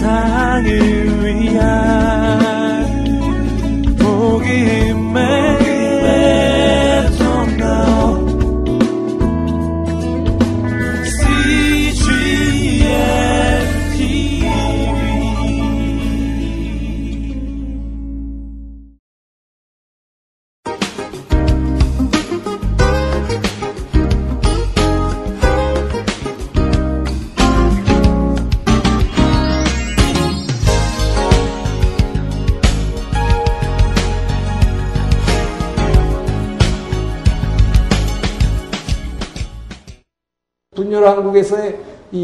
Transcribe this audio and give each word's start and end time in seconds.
세상을 0.00 1.26
위한 1.26 1.99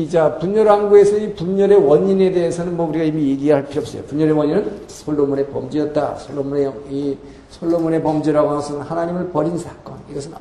이자 0.03 0.39
분열왕국에서의 0.39 1.35
분열의 1.35 1.79
원인에 1.79 2.31
대해서는 2.31 2.77
뭐 2.77 2.89
우리가 2.89 3.05
이미 3.05 3.31
얘기할 3.31 3.67
필요 3.67 3.81
없어요. 3.81 4.03
분열의 4.05 4.33
원인은 4.33 4.81
솔로몬의 4.89 5.47
범죄였다. 5.49 6.17
솔로몬의 6.17 6.73
이 6.91 7.17
솔로몬의 7.51 8.03
범죄라고 8.03 8.49
하는 8.49 8.61
것은 8.61 8.81
하나님을 8.81 9.31
버린 9.31 9.57
사건. 9.57 9.97
이것은 10.11 10.33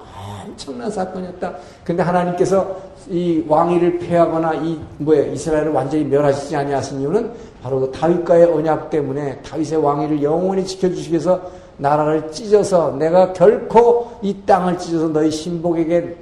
엄청난 0.45 0.89
사건이었다. 0.89 1.55
근데 1.83 2.03
하나님께서 2.03 2.75
이 3.09 3.43
왕위를 3.47 3.99
폐하거나 3.99 4.55
이 4.55 4.79
뭐야 4.97 5.25
이스라엘을 5.27 5.71
완전히 5.71 6.03
멸하시지 6.05 6.55
아니하신 6.55 7.01
이유는 7.01 7.31
바로 7.61 7.79
그 7.81 7.91
다윗과의 7.91 8.45
언약 8.45 8.89
때문에 8.89 9.41
다윗의 9.41 9.83
왕위를 9.83 10.23
영원히 10.23 10.65
지켜주시기 10.65 11.11
위해서 11.13 11.41
나라를 11.77 12.31
찢어서 12.31 12.91
내가 12.97 13.33
결코 13.33 14.11
이 14.21 14.35
땅을 14.45 14.77
찢어서 14.77 15.09
너희 15.09 15.29
신복에게 15.29 16.15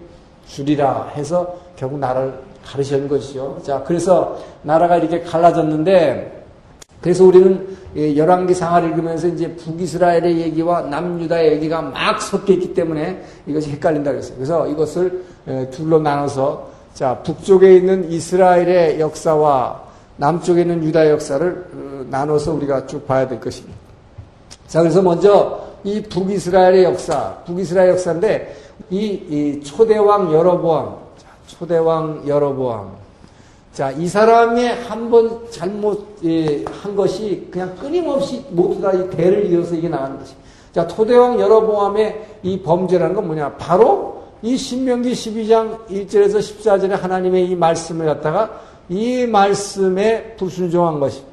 주리라 0.47 1.11
해서 1.15 1.55
결국 1.75 1.99
나라를 1.99 2.33
가르치는 2.65 3.07
것이죠. 3.07 3.59
자, 3.63 3.83
그래서 3.85 4.39
나라가 4.61 4.97
이렇게 4.97 5.21
갈라졌는데, 5.21 6.43
그래서 7.01 7.25
우리는 7.25 7.67
예, 7.95 8.15
열왕기 8.15 8.53
상하를 8.53 8.89
읽으면서 8.89 9.27
이제 9.27 9.53
북이스라엘의 9.55 10.39
얘기와 10.39 10.81
남유다의 10.81 11.51
얘기가 11.53 11.81
막 11.81 12.21
섞여 12.21 12.53
있기 12.53 12.73
때문에 12.73 13.23
이것이 13.45 13.71
헷갈린다 13.71 14.11
그랬어요. 14.11 14.35
그래서 14.35 14.67
이것을 14.67 15.23
예, 15.47 15.69
둘로 15.69 15.99
나눠서 15.99 16.71
자, 16.93 17.19
북쪽에 17.23 17.75
있는 17.75 18.09
이스라엘의 18.09 18.99
역사와 18.99 19.83
남쪽에 20.17 20.61
있는 20.61 20.83
유다의 20.83 21.11
역사를 21.11 21.67
어, 21.73 22.05
나눠서 22.09 22.53
우리가 22.53 22.87
쭉 22.87 23.05
봐야 23.05 23.27
될 23.27 23.39
것입니다. 23.39 23.77
자, 24.67 24.79
그래서 24.79 25.01
먼저 25.01 25.61
이 25.83 26.01
북이스라엘의 26.03 26.85
역사, 26.85 27.35
북이스라엘 27.45 27.89
역사인데 27.89 28.55
이, 28.89 29.05
이 29.05 29.63
초대왕 29.63 30.33
여로보암, 30.33 31.02
초대왕 31.57 32.23
여로보암. 32.27 32.91
자, 33.73 33.91
이 33.91 34.07
사람이 34.07 34.65
한번 34.87 35.39
잘못 35.49 36.17
예, 36.23 36.63
한 36.65 36.95
것이 36.95 37.47
그냥 37.51 37.75
끊임없이 37.75 38.45
모두 38.49 38.79
다 38.81 38.91
이 38.93 39.09
대를 39.09 39.51
이어서 39.51 39.75
이게 39.75 39.89
나가는 39.89 40.17
것이. 40.19 40.35
자, 40.73 40.87
초대왕 40.87 41.39
여로보암의 41.39 42.39
이 42.43 42.61
범죄라는 42.61 43.15
건 43.15 43.27
뭐냐? 43.27 43.53
바로 43.53 44.23
이 44.41 44.57
신명기 44.57 45.13
12장 45.13 45.87
1절에서 45.87 46.37
14절에 46.39 46.89
하나님의 46.89 47.45
이 47.49 47.55
말씀을 47.55 48.05
갖다가 48.07 48.61
이 48.89 49.25
말씀에 49.25 50.35
불순종한 50.37 50.99
것이. 50.99 51.23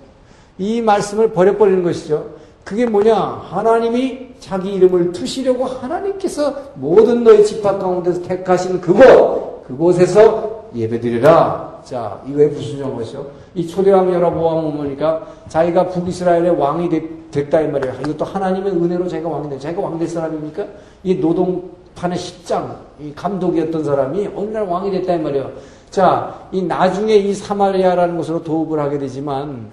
이 0.58 0.80
말씀을 0.80 1.32
버려버리는 1.32 1.82
것이죠. 1.82 2.26
그게 2.64 2.86
뭐냐? 2.86 3.16
하나님이 3.50 4.28
자기 4.38 4.74
이름을 4.74 5.12
투시려고 5.12 5.64
하나님께서 5.64 6.54
모든 6.74 7.24
너희 7.24 7.44
집합 7.44 7.80
가운데서 7.80 8.22
택하신 8.22 8.80
그곳, 8.80 9.49
그곳에서 9.70 10.64
예배드리라. 10.74 11.80
자, 11.84 12.20
이거에 12.26 12.46
무슨 12.48 12.78
정것이요? 12.78 13.26
이 13.54 13.66
초대왕 13.66 14.12
여러보암 14.12 14.76
보니까 14.76 15.26
자기가 15.48 15.88
북이스라엘의 15.88 16.50
왕이 16.58 16.88
됐 16.88 17.20
다 17.48 17.62
이 17.62 17.68
말이에요. 17.68 17.94
이것도 18.00 18.24
하나님의 18.24 18.72
은혜로 18.72 19.06
자기가 19.06 19.28
왕이 19.28 19.50
돼. 19.50 19.58
자기가 19.58 19.80
왕 19.82 19.98
될 19.98 20.08
사람입니까? 20.08 20.66
이 21.04 21.14
노동판의 21.14 22.18
십장, 22.18 22.76
이 23.00 23.12
감독이었던 23.14 23.84
사람이 23.84 24.30
어느 24.34 24.50
날 24.50 24.64
왕이 24.64 24.90
됐다 24.90 25.14
이 25.14 25.18
말이에요. 25.20 25.50
자, 25.90 26.34
이 26.50 26.60
나중에 26.60 27.14
이 27.14 27.32
사마리아라는 27.32 28.16
곳으로 28.16 28.42
도읍을 28.42 28.80
하게 28.80 28.98
되지만 28.98 29.70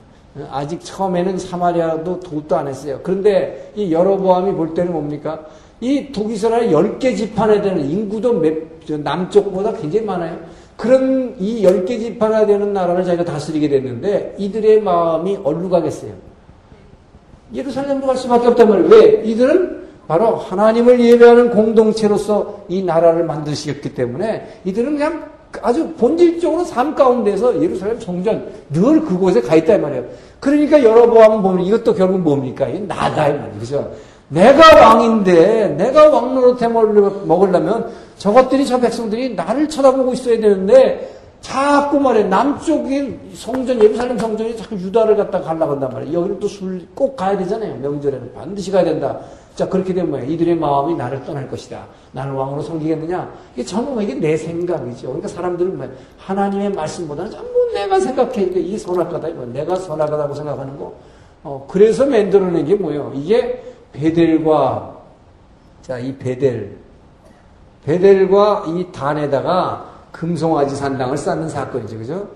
아직 0.51 0.79
처음에는 0.83 1.39
사마리아도 1.39 2.19
도읍도 2.19 2.55
안 2.55 2.67
했어요. 2.67 2.99
그런데 3.01 3.71
이 3.75 3.91
여로보암이 3.91 4.51
볼 4.53 4.75
때는 4.75 4.91
뭡니까? 4.93 5.39
이 5.79 6.11
독이스라엘 6.11 6.69
10개 6.71 7.15
지판에 7.15 7.61
되는 7.61 7.89
인구도 7.89 8.33
몇, 8.33 8.53
남쪽보다 8.87 9.73
굉장히 9.73 10.05
많아요. 10.05 10.37
그런 10.75 11.35
이 11.39 11.63
10개 11.63 11.99
지판에 11.99 12.45
되는 12.45 12.73
나라를 12.73 13.03
자기가 13.03 13.25
다스리게 13.25 13.67
됐는데 13.69 14.35
이들의 14.37 14.81
마음이 14.81 15.39
얼루 15.43 15.69
가겠어요. 15.69 16.11
예루살렘으로 17.53 18.07
갈 18.07 18.17
수밖에 18.17 18.47
없단 18.47 18.69
말이에요. 18.69 18.89
왜? 18.89 19.21
이들은 19.23 19.87
바로 20.07 20.35
하나님을 20.35 20.99
예배하는 20.99 21.49
공동체로서 21.49 22.63
이 22.69 22.81
나라를 22.83 23.25
만드시겠기 23.25 23.93
때문에 23.93 24.61
이들은 24.65 24.93
그냥 24.93 25.29
아주 25.61 25.87
본질적으로 25.93 26.63
삶 26.63 26.93
가운데서 26.93 27.61
예루살렘 27.61 27.99
성전 27.99 28.47
늘 28.69 29.01
그곳에 29.01 29.41
가이 29.41 29.61
말이에요. 29.61 30.05
그러니까 30.39 30.83
여러보암 30.83 31.41
보면 31.41 31.65
이것도 31.65 31.93
결국 31.95 32.19
뭡니까? 32.19 32.67
나다 32.87 33.29
이 33.29 33.33
말이에요. 33.33 33.59
그죠? 33.59 33.91
내가 34.29 34.75
왕인데 34.89 35.69
내가 35.77 36.09
왕노릇해 36.09 36.67
먹으려면 36.67 37.89
저것들이 38.17 38.65
저 38.65 38.79
백성들이 38.79 39.35
나를 39.35 39.69
쳐다보고 39.69 40.13
있어야 40.13 40.39
되는데 40.39 41.15
자꾸 41.39 41.99
말해 41.99 42.23
남쪽인 42.23 43.19
성전 43.33 43.81
예루살렘 43.81 44.17
성전이 44.17 44.57
자꾸 44.57 44.75
유다를 44.75 45.15
갖다 45.15 45.39
한단 45.45 45.79
말이에요. 45.79 46.19
여기는 46.19 46.39
또 46.39 46.47
술 46.47 46.81
꼭 46.95 47.15
가야 47.15 47.37
되잖아요. 47.37 47.75
명절에는 47.77 48.33
반드시 48.33 48.71
가야 48.71 48.83
된다. 48.83 49.19
자, 49.55 49.67
그렇게 49.69 49.93
되면? 49.93 50.29
이들의 50.29 50.55
마음이 50.55 50.95
나를 50.95 51.23
떠날 51.23 51.49
것이다. 51.49 51.85
나를 52.11 52.33
왕으로 52.33 52.61
섬기겠느냐? 52.61 53.31
이게 53.55 53.63
전부 53.63 54.01
이게 54.01 54.13
내 54.15 54.35
생각이죠. 54.35 55.07
그러니까 55.07 55.27
사람들은 55.29 55.77
뭐 55.77 55.87
하나님의 56.17 56.71
말씀보다는 56.73 57.31
전부 57.31 57.51
내가 57.73 57.99
생각해. 57.99 58.31
그러니까 58.33 58.59
이게 58.59 58.77
선악과다. 58.77 59.27
이거. 59.29 59.45
내가 59.45 59.75
선악과다고 59.75 60.33
생각하는 60.35 60.77
거. 60.77 60.93
어, 61.43 61.65
그래서 61.69 62.05
만들어낸 62.05 62.65
게 62.65 62.75
뭐예요? 62.75 63.11
이게 63.15 63.63
베델과, 63.99 64.95
자, 65.81 65.97
이 65.97 66.15
베델. 66.17 66.77
베델과 67.85 68.65
이 68.67 68.85
단에다가 68.91 69.85
금송아지 70.11 70.75
산당을 70.75 71.17
쌓는 71.17 71.49
사건이죠. 71.49 71.97
그죠? 71.97 72.27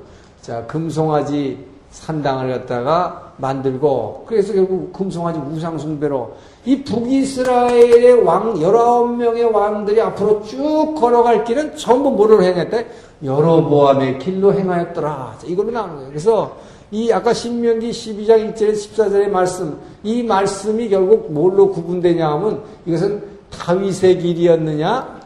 자, 0.42 0.66
금송아지 0.66 1.72
산당을 1.92 2.52
갖다가 2.52 3.34
만들고 3.38 4.26
그래서 4.28 4.54
결국 4.54 4.94
금송아지 4.94 5.40
우상 5.40 5.78
숭배로 5.78 6.36
이 6.64 6.84
북이스라엘의 6.84 8.24
왕 8.24 8.54
19명의 8.54 9.52
왕들이 9.52 10.00
앞으로 10.00 10.42
쭉 10.44 10.96
걸어갈 10.98 11.44
길은 11.44 11.76
전부 11.76 12.12
뭐로 12.12 12.42
행했다? 12.42 12.78
여러보암의 13.24 14.20
길로 14.20 14.54
행하였더라. 14.54 15.40
이걸로 15.46 15.72
나오는 15.72 15.96
거예요. 15.96 16.10
그래서 16.10 16.58
이 16.92 17.12
아까 17.12 17.34
신명기 17.34 17.90
12장 17.92 18.54
1절에 18.54 18.74
14절의 18.74 19.30
말씀 19.30 19.78
이 20.04 20.24
말씀이 20.24 20.90
결국 20.90 21.32
뭘로 21.32 21.72
구분되냐 21.72 22.28
하면 22.30 22.64
이것은 22.86 23.24
다윗의 23.50 24.20
길이었느냐 24.20 25.22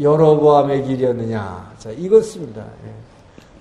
여러보암의 0.00 0.84
길이었느냐. 0.84 1.72
자, 1.78 1.90
이것입니다. 1.90 2.62
예. 2.86 3.00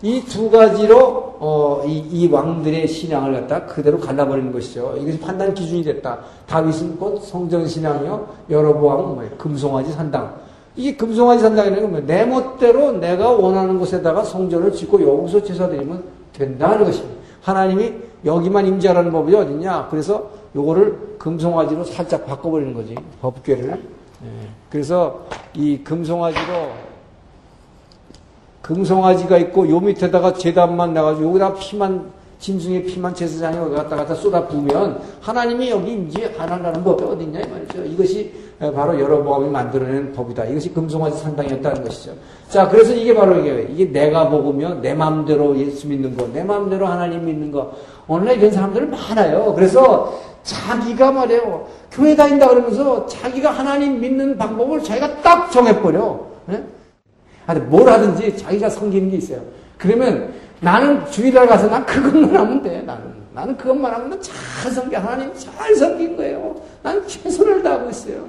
이두 0.02 0.50
가지로 0.50 1.36
어, 1.40 1.84
이, 1.86 1.98
이, 1.98 2.28
왕들의 2.28 2.88
신앙을 2.88 3.34
갖다 3.34 3.66
그대로 3.66 4.00
갈라버리는 4.00 4.52
것이죠. 4.52 4.95
이것이 4.98 5.19
판단 5.19 5.54
기준이 5.54 5.84
됐다. 5.84 6.19
다윗은 6.48 6.98
곧 6.98 7.22
성전 7.24 7.68
신앙이요. 7.68 8.28
여러보암은 8.50 9.16
뭐예요? 9.16 9.31
금송아지 9.38 9.92
산당. 9.92 10.36
이게 10.78 10.95
금송아지 10.95 11.42
산당이라는 11.42 11.92
건내 11.92 12.25
멋대로 12.25 12.94
내가 12.94 13.31
원하는 13.31 13.78
곳에다가 13.78 14.24
성전을 14.24 14.72
짓고 14.72 15.02
여기서 15.02 15.44
제사 15.44 15.68
드리면 15.68 16.02
된다는 16.31 16.86
것입니다. 16.86 17.19
하나님이 17.41 17.94
여기만 18.25 18.65
임재하라는 18.68 19.12
법이 19.12 19.33
어딨냐? 19.36 19.88
그래서 19.89 20.30
요거를 20.56 21.15
금송아지로 21.19 21.83
살짝 21.86 22.25
바꿔버리는 22.25 22.74
거지. 22.74 22.95
법궤를. 23.21 23.69
네. 23.69 24.30
그래서 24.69 25.25
이 25.53 25.77
금송아지로 25.80 26.71
금송아지가 28.62 29.38
있고 29.38 29.69
요 29.69 29.80
밑에다가 29.80 30.33
재단만 30.33 30.94
나가지고 30.94 31.30
여기다 31.30 31.53
피만 31.56 32.12
짐승의 32.39 32.86
피만 32.86 33.13
제사장이 33.13 33.57
어디 33.57 33.75
갔다 33.75 33.97
갔다 33.97 34.15
쏟아 34.15 34.47
부으면 34.47 35.01
하나님이 35.19 35.69
여기 35.69 35.94
이제 36.07 36.33
하나라는 36.38 36.83
법이 36.83 37.03
어딨냐 37.03 37.41
이 37.41 37.47
말이죠. 37.47 37.83
이것이 37.83 38.33
바로 38.74 39.00
여러보암이 39.00 39.50
만들어낸 39.50 40.13
법이다. 40.13 40.45
이것이 40.45 40.74
금송아지 40.74 41.18
산당이었다는 41.19 41.83
것이죠. 41.83 42.13
자, 42.50 42.68
그래서 42.68 42.94
이게 42.94 43.13
바로 43.13 43.39
이게 43.39 43.68
이게 43.69 43.91
내가 43.91 44.30
복으며 44.30 44.75
내 44.75 44.94
마음대로 44.94 45.57
예수 45.57 45.88
믿는 45.88 46.15
거, 46.15 46.27
내 46.33 46.44
마음대로 46.44 46.88
하나님 46.88 47.25
믿는 47.25 47.51
거. 47.51 47.74
오늘날 48.07 48.38
이런 48.38 48.51
사람들 48.51 48.88
많아요. 48.88 49.53
그래서 49.53 50.18
자기가 50.44 51.12
말이에요. 51.12 51.68
교회 51.92 52.15
다닌다 52.15 52.47
그러면서 52.47 53.06
자기가 53.06 53.51
하나님 53.51 54.00
믿는 54.00 54.38
방법을 54.38 54.81
자기가 54.81 55.21
딱 55.21 55.51
정해버려. 55.51 56.19
네? 56.47 56.63
뭘 57.68 57.89
하든지 57.89 58.38
자기가 58.38 58.69
섬기는 58.69 59.12
게 59.12 59.18
있어요. 59.18 59.42
그러면 59.80 60.34
나는 60.60 61.04
주일날 61.10 61.48
가서 61.48 61.68
난 61.68 61.84
그것만 61.86 62.36
하면 62.36 62.62
돼. 62.62 62.81
나는 62.81 63.04
나는 63.34 63.58
그것만 63.58 63.92
하면 63.94 64.22
잘 64.22 64.72
섬겨 64.72 65.00
하나님 65.00 65.34
잘 65.34 65.74
섬긴 65.74 66.18
거예요. 66.18 66.56
나는 66.84 67.08
최선을 67.08 67.64
다하고 67.64 67.90
있어요. 67.90 68.26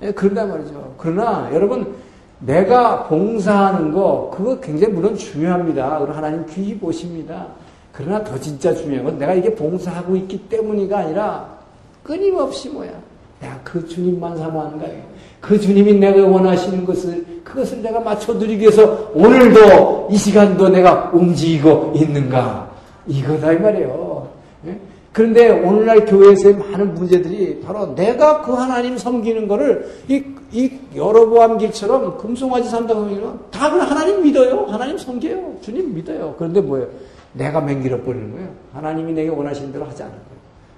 예, 0.00 0.12
그런단 0.12 0.48
말이죠. 0.48 0.94
그러나 0.96 1.50
여러분 1.52 1.94
내가 2.38 3.04
봉사하는 3.08 3.92
거 3.92 4.30
그거 4.34 4.58
굉장히 4.60 4.94
물론 4.94 5.16
중요합니다. 5.16 5.98
그리고 5.98 6.12
하나님 6.12 6.46
귀히 6.46 6.78
보십니다. 6.78 7.48
그러나 7.92 8.22
더 8.22 8.38
진짜 8.38 8.72
중요한 8.72 9.04
건 9.04 9.18
내가 9.18 9.34
이게 9.34 9.54
봉사하고 9.54 10.16
있기 10.16 10.48
때문이가 10.48 10.98
아니라 10.98 11.48
끊임없이 12.04 12.68
뭐야. 12.68 12.90
내가 13.40 13.58
그 13.64 13.86
주님만 13.86 14.36
사모하는 14.38 14.78
거예요. 14.78 15.02
그 15.40 15.58
주님이 15.58 15.94
내가 15.94 16.24
원하시는 16.26 16.84
것을 16.84 17.26
그것을 17.44 17.82
내가 17.82 18.00
맞춰드리기 18.00 18.62
위해서 18.62 19.10
오늘도 19.14 20.08
이 20.10 20.16
시간도 20.16 20.68
내가 20.68 21.10
움직이고 21.12 21.92
있는가 21.94 22.70
이거다 23.06 23.52
이 23.52 23.58
말이에요. 23.58 24.28
예? 24.66 24.78
그런데 25.12 25.50
오늘날 25.50 26.04
교회에서의 26.06 26.56
많은 26.56 26.94
문제들이 26.94 27.60
바로 27.60 27.94
내가 27.94 28.42
그 28.42 28.52
하나님 28.52 28.96
섬기는 28.96 29.48
거를 29.48 29.90
이, 30.08 30.24
이 30.52 30.70
여러보암 30.94 31.58
길처럼 31.58 32.18
금송아지 32.18 32.68
산다고 32.68 33.08
다 33.50 33.66
하나님 33.68 34.22
믿어요. 34.22 34.66
하나님 34.68 34.96
섬겨요. 34.96 35.56
주님 35.60 35.94
믿어요. 35.94 36.34
그런데 36.38 36.60
뭐예요? 36.60 36.88
내가 37.34 37.60
맹길어 37.60 38.02
버리는 38.02 38.32
거예요. 38.32 38.48
하나님이 38.72 39.12
내게 39.12 39.28
원하시는 39.28 39.72
대로 39.72 39.84
하지 39.84 40.02
않는 40.02 40.14
거예요. 40.14 40.32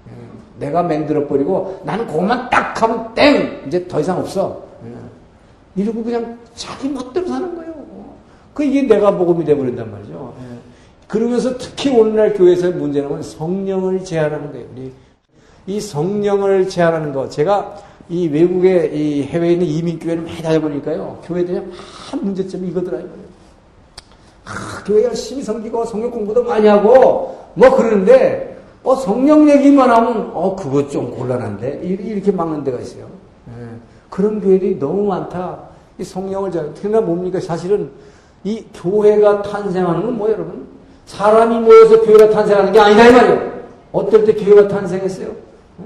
예. 0.09 0.65
내가 0.65 0.83
맹들어 0.83 1.27
버리고 1.27 1.81
나는 1.83 2.07
그것만 2.07 2.49
딱 2.49 2.81
하면 2.81 3.13
땡! 3.13 3.63
이제 3.67 3.87
더 3.87 3.99
이상 3.99 4.19
없어. 4.19 4.64
예. 5.77 5.81
이러고 5.81 6.03
그냥 6.03 6.37
자기 6.55 6.89
멋대로 6.89 7.27
사는 7.27 7.55
거예요. 7.55 7.73
그 8.53 8.63
이게 8.63 8.83
내가 8.83 9.11
복음이 9.11 9.43
돼버린단 9.45 9.91
말이죠. 9.91 10.33
예. 10.39 10.57
그러면서 11.07 11.57
특히 11.57 11.89
오늘날 11.89 12.33
교회에서의 12.33 12.73
문제는 12.73 13.21
성령을 13.21 14.03
제한하는 14.03 14.51
거예요. 14.51 14.65
우리 14.73 14.91
이 15.67 15.79
성령을 15.79 16.69
제한하는 16.69 17.13
거. 17.13 17.29
제가 17.29 17.77
이 18.09 18.27
외국에 18.27 18.91
이 18.93 19.23
해외에 19.23 19.53
있는 19.53 19.67
이민교회를 19.67 20.23
많이 20.23 20.41
다녀보니까요. 20.41 21.21
교회들이 21.23 21.57
한 22.09 22.23
문제점이 22.23 22.67
이거더라고요. 22.69 23.25
아, 24.45 24.83
교회 24.85 25.03
열심히 25.03 25.41
섬기고 25.41 25.85
성경 25.85 26.11
공부도 26.11 26.43
많이 26.43 26.67
하고 26.67 27.43
뭐 27.55 27.75
그러는데 27.75 28.57
어, 28.83 28.95
성령 28.95 29.49
얘기만 29.49 29.89
하면 29.89 30.31
어 30.33 30.55
그것 30.55 30.91
좀 30.91 31.09
곤란한데 31.09 31.81
이렇게 31.83 32.31
막는 32.31 32.63
데가 32.63 32.79
있어요. 32.79 33.07
예. 34.15 34.21
그런 34.21 34.39
교회들이 34.39 34.79
너무 34.79 35.03
많다. 35.05 35.59
이 35.99 36.03
성령을 36.03 36.51
잘 36.51 36.71
그러나 36.79 37.01
뭡니까 37.01 37.39
사실은 37.39 37.89
이 38.43 38.63
교회가 38.73 39.41
탄생하는 39.41 40.01
건뭐 40.05 40.29
여러분 40.29 40.67
사람이 41.05 41.59
모여서 41.59 42.01
교회가 42.01 42.29
탄생하는 42.29 42.71
게 42.71 42.79
아니다 42.79 43.07
이 43.07 43.13
말이에요. 43.13 43.51
어떨 43.91 44.25
때 44.25 44.33
교회가 44.33 44.67
탄생했어요? 44.67 45.27
예? 45.27 45.83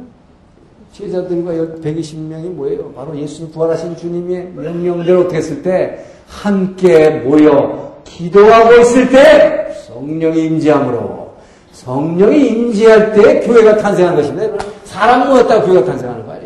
제자들과 0.94 1.52
120명이 1.82 2.50
뭐예요? 2.52 2.92
바로 2.94 3.18
예수님 3.18 3.52
부활하신 3.52 3.96
주님의 3.98 4.54
명령대로 4.56 5.28
됐을 5.28 5.62
때 5.62 6.06
함께 6.28 7.10
모여 7.10 8.02
기도하고 8.04 8.82
있을 8.82 9.10
때 9.10 9.74
성령이 9.88 10.46
임재함으로 10.46 11.30
성령이 11.72 12.48
임재할 12.48 13.14
때 13.14 13.40
교회가 13.42 13.78
탄생한 13.78 14.16
것입니다. 14.16 14.66
사람 14.84 15.30
모였다가 15.30 15.66
교회가 15.66 15.86
탄생하는 15.86 16.26
거 16.26 16.32
아니에요. 16.32 16.39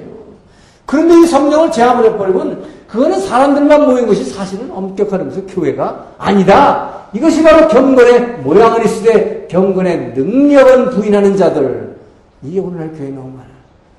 그런데 0.85 1.21
이 1.21 1.27
성령을 1.27 1.71
제압을 1.71 2.06
해버리면 2.06 2.63
그거는 2.88 3.19
사람들만 3.21 3.89
모인 3.89 4.06
것이 4.06 4.24
사실은 4.24 4.69
의미에서 4.71 5.45
교회가 5.47 6.13
아니다. 6.18 6.94
이것이 7.13 7.41
바로 7.44 7.68
경건의 7.68 8.39
모양을 8.39 8.85
있으되 8.85 9.47
경건의 9.50 10.13
능력은 10.15 10.91
부인하는 10.91 11.38
자들. 11.38 11.95
이게 12.41 12.59
오늘날 12.59 12.91
교회 12.91 13.09
너무 13.09 13.30
많아. 13.30 13.47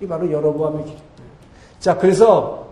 이 0.01 0.07
바로 0.07 0.31
여러보암의 0.31 0.85
길입니다. 0.85 1.05
자, 1.81 1.97
그래서 1.97 2.67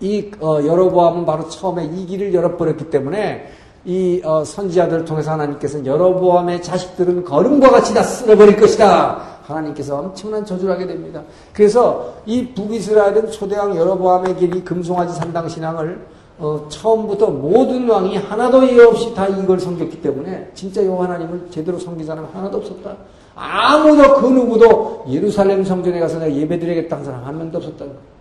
이 0.00 0.30
어, 0.40 0.58
여러보암은 0.64 1.26
바로 1.26 1.48
처음에 1.48 1.84
이 1.84 2.06
길을 2.06 2.34
열어버렸기 2.34 2.90
때문에 2.90 3.48
이 3.84 4.20
어, 4.24 4.44
선지자들을 4.44 5.04
통해서 5.04 5.32
하나님께서는 5.32 5.86
여러보암의 5.86 6.62
자식들은 6.62 7.24
거름과 7.24 7.70
같이 7.70 7.94
다 7.94 8.02
쓸어버릴 8.02 8.56
것이다. 8.56 9.31
하나님께서 9.42 9.98
엄청난 9.98 10.44
저주를 10.44 10.72
하게 10.74 10.86
됩니다. 10.86 11.22
그래서 11.52 12.14
이 12.26 12.48
북이스라엘은 12.54 13.30
초대왕 13.30 13.76
여러보암의 13.76 14.36
길이 14.36 14.62
금송아지 14.64 15.14
산당 15.14 15.48
신앙을 15.48 16.06
어, 16.38 16.66
처음부터 16.68 17.28
모든 17.28 17.88
왕이 17.88 18.16
하나도 18.16 18.66
예외 18.66 18.84
없이 18.84 19.14
다 19.14 19.28
이걸 19.28 19.60
섬겼기 19.60 20.00
때문에 20.00 20.50
진짜 20.54 20.84
요 20.84 20.96
하나님을 20.96 21.48
제대로 21.50 21.78
섬긴 21.78 22.06
사람 22.06 22.26
하나도 22.32 22.58
없었다. 22.58 22.96
아무도 23.34 24.14
그 24.14 24.26
누구도 24.26 25.04
예루살렘 25.08 25.64
성전에 25.64 26.00
가서 26.00 26.18
내가 26.18 26.34
예배드리겠다는 26.34 27.04
사람 27.04 27.24
한 27.24 27.38
명도 27.38 27.58
없었다는 27.58 27.92
거예요. 27.92 28.11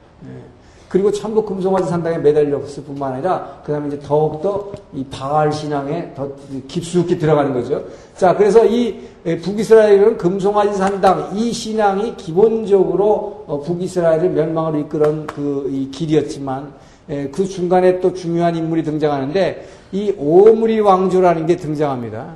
그리고 0.91 1.09
참고 1.09 1.45
금송아지 1.45 1.87
산당에 1.87 2.17
매달렸을 2.17 2.83
뿐만 2.83 3.13
아니라 3.13 3.61
그 3.63 3.71
다음에 3.71 3.87
이제 3.87 3.99
더욱더 3.99 4.73
이 4.93 5.05
바알 5.05 5.49
신앙에 5.49 6.13
더 6.13 6.29
깊숙이 6.67 7.17
들어가는 7.17 7.53
거죠. 7.53 7.81
자, 8.17 8.35
그래서 8.35 8.65
이 8.65 8.99
북이스라엘은 9.23 10.17
금송아지 10.17 10.77
산당 10.77 11.31
이 11.33 11.53
신앙이 11.53 12.17
기본적으로 12.17 13.45
어, 13.47 13.61
북이스라엘을 13.61 14.31
멸망을 14.31 14.81
이끌은 14.81 15.27
그 15.27 15.89
길이었지만 15.93 16.73
그 17.31 17.47
중간에 17.47 18.01
또 18.01 18.13
중요한 18.13 18.57
인물이 18.57 18.83
등장하는데 18.83 19.67
이 19.93 20.13
오므리 20.17 20.81
왕조라는 20.81 21.45
게 21.45 21.55
등장합니다. 21.55 22.35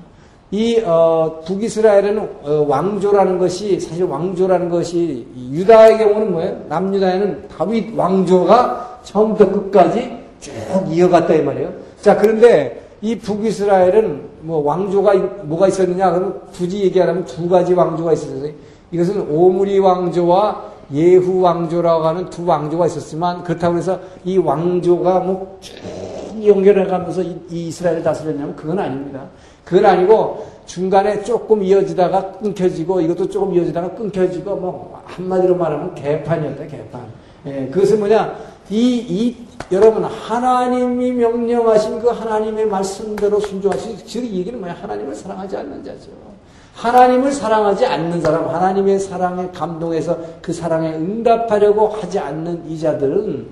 이 0.55 0.81
어, 0.85 1.41
북이스라엘은 1.45 2.29
어, 2.43 2.65
왕조라는 2.69 3.37
것이 3.39 3.77
사실 3.77 4.05
왕조라는 4.05 4.69
것이 4.69 5.27
유다의 5.51 5.97
경우는 5.97 6.31
뭐예요? 6.31 6.61
남유다에는 6.69 7.49
다윗 7.49 7.93
왕조가 7.93 8.99
처음부터 9.03 9.51
끝까지 9.51 10.17
쭉 10.39 10.53
이어갔다 10.89 11.33
이 11.33 11.41
말이에요. 11.41 11.73
자 11.99 12.15
그런데 12.15 12.81
이 13.01 13.17
북이스라엘은 13.17 14.21
뭐 14.43 14.59
왕조가 14.63 15.13
뭐가 15.43 15.67
있었느냐? 15.67 16.11
그러면 16.11 16.39
굳이 16.53 16.83
얘기하자면 16.85 17.25
두 17.25 17.49
가지 17.49 17.73
왕조가 17.73 18.13
있었어요. 18.13 18.53
이것은 18.91 19.29
오므리 19.29 19.79
왕조와 19.79 20.75
예후 20.93 21.41
왕조라고 21.41 22.03
하는 22.05 22.29
두 22.29 22.45
왕조가 22.45 22.85
있었지만 22.85 23.43
그렇다고 23.43 23.77
해서 23.77 23.99
이 24.23 24.37
왕조가 24.37 25.19
뭐 25.19 25.57
쭉 25.59 25.73
연결해 26.45 26.85
가면서 26.85 27.21
이, 27.21 27.35
이 27.49 27.67
이스라엘을 27.67 28.03
다스렸냐면 28.03 28.55
그건 28.55 28.79
아닙니다. 28.79 29.25
그건 29.65 29.85
아니고 29.85 30.45
중간에 30.65 31.23
조금 31.23 31.61
이어지다가 31.61 32.33
끊겨지고 32.33 33.01
이것도 33.01 33.29
조금 33.29 33.53
이어지다가 33.53 33.93
끊겨지고 33.95 34.55
뭐 34.55 35.03
한마디로 35.05 35.55
말하면 35.55 35.95
개판이었다 35.95 36.67
개판. 36.67 37.01
예, 37.47 37.67
그것은 37.67 37.99
뭐냐 37.99 38.35
이, 38.69 38.97
이 38.97 39.45
여러분 39.71 40.03
하나님이 40.03 41.11
명령하신 41.11 41.99
그 41.99 42.09
하나님의 42.09 42.65
말씀대로 42.67 43.39
순종하신 43.39 43.97
즉 44.05 44.23
얘기는 44.23 44.59
뭐야 44.59 44.73
하나님을 44.73 45.13
사랑하지 45.13 45.57
않는 45.57 45.83
자죠. 45.83 46.09
하나님을 46.75 47.31
사랑하지 47.31 47.85
않는 47.85 48.21
사람, 48.21 48.49
하나님의 48.49 48.99
사랑에 48.99 49.49
감동해서 49.53 50.19
그 50.41 50.51
사랑에 50.51 50.93
응답하려고 50.93 51.87
하지 51.87 52.19
않는 52.19 52.69
이자들은 52.69 53.47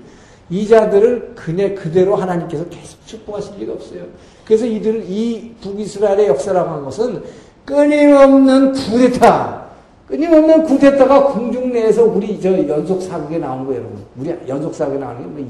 이자들을 0.50 1.34
그네 1.34 1.74
그대로 1.74 2.16
하나님께서 2.16 2.66
계속 2.68 2.98
축복하실 3.06 3.60
리가 3.60 3.72
없어요. 3.72 4.02
그래서 4.44 4.66
이들, 4.66 5.04
이 5.08 5.52
북이스라엘의 5.62 6.28
역사라고 6.28 6.70
하는 6.70 6.84
것은 6.84 7.22
끊임없는 7.64 8.72
구데타, 8.72 9.64
끊임없는 10.08 10.64
구데타가 10.64 11.28
궁중 11.28 11.72
내에서 11.72 12.04
우리 12.04 12.38
저 12.40 12.50
연속 12.68 13.00
사극에 13.00 13.38
나오는 13.38 13.64
거예요, 13.64 13.80
여러분. 13.80 14.04
우리 14.18 14.34
연속 14.46 14.74
사극에 14.74 14.98
나오는 14.98 15.34
게뭐 15.34 15.48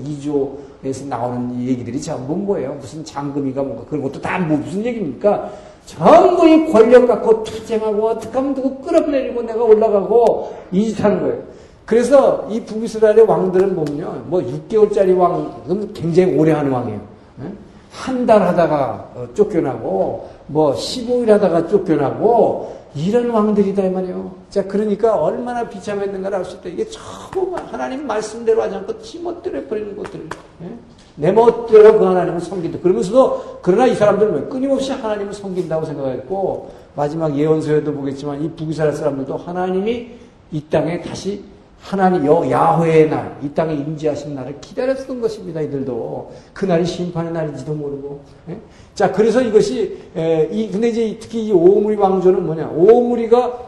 2조에서 0.84 1.08
나오는 1.08 1.60
얘기들이 1.66 2.00
전부 2.00 2.36
뭐예요? 2.36 2.74
무슨 2.80 3.04
장금이가 3.04 3.62
뭔가 3.62 3.84
그런 3.84 4.02
것도 4.02 4.20
다뭐 4.20 4.58
무슨 4.58 4.84
얘기입니까? 4.84 5.50
전부 5.86 6.48
이 6.48 6.70
권력 6.72 7.06
갖고 7.08 7.42
투쟁하고 7.42 8.08
어떻게 8.08 8.32
하면 8.38 8.54
누구 8.54 8.76
끌어내리고 8.80 9.42
내가 9.42 9.62
올라가고 9.64 10.54
이 10.72 10.94
짓 10.94 11.04
하는 11.04 11.20
거예요. 11.20 11.42
그래서 11.84 12.46
이 12.48 12.60
북이스라엘의 12.60 13.26
왕들은 13.26 13.74
보면요, 13.74 14.22
뭐 14.28 14.40
6개월짜리 14.40 15.18
왕, 15.18 15.62
그럼 15.66 15.90
굉장히 15.92 16.38
오래 16.38 16.52
하는 16.52 16.70
왕이에요. 16.70 17.13
네? 17.94 18.00
한달 18.04 18.42
하다가 18.42 19.10
어, 19.14 19.28
쫓겨나고 19.34 20.28
뭐 20.48 20.74
15일 20.74 21.28
하다가 21.28 21.68
쫓겨나고 21.68 22.84
이런 22.96 23.30
왕들이다 23.30 23.82
이 23.84 23.90
말이에요. 23.90 24.32
자 24.50 24.64
그러니까 24.64 25.16
얼마나 25.16 25.68
비참했는가를 25.68 26.38
알 26.38 26.44
수 26.44 26.56
있다. 26.56 26.68
이게 26.68 26.86
전부 26.88 27.56
하나님 27.56 28.06
말씀대로 28.06 28.62
하지 28.62 28.76
않고 28.76 29.00
지멋대로 29.00 29.58
해버리는 29.58 29.96
것들. 29.96 30.28
예? 30.62 30.76
내 31.16 31.32
멋대로 31.32 31.98
그 31.98 32.04
하나님을 32.04 32.40
섬긴다. 32.40 32.80
그러면서도 32.80 33.60
그러나 33.62 33.86
이 33.86 33.94
사람들은 33.94 34.34
왜 34.34 34.40
끊임없이 34.48 34.92
하나님을 34.92 35.32
섬긴다고 35.32 35.86
생각했고 35.86 36.70
마지막 36.96 37.36
예언서에도 37.36 37.92
보겠지만 37.92 38.42
이 38.42 38.50
북이스라엘 38.50 38.92
사람들도 38.92 39.36
하나님이 39.36 40.10
이 40.52 40.60
땅에 40.70 41.00
다시 41.00 41.42
하나님 41.84 42.24
여 42.24 42.50
야훼의 42.50 43.10
날, 43.10 43.36
이 43.42 43.48
땅에 43.50 43.74
임재하신 43.74 44.34
날을 44.34 44.58
기다렸던 44.62 45.20
것입니다. 45.20 45.60
이들도 45.60 46.32
그 46.54 46.64
날이 46.64 46.86
심판의 46.86 47.30
날인지도 47.30 47.74
모르고. 47.74 48.22
예? 48.48 48.58
자, 48.94 49.12
그래서 49.12 49.42
이것이 49.42 49.98
에, 50.16 50.48
이 50.50 50.70
근데 50.70 50.88
이제 50.88 51.18
특히 51.20 51.44
이 51.44 51.52
오므리 51.52 51.96
왕조는 51.96 52.46
뭐냐? 52.46 52.70
오므리가 52.74 53.58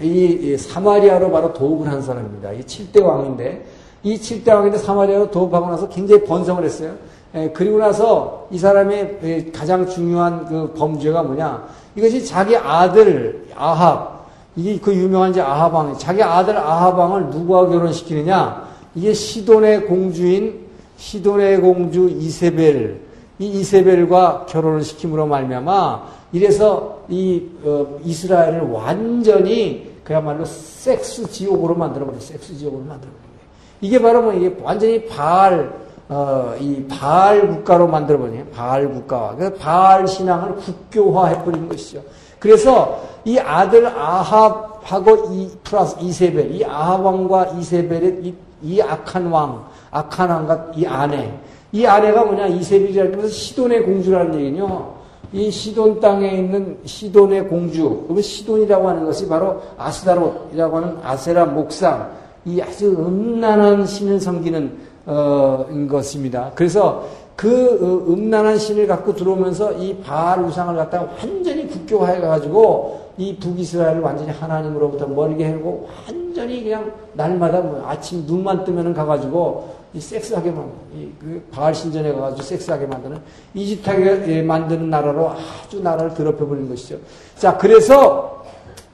이, 0.00 0.38
이 0.42 0.56
사마리아로 0.56 1.30
바로 1.30 1.52
도읍을 1.52 1.86
한 1.86 2.02
사람입니다. 2.02 2.52
이 2.52 2.60
7대 2.62 3.00
왕인데 3.04 3.64
이 4.02 4.16
7대 4.16 4.48
왕인데 4.48 4.78
사마리아로 4.78 5.30
도읍하고 5.30 5.68
나서 5.68 5.88
굉장히 5.88 6.24
번성을 6.24 6.64
했어요. 6.64 6.96
에, 7.34 7.50
그리고 7.50 7.78
나서 7.78 8.48
이 8.50 8.58
사람의 8.58 9.18
에, 9.22 9.50
가장 9.52 9.86
중요한 9.86 10.44
그 10.46 10.74
범죄가 10.74 11.22
뭐냐? 11.22 11.68
이것이 11.94 12.26
자기 12.26 12.56
아들 12.56 13.46
아합 13.54 14.17
이게 14.58 14.76
그 14.80 14.92
유명한 14.92 15.30
이제 15.30 15.40
아하방, 15.40 15.96
자기 15.98 16.20
아들 16.20 16.56
아하방을 16.56 17.26
누구와 17.26 17.68
결혼시키느냐? 17.68 18.66
이게 18.96 19.12
시돈의 19.12 19.86
공주인 19.86 20.66
시돈의 20.96 21.60
공주 21.60 22.08
이세벨, 22.08 23.00
이 23.38 23.46
이세벨과 23.46 24.46
결혼을 24.48 24.82
시킴으로 24.82 25.26
말미암아 25.26 26.02
이래서 26.32 27.02
이 27.08 27.40
어, 27.62 28.00
이스라엘을 28.02 28.62
완전히 28.62 29.92
그야말로 30.02 30.44
섹스 30.44 31.30
지옥으로 31.30 31.76
만들어버려, 31.76 32.18
섹스 32.18 32.56
지옥으로 32.56 32.80
만들어버린 32.80 33.14
거예요. 33.14 33.48
이게 33.80 34.02
바로 34.02 34.22
뭐 34.22 34.32
이게 34.32 34.56
완전히 34.60 35.06
바알 35.06 35.72
어, 36.08 36.56
이 36.58 36.84
바알 36.88 37.46
국가로 37.46 37.86
만들어버린 37.86 38.50
바알 38.50 38.90
국가와 38.90 39.36
그래서 39.36 39.54
바알 39.54 40.08
신앙을 40.08 40.56
국교화해버린 40.56 41.68
것이죠. 41.68 42.02
그래서 42.38 43.00
이 43.24 43.38
아들 43.38 43.86
아합하고 43.86 45.32
이 45.32 45.50
플러스 45.64 45.96
이세벨, 46.00 46.54
이 46.54 46.64
아합 46.64 47.04
왕과 47.04 47.46
이세벨의 47.58 48.20
이, 48.22 48.34
이 48.62 48.80
악한 48.80 49.26
왕, 49.26 49.66
악한 49.90 50.30
왕과 50.30 50.72
이 50.76 50.86
아내, 50.86 51.32
이 51.72 51.84
아내가 51.84 52.24
뭐냐 52.24 52.46
이세벨이라는 52.46 53.16
것은 53.16 53.28
시돈의 53.28 53.84
공주라는 53.84 54.34
얘기는요. 54.40 54.98
이 55.32 55.50
시돈 55.50 56.00
땅에 56.00 56.38
있는 56.38 56.78
시돈의 56.86 57.48
공주, 57.48 58.02
그러면 58.04 58.22
시돈이라고 58.22 58.88
하는 58.88 59.04
것이 59.04 59.28
바로 59.28 59.60
아스다롯이라고 59.76 60.76
하는 60.76 60.98
아세라 61.02 61.44
목상, 61.44 62.10
이 62.46 62.60
아주 62.60 62.88
음란한 62.90 63.84
신을 63.84 64.20
섬기는 64.20 64.88
어, 65.04 65.66
것입니다. 65.90 66.50
그래서 66.54 67.06
그 67.38 67.78
어, 67.80 68.12
음란한 68.12 68.58
신을 68.58 68.88
갖고 68.88 69.14
들어오면서 69.14 69.74
이 69.74 69.96
바알 69.98 70.42
우상을 70.42 70.74
갖다가 70.74 71.08
완전히 71.16 71.68
국교화해 71.68 72.20
가지고 72.20 73.12
이 73.16 73.36
북이스라엘을 73.36 74.00
완전히 74.00 74.32
하나님으로부터 74.32 75.06
멀게 75.06 75.46
해고 75.46 75.88
완전히 76.04 76.64
그냥 76.64 76.90
날마다 77.12 77.60
뭐 77.60 77.86
아침 77.86 78.26
눈만 78.26 78.64
뜨면은 78.64 78.92
가가지고 78.92 79.76
이 79.94 80.00
섹스하게 80.00 80.50
만, 80.50 80.68
이그 80.92 81.46
바알 81.52 81.72
신전에 81.72 82.12
가가지고 82.12 82.42
섹스하게 82.42 82.86
만드는 82.86 83.20
이집트하게 83.54 84.42
만드는 84.42 84.90
나라로 84.90 85.30
아주 85.30 85.80
나라를 85.80 86.14
더럽혀 86.14 86.44
버린 86.44 86.68
것이죠. 86.68 86.98
자, 87.36 87.56
그래서 87.56 88.44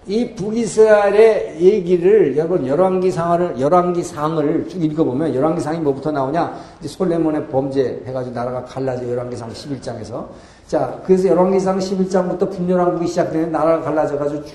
이 0.06 0.34
북이스라엘의 0.34 1.56
얘기를 1.60 2.36
여러분 2.36 2.66
열왕기 2.66 3.10
상을 3.10 3.58
열왕기 3.58 4.02
상을 4.02 4.68
쭉 4.68 4.84
읽어보면 4.84 5.34
열왕기 5.34 5.60
상이 5.60 5.78
뭐부터 5.78 6.10
나오냐? 6.10 6.54
솔레몬의 6.84 7.48
범죄 7.48 8.02
해가지고 8.06 8.34
나라가 8.34 8.64
갈라져 8.64 9.08
열왕기 9.08 9.36
상 9.36 9.50
11장에서 9.50 10.26
자 10.66 11.00
그래서 11.06 11.28
열왕기 11.28 11.58
상 11.60 11.78
11장부터 11.78 12.50
분열왕국이 12.50 13.06
시작되는 13.08 13.50
나라가 13.50 13.80
갈라져가지고 13.82 14.44
쭉 14.44 14.54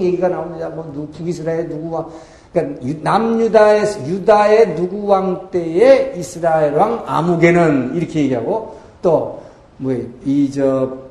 얘기가 0.00 0.28
나옵니다. 0.28 0.68
뭐 0.68 0.90
북이스라엘 1.12 1.68
누구와 1.68 2.06
그러니까 2.52 2.86
남유다의 3.02 3.84
유다의 4.06 4.76
누구 4.76 5.06
왕 5.06 5.50
때에 5.50 6.14
이스라엘 6.16 6.74
왕 6.74 7.02
아무개는 7.06 7.96
이렇게 7.96 8.20
얘기하고 8.22 8.76
또 9.02 9.44
뭐 9.78 9.90
이 10.24 10.50
저 10.52 11.03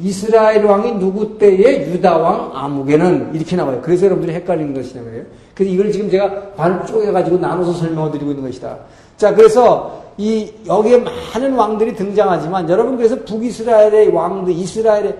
이스라엘 0.00 0.64
왕이 0.64 0.94
누구 0.98 1.38
때에 1.38 1.92
유다 1.92 2.16
왕 2.18 2.50
아무개는 2.54 3.34
이렇게 3.34 3.56
나와요. 3.56 3.80
그래서 3.82 4.06
여러분들이 4.06 4.34
헷갈리는 4.36 4.74
것이냐 4.74 5.02
말이에요. 5.02 5.24
그래서 5.54 5.72
이걸 5.72 5.92
지금 5.92 6.10
제가 6.10 6.52
반 6.52 6.84
쪼개가지고 6.84 7.38
나눠서 7.38 7.74
설명을 7.74 8.10
드리고 8.10 8.30
있는 8.30 8.44
것이다. 8.44 8.76
자, 9.16 9.34
그래서 9.34 10.02
이, 10.18 10.50
여기에 10.66 11.04
많은 11.32 11.54
왕들이 11.54 11.94
등장하지만 11.94 12.68
여러분 12.68 12.96
그래서 12.96 13.16
북이스라엘의 13.24 14.08
왕들, 14.08 14.52
이스라엘의, 14.52 15.14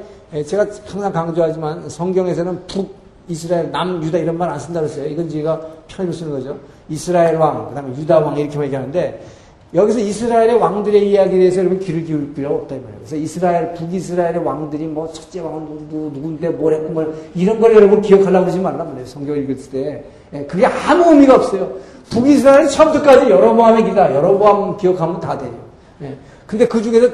제가 0.47 0.67
항상 0.87 1.13
강조하지만 1.13 1.89
성경에서는 1.89 2.67
북, 2.67 2.95
이스라엘, 3.29 3.71
남, 3.71 4.03
유다 4.03 4.19
이런 4.19 4.37
말 4.37 4.51
안 4.51 4.59
쓴다 4.59 4.81
그랬어요. 4.81 5.07
이건 5.07 5.29
제가 5.29 5.61
편의로 5.89 6.13
쓰는 6.13 6.33
거죠. 6.33 6.57
이스라엘 6.89 7.37
왕, 7.37 7.69
그 7.69 7.75
다음에 7.75 7.97
유다 7.97 8.19
왕 8.19 8.37
이렇게만 8.37 8.67
얘기하는데 8.67 9.25
여기서 9.75 9.99
이스라엘의 9.99 10.55
왕들의 10.55 11.11
이야기에 11.11 11.39
대해서 11.39 11.61
여러분 11.61 11.81
귀를 11.81 12.05
기울 12.05 12.33
필요가 12.33 12.55
없다 12.55 12.77
이 12.77 12.79
말이에요. 12.79 12.99
그래서 12.99 13.17
이스라엘 13.17 13.75
북이스라엘의 13.75 14.45
왕들이 14.45 14.87
뭐 14.87 15.13
첫째 15.13 15.41
왕은 15.41 15.67
누구 15.67 16.11
누군데 16.15 16.51
뭘 16.51 16.75
했고 16.75 16.93
뭐 16.93 17.15
이런 17.35 17.61
걸 17.61 17.75
여러분 17.75 18.01
기억하려고 18.01 18.45
그러지 18.45 18.61
말란 18.61 18.87
말이에요. 18.87 19.07
성경 19.07 19.37
읽을 19.37 19.57
때 19.73 20.05
예, 20.33 20.45
그게 20.45 20.67
아무 20.67 21.11
의미가 21.11 21.35
없어요. 21.35 21.73
북이스라엘은 22.11 22.69
처음부터까지 22.69 23.31
여러보암의 23.31 23.85
기다. 23.85 24.15
여러보암 24.15 24.77
기억하면 24.77 25.19
다 25.19 25.37
돼요. 25.37 25.53
예. 26.03 26.17
근데 26.47 26.69
그 26.69 26.81
중에서 26.81 27.09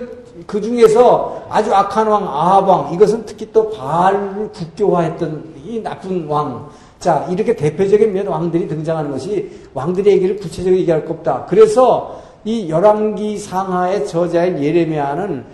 그 0.46 0.60
중에서 0.60 1.42
아주 1.48 1.74
악한 1.74 2.06
왕 2.08 2.24
아합 2.28 2.68
왕 2.68 2.92
이것은 2.92 3.24
특히 3.24 3.48
또 3.52 3.70
바알을 3.70 4.50
국교화했던 4.52 5.54
이 5.64 5.80
나쁜 5.82 6.26
왕. 6.26 6.68
자 6.98 7.26
이렇게 7.30 7.56
대표적인 7.56 8.12
몇 8.12 8.28
왕들이 8.28 8.68
등장하는 8.68 9.10
것이 9.10 9.50
왕들의 9.72 10.12
얘기를 10.12 10.36
구체적으로 10.36 10.78
얘기할 10.78 11.06
것 11.06 11.14
없다. 11.14 11.46
그래서 11.48 12.20
이 12.44 12.68
열왕기 12.68 13.38
상하의 13.38 14.06
저자인 14.06 14.62
예레미야는 14.62 15.44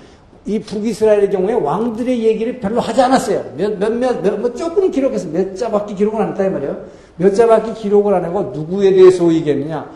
이 0.47 0.61
북이스라엘의 0.61 1.31
경우에 1.31 1.55
왕들의 1.55 2.23
얘기를 2.23 2.61
별로 2.61 2.81
하지 2.81 3.02
않았어요. 3.02 3.45
몇, 3.57 3.78
몇, 3.78 3.93
몇, 3.93 4.23
몇, 4.23 4.38
뭐 4.38 4.55
조금 4.55 4.90
기록해서 4.90 5.28
몇 5.28 5.57
자밖에 5.57 5.95
기록을 5.95 6.23
안 6.23 6.28
했다, 6.31 6.47
이 6.47 6.50
말이에요. 6.50 6.85
몇 7.16 7.35
자밖에 7.35 7.73
기록을 7.73 8.14
안 8.14 8.25
하고 8.25 8.52
누구에 8.55 8.93
대해서 8.93 9.33
얘기했느냐. 9.33 9.90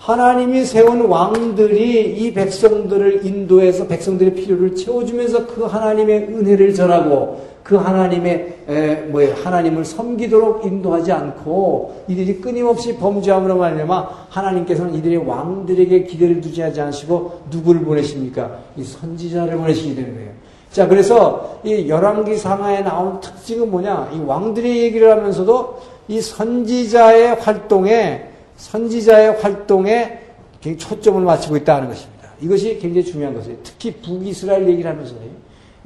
하나님이 0.00 0.64
세운 0.64 1.02
왕들이 1.02 2.16
이 2.16 2.32
백성들을 2.32 3.26
인도해서 3.26 3.86
백성들의 3.86 4.34
필요를 4.34 4.74
채워주면서 4.74 5.46
그 5.46 5.64
하나님의 5.64 6.22
은혜를 6.22 6.72
전하고 6.72 7.50
그 7.62 7.76
하나님의 7.76 8.58
에, 8.66 8.94
뭐 9.10 9.20
하나님을 9.44 9.84
섬기도록 9.84 10.64
인도하지 10.64 11.12
않고 11.12 12.04
이들이 12.08 12.40
끊임없이 12.40 12.96
범죄함으로 12.96 13.58
말미암아 13.58 14.26
하나님께서는 14.30 14.94
이들의 14.94 15.18
왕들에게 15.18 16.04
기대를 16.04 16.40
두지 16.40 16.62
않으시고 16.62 17.42
누구를 17.50 17.82
보내십니까? 17.82 18.56
이 18.78 18.82
선지자를 18.82 19.58
보내시게 19.58 19.94
되는 19.94 20.14
거예요. 20.14 20.30
자, 20.72 20.88
그래서 20.88 21.60
이 21.62 21.90
열왕기 21.90 22.36
상하에 22.36 22.80
나온 22.80 23.20
특징은 23.20 23.70
뭐냐? 23.70 24.12
이 24.14 24.20
왕들의 24.20 24.78
얘기를 24.78 25.10
하면서도 25.10 25.78
이 26.08 26.22
선지자의 26.22 27.34
활동에 27.34 28.29
선지자의 28.60 29.40
활동에 29.40 30.20
초점을 30.78 31.20
맞추고 31.22 31.56
있다는 31.56 31.88
것입니다. 31.88 32.28
이것이 32.42 32.78
굉장히 32.78 33.04
중요한 33.04 33.34
것이에요. 33.34 33.56
특히 33.62 33.92
북이스라엘 33.92 34.68
얘기를 34.68 34.90
하면서요. 34.90 35.18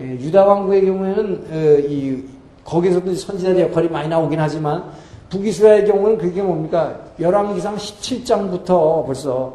예, 0.01 0.05
유다 0.05 0.45
왕국의 0.45 0.85
경우에는 0.85 1.45
어, 1.51 1.79
이 1.89 2.25
거기서도 2.65 3.15
선지자의 3.15 3.61
역할이 3.61 3.89
많이 3.89 4.09
나오긴 4.09 4.41
하지만 4.41 4.85
북이스라엘 5.31 5.85
경우는 5.87 6.19
그게 6.19 6.43
뭡니까? 6.43 7.01
열왕기상 7.21 7.77
17장부터 7.77 9.07
벌써 9.07 9.55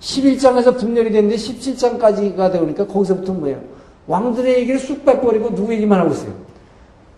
11장에서 0.00 0.78
분열이 0.78 1.10
됐는데 1.10 1.36
17장까지가 1.36 2.52
되니까 2.52 2.86
거기서부터 2.86 3.32
뭐예요? 3.32 3.60
왕들의 4.06 4.60
얘기를 4.60 4.78
쑥 4.78 5.04
빼버리고 5.04 5.54
누구 5.54 5.72
얘기만 5.72 5.98
하고 5.98 6.12
있어요? 6.12 6.32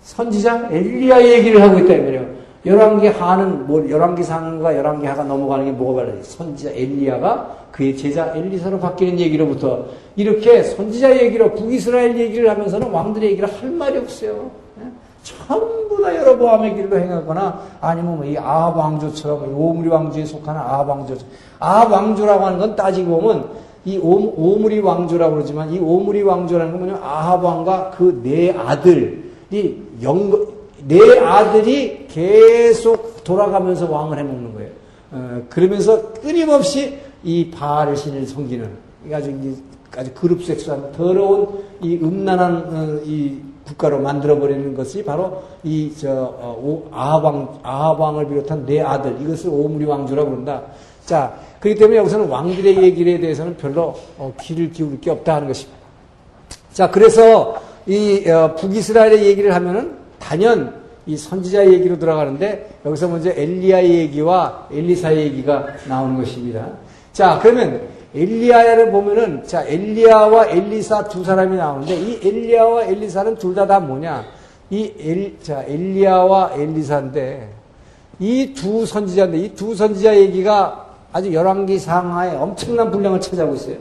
선지자 0.02 0.68
엘리야 0.70 1.22
얘기를 1.22 1.60
하고 1.60 1.78
있다 1.78 1.94
이거예요. 1.94 2.33
열왕기 2.66 3.08
하는 3.08 3.66
뭐 3.66 3.88
열왕기상과 3.88 4.76
열왕기 4.76 5.06
하가 5.06 5.22
넘어가는 5.24 5.64
게 5.66 5.72
뭐가 5.72 6.02
말이에요? 6.02 6.22
선지자 6.22 6.70
엘리야가 6.70 7.56
그의 7.72 7.96
제자 7.96 8.32
엘리사로 8.34 8.78
바뀌는 8.78 9.18
얘기로부터 9.20 9.86
이렇게 10.16 10.62
선지자 10.62 11.20
얘기로 11.22 11.52
북이스라엘 11.54 12.16
얘기를 12.18 12.48
하면서는 12.48 12.90
왕들의 12.90 13.30
얘기를 13.32 13.48
할 13.52 13.70
말이 13.70 13.98
없어요. 13.98 14.50
예? 14.80 14.84
전부 15.22 16.00
다 16.02 16.14
여러보암의 16.16 16.74
길로 16.76 16.98
행하거나 16.98 17.60
아니면 17.80 18.16
뭐 18.16 18.26
이 18.26 18.36
아합 18.38 18.76
왕조처럼 18.76 19.54
오므리 19.54 19.88
왕조에 19.88 20.24
속하는 20.24 20.60
아합 20.60 20.88
왕조. 20.88 21.16
아합 21.58 21.90
왕조라고 21.92 22.44
하는 22.46 22.58
건 22.58 22.76
따지고 22.76 23.20
보면 23.20 23.44
이 23.84 23.98
오, 23.98 24.56
무리 24.56 24.80
왕조라고 24.80 25.34
그러지만 25.34 25.70
이 25.70 25.78
오무리 25.78 26.22
왕조라는 26.22 26.72
건 26.72 26.80
뭐냐면 26.80 27.02
아합 27.04 27.44
왕과 27.44 27.90
그 27.90 28.22
네 28.22 28.52
아들이 28.56 29.22
영, 30.02 30.30
네 30.86 31.18
아들이 31.18 32.06
계속 32.08 33.24
돌아가면서 33.24 33.90
왕을 33.90 34.18
해먹는 34.18 34.54
거예요. 34.54 34.70
어, 35.12 35.42
그러면서 35.48 36.12
끊임없이 36.14 36.98
이 37.22 37.50
바알 37.50 37.96
신을 37.96 38.26
섬기는 38.26 38.68
아주 39.12 39.56
아주 39.96 40.12
그룹 40.12 40.42
섹스한 40.42 40.92
더러운 40.92 41.64
이 41.80 41.98
음란한 42.02 42.52
어, 42.54 43.00
이 43.04 43.38
국가로 43.66 44.00
만들어 44.00 44.38
버리는 44.38 44.74
것이 44.74 45.02
바로 45.04 45.42
이저 45.62 46.10
어, 46.10 46.88
아합왕 46.92 47.60
아합왕을 47.62 48.28
비롯한 48.28 48.66
네 48.66 48.82
아들 48.82 49.20
이것을 49.22 49.50
오므리 49.50 49.86
왕조라고 49.86 50.30
그런다. 50.30 50.62
자 51.06 51.34
그렇기 51.60 51.78
때문에 51.78 51.98
여기서는 51.98 52.28
왕들의 52.28 52.82
얘기에 52.82 53.20
대해서는 53.20 53.56
별로 53.56 53.94
어, 54.18 54.34
귀를 54.40 54.70
기울일 54.70 55.00
게 55.00 55.10
없다 55.10 55.36
하는 55.36 55.48
것입니다. 55.48 55.78
자 56.72 56.90
그래서 56.90 57.56
이 57.86 58.28
어, 58.28 58.54
북이스라엘의 58.56 59.24
얘기를 59.26 59.54
하면은 59.54 60.03
단연 60.28 60.82
이 61.06 61.16
선지자 61.16 61.66
얘기로 61.70 61.98
들어가는데 61.98 62.78
여기서 62.86 63.08
먼저 63.08 63.30
엘리야의 63.30 63.90
얘기와 63.98 64.68
엘리사의 64.72 65.18
얘기가 65.18 65.66
나오는 65.86 66.16
것입니다. 66.16 66.66
자, 67.12 67.38
그러면 67.42 67.82
엘리야를 68.14 68.90
보면은 68.90 69.44
자, 69.46 69.64
엘리야와 69.66 70.46
엘리사 70.48 71.08
두 71.08 71.22
사람이 71.24 71.56
나오는데 71.56 71.94
이 71.94 72.20
엘리야와 72.26 72.84
엘리사는 72.84 73.36
둘 73.36 73.54
다다 73.54 73.80
뭐냐? 73.80 74.24
이 74.70 74.92
엘, 74.98 75.36
자, 75.42 75.62
엘리야와 75.66 76.52
엘리사인데 76.56 77.50
이 78.20 78.54
두 78.54 78.86
선지자인데 78.86 79.38
이 79.38 79.54
두 79.54 79.74
선지자 79.74 80.16
얘기가 80.16 80.86
아주 81.12 81.32
열왕기 81.34 81.78
상하에 81.78 82.36
엄청난 82.36 82.90
분량을 82.90 83.20
차지하고 83.20 83.54
있어요. 83.56 83.76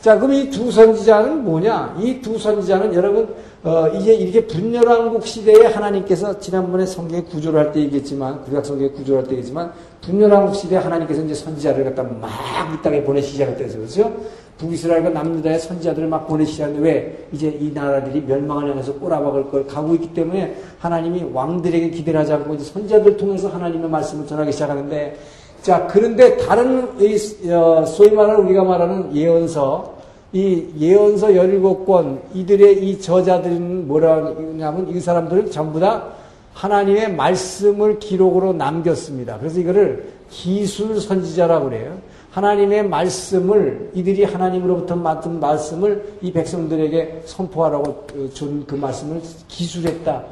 자, 0.00 0.16
그럼 0.16 0.32
이 0.32 0.50
두 0.50 0.70
선지자는 0.72 1.44
뭐냐? 1.44 1.96
이 2.00 2.20
두 2.22 2.38
선지자는 2.38 2.94
여러분 2.94 3.34
어, 3.64 3.86
이제 3.94 4.12
이렇게 4.12 4.44
분열왕국 4.44 5.24
시대에 5.24 5.66
하나님께서 5.66 6.36
지난번에 6.40 6.84
성경의 6.84 7.26
구조를 7.26 7.60
할 7.60 7.72
때 7.72 7.78
얘기했지만, 7.80 8.42
구약 8.42 8.66
성경의 8.66 8.92
구조를 8.92 9.20
할 9.20 9.24
때 9.28 9.32
얘기했지만, 9.32 9.72
분열왕국 10.00 10.56
시대에 10.56 10.78
하나님께서 10.78 11.22
이제 11.22 11.34
선지자를 11.34 11.84
갖다 11.84 12.02
막 12.02 12.28
이 12.74 12.82
땅에 12.82 13.02
보내시기 13.04 13.34
시작했다 13.34 13.62
해서 13.64 13.78
그렇죠? 13.78 14.12
북이스라엘과 14.58 15.10
남유다의 15.10 15.58
선지자들을 15.60 16.08
막 16.08 16.26
보내시기 16.26 16.54
시작했는데 16.54 16.88
왜? 16.88 17.26
이제 17.32 17.48
이 17.60 17.70
나라들이 17.72 18.20
멸망을 18.22 18.70
향해서 18.70 18.94
꼬라박을 18.94 19.50
걸 19.50 19.66
가고 19.66 19.94
있기 19.94 20.12
때문에 20.14 20.56
하나님이 20.78 21.30
왕들에게 21.32 21.90
기대를 21.90 22.20
하지 22.20 22.32
않고 22.32 22.54
이제 22.54 22.64
선지자들 22.64 23.16
통해서 23.16 23.48
하나님의 23.48 23.88
말씀을 23.90 24.26
전하기 24.26 24.50
시작하는데 24.52 25.16
자, 25.62 25.86
그런데 25.88 26.36
다른 26.38 26.88
이, 27.00 27.16
어, 27.50 27.84
소위 27.86 28.10
말하는 28.10 28.44
우리가 28.44 28.64
말하는 28.64 29.14
예언서 29.14 29.94
이 30.32 30.64
예언서 30.78 31.28
17권 31.28 32.20
이들의 32.34 32.88
이 32.88 33.00
저자들은 33.00 33.86
뭐라 33.86 34.26
하냐면 34.26 34.88
이 34.88 34.98
사람들은 34.98 35.50
전부 35.50 35.78
다 35.78 36.06
하나님의 36.54 37.14
말씀을 37.14 37.98
기록으로 37.98 38.52
남겼습니다. 38.52 39.38
그래서 39.38 39.60
이거를 39.60 40.08
기술 40.30 41.00
선지자라고 41.00 41.70
그래요. 41.70 41.98
하나님의 42.30 42.88
말씀을 42.88 43.90
이들이 43.94 44.24
하나님으로부터 44.24 44.96
맡은 44.96 45.38
말씀을 45.38 46.16
이 46.22 46.32
백성들에게 46.32 47.22
선포하라고 47.26 48.06
준 48.32 48.64
그 48.66 48.74
말씀을 48.74 49.20
기술했다. 49.48 50.24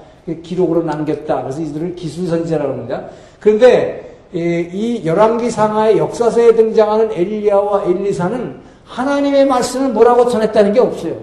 기록으로 0.42 0.82
남겼다. 0.82 1.42
그래서 1.42 1.60
이들을 1.60 1.94
기술 1.94 2.26
선지자라고 2.26 2.72
합니다. 2.72 3.04
그런데 3.38 4.16
이 4.32 5.02
열왕기 5.04 5.50
상하의 5.50 5.98
역사서에 5.98 6.54
등장하는 6.54 7.12
엘리야와 7.12 7.84
엘리사는 7.84 8.69
하나님의 8.90 9.46
말씀을 9.46 9.90
뭐라고 9.90 10.28
전했다는 10.28 10.72
게 10.72 10.80
없어요. 10.80 11.14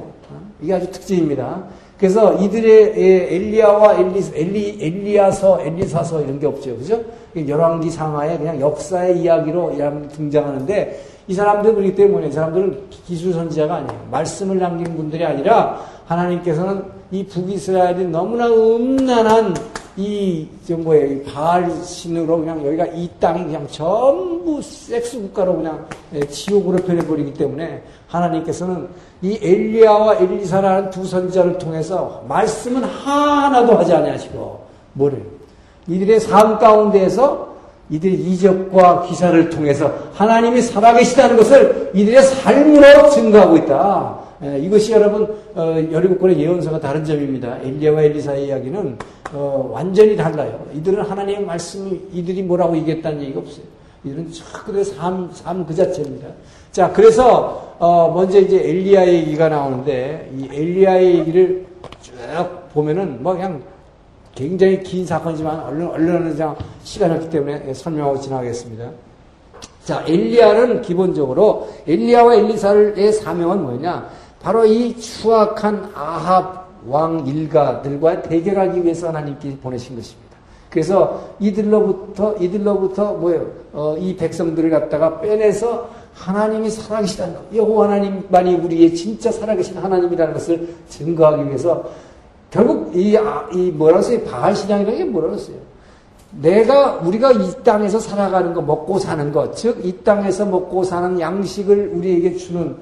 이게 0.62 0.74
아주 0.74 0.90
특징입니다. 0.90 1.64
그래서 2.00 2.34
이들의 2.36 2.94
엘리야와 3.36 3.96
엘리, 3.96 4.24
엘리, 4.34 4.78
엘리야서, 4.82 5.62
엘리사서 5.62 6.22
이런 6.22 6.40
게 6.40 6.48
없죠. 6.48 6.78
그죠? 6.78 7.02
열왕기 7.36 7.90
상하에 7.90 8.38
그냥 8.38 8.60
역사의 8.60 9.20
이야기로 9.20 9.74
등장하는데 10.16 11.04
이 11.28 11.34
사람들은 11.34 11.76
그렇기 11.76 11.96
때문에 11.96 12.28
이 12.28 12.32
사람들은 12.32 12.84
기술 13.06 13.34
선지자가 13.34 13.76
아니에요. 13.76 14.08
말씀을 14.12 14.60
남긴 14.60 14.96
분들이 14.96 15.26
아니라 15.26 15.82
하나님께서는 16.06 16.84
이 17.12 17.26
북이스라엘이 17.26 18.06
너무나 18.06 18.48
음란한 18.48 19.56
이, 19.98 20.48
저, 20.68 20.78
뭐예요, 20.78 21.12
이 21.12 21.24
바알 21.24 21.72
신으로 21.84 22.38
그냥 22.38 22.64
여기가 22.66 22.86
이 22.88 23.10
땅이 23.20 23.46
그냥 23.46 23.68
전부 23.72 24.62
섹스 24.62 25.20
국가로 25.20 25.58
그냥 25.58 25.88
예, 26.14 26.20
지옥으로 26.20 26.78
변해버리기 26.78 27.34
때문에 27.34 27.82
하나님께서는 28.08 28.88
이 29.24 29.40
엘리야와 29.42 30.18
엘리사라는 30.18 30.92
두 30.92 31.04
선지자를 31.04 31.58
통해서 31.58 32.24
말씀은 32.28 32.84
하나도 32.84 33.76
하지 33.76 33.94
아니하시고 33.94 34.68
뭐를 34.94 35.24
이들의 35.88 36.20
삶 36.20 36.60
가운데에서 36.60 37.48
이들의 37.90 38.20
이적과 38.20 39.04
기사를 39.04 39.50
통해서 39.50 39.92
하나님이 40.14 40.62
살아계시다는 40.62 41.38
것을 41.38 41.92
이들의 41.96 42.22
삶으로 42.22 43.10
증거하고 43.10 43.58
있다. 43.58 44.27
예, 44.44 44.60
이것이 44.60 44.92
여러분 44.92 45.24
어, 45.56 45.74
17권의 45.76 46.38
예언서가 46.38 46.80
다른 46.80 47.04
점입니다. 47.04 47.58
엘리야와 47.64 48.04
엘리사의 48.04 48.48
이야기는 48.48 48.98
어, 49.34 49.70
완전히 49.74 50.16
달라요. 50.16 50.66
이들은 50.76 51.04
하나님의 51.04 51.46
말씀이 51.46 52.00
이들이 52.14 52.44
뭐라고 52.44 52.78
얘기했다는 52.78 53.22
얘기가 53.22 53.40
없어요. 53.40 53.66
이들은 54.04 54.32
그들의 54.66 54.86
삶, 54.86 55.30
삶 55.34 55.66
그 55.66 55.74
자체입니다. 55.74 56.28
자, 56.72 56.92
그래서 56.94 57.76
어, 57.80 58.12
먼저 58.14 58.40
이제 58.40 58.58
엘리야의 58.58 59.16
얘기가 59.22 59.50
나오는데 59.50 60.32
이 60.38 60.48
엘리야의 60.52 61.20
얘기를 61.20 61.66
쭉 62.02 62.14
보면은 62.74 63.22
뭐 63.24 63.34
그냥 63.34 63.62
굉장히 64.36 64.84
긴 64.84 65.04
사건이지만 65.04 65.62
얼른 65.62 65.88
얼른 65.88 66.32
그냥 66.34 66.56
시간이 66.84 67.16
없기 67.16 67.30
때문에 67.32 67.74
설명하고 67.74 68.20
지나가겠습니다. 68.20 68.92
자, 69.84 70.04
엘리야는 70.08 70.84
기본적으로 70.84 71.70
엘리야와 71.88 72.36
엘리사의 72.36 73.14
사명은 73.14 73.64
뭐냐? 73.64 74.08
바로 74.42 74.66
이 74.66 74.96
추악한 74.98 75.92
아합 75.96 76.68
왕 76.88 77.26
일가들과 77.28 78.22
대결하기 78.22 78.84
위해서 78.84 79.08
하나님께 79.10 79.58
보내신 79.58 79.96
것입니다. 79.96 80.28
그래서 80.70 81.30
이들로부터 81.40 82.36
이들로부터 82.40 83.14
뭐예요? 83.14 83.48
어, 83.74 83.96
이 83.98 84.16
백성들을 84.16 84.70
갖다가 84.70 85.20
빼내서 85.20 85.90
하나님이 86.14 86.70
살아계시다는 86.70 87.34
것, 87.36 87.56
여호와 87.56 87.86
하나님만이 87.86 88.56
우리의 88.56 88.96
진짜 88.96 89.32
살아계신 89.32 89.78
하나님이라는 89.78 90.34
것을 90.34 90.76
증거하기 90.90 91.46
위해서 91.48 91.84
결국 92.50 92.96
이, 92.96 93.16
아, 93.18 93.48
이 93.54 93.72
뭐라고 93.72 94.02
써요? 94.04 94.22
바알 94.24 94.56
신앙이라는 94.56 94.98
게 94.98 95.06
뭐라고 95.06 95.38
써요? 95.38 95.58
내가 96.42 96.96
우리가 96.96 97.32
이 97.32 97.64
땅에서 97.64 98.00
살아가는 98.00 98.54
거 98.54 98.62
먹고 98.62 99.00
사는 99.00 99.32
것, 99.32 99.56
즉 99.56 99.84
이 99.84 99.92
땅에서 100.04 100.46
먹고 100.46 100.84
사는 100.84 101.20
양식을 101.20 101.92
우리에게 101.96 102.36
주는 102.36 102.72
어, 102.72 102.76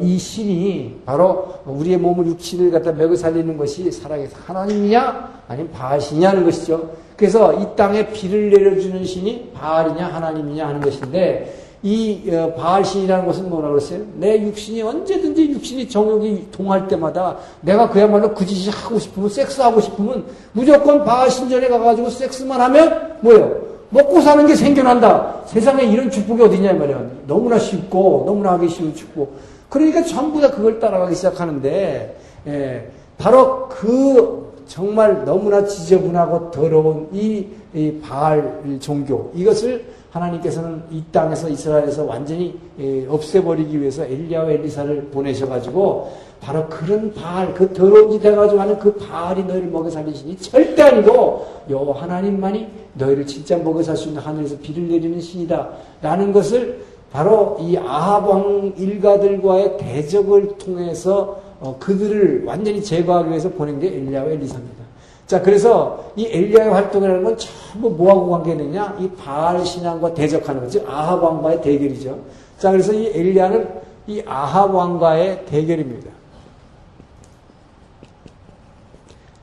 이 0.00 0.18
신이 0.18 1.02
바로 1.06 1.54
우리의 1.64 1.98
몸을 1.98 2.26
육신을 2.26 2.70
갖다 2.70 2.92
먹여 2.92 3.16
살리는 3.16 3.56
것이 3.56 3.90
살아계신 3.90 4.36
하나님이냐 4.44 5.42
아니면 5.48 5.70
바알신이냐는 5.72 6.44
것이죠. 6.44 6.90
그래서 7.16 7.52
이 7.54 7.66
땅에 7.76 8.10
비를 8.12 8.50
내려주는 8.50 9.04
신이 9.04 9.52
바알이냐 9.54 10.06
하나님이냐 10.06 10.66
하는 10.66 10.80
것인데 10.80 11.64
이 11.82 12.30
어, 12.32 12.54
바알신이라는 12.54 13.26
것은 13.26 13.50
뭐라 13.50 13.68
그랬어요? 13.68 14.00
내 14.14 14.40
육신이 14.40 14.80
언제든지 14.80 15.50
육신이 15.50 15.88
정욕이 15.88 16.50
동할 16.50 16.88
때마다 16.88 17.36
내가 17.60 17.90
그야말로 17.90 18.32
그 18.32 18.46
짓이 18.46 18.70
하고 18.70 18.98
싶으면 18.98 19.28
섹스하고 19.28 19.82
싶으면 19.82 20.24
무조건 20.52 21.04
바알신전에 21.04 21.68
가가지고 21.68 22.08
섹스만 22.08 22.58
하면 22.62 23.18
뭐예요? 23.20 23.73
먹고 23.94 24.20
사는 24.20 24.44
게 24.44 24.56
생겨난다. 24.56 25.42
세상에 25.46 25.84
이런 25.84 26.10
축복이 26.10 26.42
어디냐 26.42 26.72
말이야. 26.72 27.00
너무나 27.28 27.58
쉽고 27.58 28.24
너무나 28.26 28.52
하기 28.52 28.68
쉬운 28.68 28.92
축복. 28.92 29.38
그러니까 29.68 30.02
전부 30.02 30.40
다 30.40 30.50
그걸 30.50 30.80
따라가기 30.80 31.14
시작하는데 31.14 32.16
예, 32.48 32.88
바로 33.16 33.68
그 33.68 34.52
정말 34.66 35.24
너무나 35.24 35.64
지저분하고 35.64 36.50
더러운 36.50 37.08
이, 37.12 37.46
이 37.72 38.00
바알 38.00 38.62
종교 38.80 39.30
이것을 39.34 39.84
하나님께서는 40.10 40.82
이 40.90 41.02
땅에서 41.12 41.48
이스라엘에서 41.48 42.04
완전히 42.04 42.58
예, 42.80 43.06
없애버리기 43.06 43.80
위해서 43.80 44.04
엘리야와 44.04 44.50
엘리사를 44.50 45.10
보내셔가지고 45.12 46.12
바로 46.44 46.66
그런 46.68 47.12
바알 47.14 47.54
그 47.54 47.72
더러운 47.72 48.10
짓 48.10 48.22
해가지고 48.22 48.60
하는 48.60 48.78
그 48.78 48.92
바알이 48.96 49.44
너희를 49.44 49.68
먹여 49.68 49.88
살리시니 49.88 50.36
절대 50.36 50.82
아니고 50.82 51.46
여 51.70 51.90
하나님만이 51.98 52.68
너희를 52.94 53.26
진짜 53.26 53.56
먹여 53.56 53.82
살 53.82 53.96
수 53.96 54.08
있는 54.08 54.20
하늘에서 54.20 54.56
비를 54.58 54.86
내리는 54.88 55.18
신이다 55.18 55.70
라는 56.02 56.34
것을 56.34 56.84
바로 57.10 57.56
이 57.60 57.78
아합왕 57.78 58.74
일가들과의 58.76 59.78
대적을 59.78 60.58
통해서 60.58 61.40
어, 61.60 61.76
그들을 61.80 62.44
완전히 62.44 62.82
제거하기 62.82 63.30
위해서 63.30 63.48
보낸 63.48 63.80
게 63.80 63.86
엘리야와 63.86 64.28
엘리사입니다. 64.32 64.84
자, 65.26 65.40
그래서 65.40 66.04
이 66.14 66.26
엘리야의 66.26 66.70
활동이라는 66.70 67.24
건 67.24 67.38
전부 67.38 67.88
뭐하고 67.88 68.28
관계되냐? 68.28 68.98
이 69.00 69.08
바알 69.16 69.64
신앙과 69.64 70.12
대적하는 70.12 70.60
거죠. 70.60 70.84
아합 70.86 71.22
왕과의 71.22 71.62
대결이죠. 71.62 72.18
자, 72.58 72.70
그래서 72.70 72.92
이 72.92 73.06
엘리야는 73.14 73.66
이 74.08 74.22
아합 74.26 74.74
왕과의 74.74 75.46
대결입니다. 75.46 76.13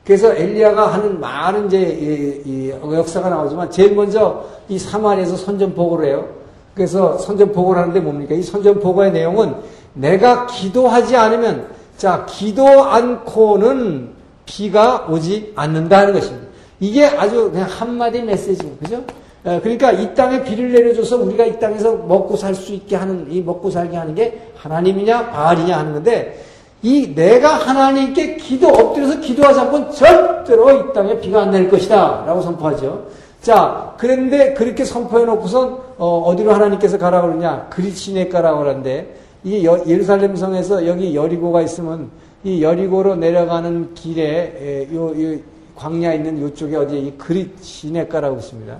그래서 0.04 0.34
엘리야가 0.34 0.92
하는 0.92 1.20
많은 1.20 1.66
이제 1.66 1.78
이, 1.80 2.50
이 2.50 2.70
역사가 2.70 3.28
나오지만 3.28 3.70
제일 3.70 3.94
먼저 3.94 4.44
이 4.68 4.78
사마리에서 4.78 5.36
선전포고를 5.36 6.06
해요. 6.06 6.28
그래서 6.74 7.18
선전포고를 7.18 7.80
하는데 7.80 8.00
뭡니까? 8.00 8.34
이 8.34 8.42
선전포고의 8.42 9.12
내용은 9.12 9.54
내가 9.94 10.46
기도하지 10.46 11.16
않으면 11.16 11.68
자 11.96 12.26
기도 12.28 12.66
않고는 12.66 14.10
비가 14.46 15.06
오지 15.08 15.52
않는다는 15.54 16.14
것입니다. 16.14 16.48
이게 16.80 17.06
아주 17.06 17.50
그냥 17.52 17.68
한마디 17.68 18.22
메시지입니다. 18.22 18.84
그죠? 18.84 19.04
그러니까 19.44 19.92
이 19.92 20.14
땅에 20.14 20.42
비를 20.42 20.72
내려줘서 20.72 21.16
우리가 21.16 21.44
이 21.44 21.58
땅에서 21.60 21.94
먹고 21.94 22.36
살 22.36 22.54
수 22.54 22.72
있게 22.72 22.96
하는 22.96 23.26
이 23.30 23.40
먹고 23.40 23.70
살게 23.70 23.96
하는 23.96 24.14
게 24.14 24.50
하나님이냐 24.56 25.30
바알이냐 25.30 25.78
하는 25.78 25.92
건데 25.92 26.44
이 26.82 27.14
내가 27.14 27.54
하나님께 27.54 28.36
기도 28.36 28.68
엎드려서 28.68 29.20
기도하지 29.20 29.60
않고는 29.60 29.92
절대로 29.92 30.70
이 30.70 30.92
땅에 30.92 31.18
비가 31.20 31.42
안 31.42 31.50
내릴 31.50 31.70
것이다. 31.70 32.24
라고 32.26 32.40
선포하죠. 32.42 33.06
자, 33.40 33.94
그런데 33.98 34.52
그렇게 34.54 34.84
선포해 34.84 35.24
놓고선 35.24 35.78
어, 35.98 36.34
디로 36.36 36.52
하나님께서 36.52 36.98
가라고 36.98 37.28
그러냐? 37.28 37.68
그리시네 37.70 38.28
가라고 38.28 38.60
그러는데 38.60 39.16
이 39.44 39.64
여, 39.64 39.84
예루살렘 39.86 40.34
성에서 40.34 40.86
여기 40.86 41.14
여리고가 41.14 41.62
있으면 41.62 42.10
이 42.44 42.62
여리고로 42.62 43.16
내려가는 43.16 43.94
길에 43.94 44.88
요, 44.92 45.10
요 45.10 45.38
광야 45.76 46.14
있는 46.14 46.40
요쪽에 46.40 46.76
어디에 46.76 46.98
이 46.98 47.12
그리시네가라고 47.12 48.38
있습니다. 48.38 48.76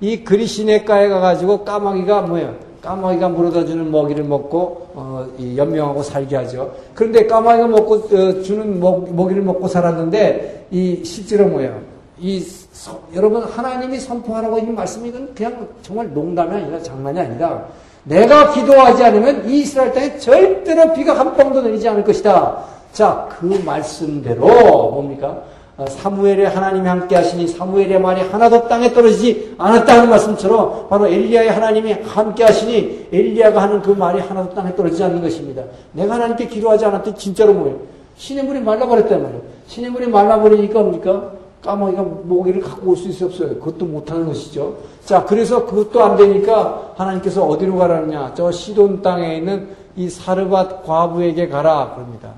이 0.00 0.24
그리시네가에 0.24 1.08
가가지고 1.08 1.64
까마귀가 1.64 2.22
뭐예요? 2.22 2.71
까마귀가 2.82 3.28
물어다 3.28 3.64
주는 3.64 3.90
먹이를 3.90 4.24
먹고 4.24 4.88
어, 4.94 5.26
연명하고 5.56 6.02
살게 6.02 6.36
하죠. 6.36 6.74
그런데 6.94 7.26
까마귀가 7.26 7.68
먹고 7.68 7.94
어, 7.94 8.42
주는 8.42 8.80
먹, 8.80 9.12
먹이를 9.14 9.42
먹고 9.42 9.68
살았는데 9.68 10.66
이 10.72 11.04
실제로 11.04 11.46
뭐예요? 11.46 11.80
이 12.18 12.40
서, 12.40 13.00
여러분 13.14 13.42
하나님이 13.44 13.98
선포하라고 14.00 14.58
있는 14.58 14.74
말씀이 14.74 15.12
건 15.12 15.32
그냥 15.34 15.68
정말 15.82 16.12
농담이 16.12 16.54
아니라 16.54 16.82
장난이 16.82 17.20
아니다. 17.20 17.64
내가 18.04 18.52
기도하지 18.52 19.04
않으면 19.04 19.48
이 19.48 19.60
이스라엘 19.60 19.92
땅에 19.92 20.18
절대로 20.18 20.92
비가 20.92 21.16
한 21.16 21.36
방도 21.36 21.62
내리지 21.62 21.88
않을 21.88 22.02
것이다. 22.02 22.64
자, 22.92 23.28
그 23.38 23.62
말씀대로 23.64 24.46
뭡니까? 24.90 25.40
어, 25.82 25.86
사무엘의 25.86 26.48
하나님이 26.48 26.86
함께 26.86 27.16
하시니 27.16 27.48
사무엘의 27.48 28.00
말이 28.00 28.20
하나도 28.22 28.68
땅에 28.68 28.92
떨어지지 28.92 29.54
않았다는 29.58 30.08
말씀처럼 30.10 30.88
바로 30.88 31.06
엘리야의 31.08 31.50
하나님이 31.50 31.92
함께 32.04 32.44
하시니 32.44 33.08
엘리야가 33.12 33.60
하는 33.60 33.82
그 33.82 33.90
말이 33.90 34.20
하나도 34.20 34.54
땅에 34.54 34.74
떨어지지 34.74 35.02
않는 35.04 35.20
것입니다. 35.20 35.62
내가 35.92 36.14
하나님께 36.14 36.46
기도하지 36.46 36.84
않았더니 36.84 37.16
진짜로 37.16 37.52
뭐예요? 37.54 37.78
신의 38.16 38.44
물이 38.44 38.60
말라버렸단 38.60 39.22
말이에요. 39.22 39.42
신의 39.66 39.90
물이 39.90 40.06
말라버리니까 40.06 40.80
뭡니까? 40.80 41.32
까마귀가 41.62 42.02
모기를 42.02 42.60
갖고 42.60 42.90
올 42.90 42.96
수 42.96 43.08
있어 43.08 43.26
없어요. 43.26 43.50
그것도 43.60 43.84
못하는 43.84 44.26
것이죠. 44.26 44.74
자, 45.04 45.24
그래서 45.24 45.64
그것도 45.64 46.02
안 46.02 46.16
되니까 46.16 46.92
하나님께서 46.96 47.44
어디로 47.44 47.76
가라느냐? 47.76 48.32
저 48.34 48.50
시돈 48.50 49.02
땅에 49.02 49.36
있는 49.36 49.68
이 49.96 50.08
사르밧 50.08 50.84
과부에게 50.84 51.48
가라 51.48 51.92
그럽니다. 51.94 52.30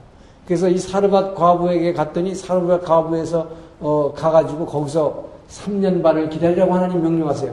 그래서 0.46 0.68
이 0.68 0.78
사르밧 0.78 1.34
과부에게 1.34 1.92
갔더니 1.92 2.34
사르밧 2.34 2.84
과부에서 2.84 3.46
어, 3.80 4.12
가가지고 4.16 4.66
거기서 4.66 5.24
3년 5.50 6.02
반을 6.02 6.30
기다리라고 6.30 6.74
하나님 6.74 7.02
명령하세요. 7.02 7.52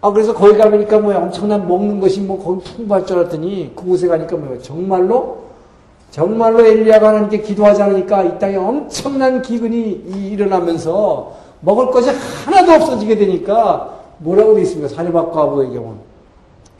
아 0.00 0.10
그래서 0.10 0.34
거기 0.34 0.58
가보니까 0.58 0.98
뭐야 0.98 1.18
엄청난 1.18 1.66
먹는 1.66 2.00
것이 2.00 2.20
뭐 2.20 2.42
거기 2.42 2.64
풍부할 2.64 3.06
줄 3.06 3.18
알았더니 3.18 3.72
그곳에 3.76 4.08
가니까 4.08 4.36
뭐야 4.36 4.58
정말로 4.60 5.42
정말로 6.10 6.66
엘리야가 6.66 7.08
하나님께 7.08 7.42
기도하지 7.42 7.82
않으니까 7.82 8.24
이 8.24 8.38
땅에 8.38 8.56
엄청난 8.56 9.40
기근이 9.40 9.90
일어나면서 10.30 11.32
먹을 11.60 11.90
것이 11.92 12.10
하나도 12.44 12.72
없어지게 12.72 13.16
되니까 13.16 14.00
뭐라고 14.18 14.54
되어 14.54 14.62
있습니까? 14.64 14.88
사르밧 14.92 15.32
과부의 15.32 15.70
경우는 15.72 15.98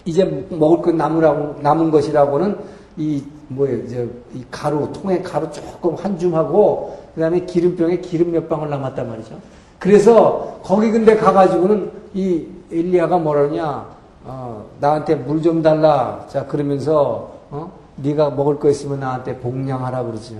이제 0.05 0.47
먹을 0.51 0.83
것 0.83 0.95
남으라고 0.95 1.61
남은 1.61 1.93
것이라고는 1.93 2.57
이 2.97 3.23
뭐예요? 3.55 3.79
이제 3.85 4.09
이 4.35 4.45
가루 4.51 4.91
통에 4.93 5.21
가루 5.23 5.51
조금 5.51 5.95
한 5.95 6.19
줌하고 6.19 6.99
그다음에 7.15 7.41
기름병에 7.41 7.99
기름 7.99 8.33
몇 8.33 8.49
방울 8.49 8.71
남았단 8.71 9.09
말이죠. 9.09 9.37
그래서 9.79 10.59
거기 10.63 10.91
근데 10.91 11.17
가가지고는 11.17 11.91
이 12.15 12.47
엘리야가 12.71 13.19
뭐라냐? 13.19 13.87
어, 14.25 14.65
나한테 14.81 15.17
물 15.17 15.43
좀 15.43 15.63
달라. 15.63 16.25
자 16.29 16.47
그러면서 16.47 17.31
어? 17.51 17.71
네가 17.97 18.31
먹을 18.31 18.59
거 18.59 18.71
있으면 18.71 19.01
나한테 19.01 19.39
복량하라 19.39 20.05
그러죠. 20.05 20.35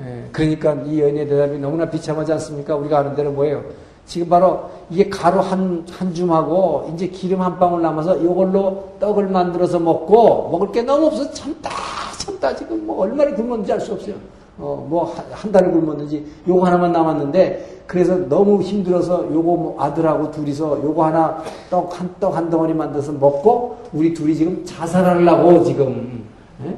예, 0.00 0.28
그러니까 0.32 0.72
이 0.86 1.00
연의 1.00 1.28
대답이 1.28 1.58
너무나 1.58 1.88
비참하지 1.88 2.32
않습니까? 2.32 2.74
우리가 2.74 2.98
아는 3.00 3.14
대로 3.14 3.30
뭐예요? 3.32 3.62
지금 4.06 4.28
바로 4.28 4.70
이게 4.90 5.08
가루 5.08 5.40
한, 5.40 5.86
한 5.90 6.12
줌하고 6.12 6.90
이제 6.94 7.06
기름 7.08 7.40
한 7.40 7.58
방울 7.58 7.80
남아서 7.82 8.16
이걸로 8.18 8.84
떡을 9.00 9.28
만들어서 9.28 9.78
먹고 9.78 10.50
먹을 10.50 10.72
게 10.72 10.82
너무 10.82 11.06
없어서 11.06 11.32
참 11.32 11.54
다 12.24 12.32
참다 12.32 12.56
지금 12.56 12.86
뭐 12.86 13.00
얼마나 13.02 13.34
굶었는지 13.34 13.72
알 13.72 13.80
수 13.80 13.92
없어요. 13.92 14.14
어, 14.58 14.86
뭐 14.88 15.12
한 15.32 15.50
달을 15.50 15.72
굶었는지 15.72 16.24
요거 16.48 16.64
하나만 16.64 16.92
남았는데 16.92 17.82
그래서 17.86 18.16
너무 18.28 18.62
힘들어서 18.62 19.24
요거 19.24 19.42
뭐 19.42 19.76
아들하고 19.80 20.30
둘이서 20.30 20.80
요거 20.82 21.04
하나 21.04 21.42
떡 21.70 21.92
한 22.00 22.08
떡한 22.20 22.50
덩어리 22.50 22.72
만들어서 22.72 23.12
먹고 23.12 23.78
우리 23.92 24.14
둘이 24.14 24.34
지금 24.34 24.64
자살하려고 24.64 25.64
지금 25.64 26.24
예? 26.64 26.76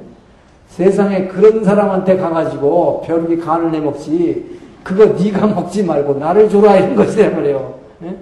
세상에 0.68 1.26
그런 1.28 1.62
사람한테 1.64 2.16
가가지고 2.16 3.02
벼룩이 3.02 3.36
간을 3.38 3.70
내먹지 3.70 4.58
그거 4.82 5.04
네가 5.06 5.46
먹지 5.46 5.82
말고 5.84 6.14
나를 6.14 6.48
줘라 6.48 6.76
이런 6.76 6.96
것이란 6.96 7.34
말이에요. 7.34 7.74
예? 8.04 8.16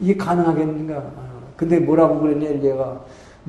이게 0.00 0.16
가능하겠는가? 0.16 0.94
아, 0.96 1.12
근데 1.56 1.78
뭐라고 1.78 2.20
그랬냐 2.20 2.48
엘리야가 2.48 3.00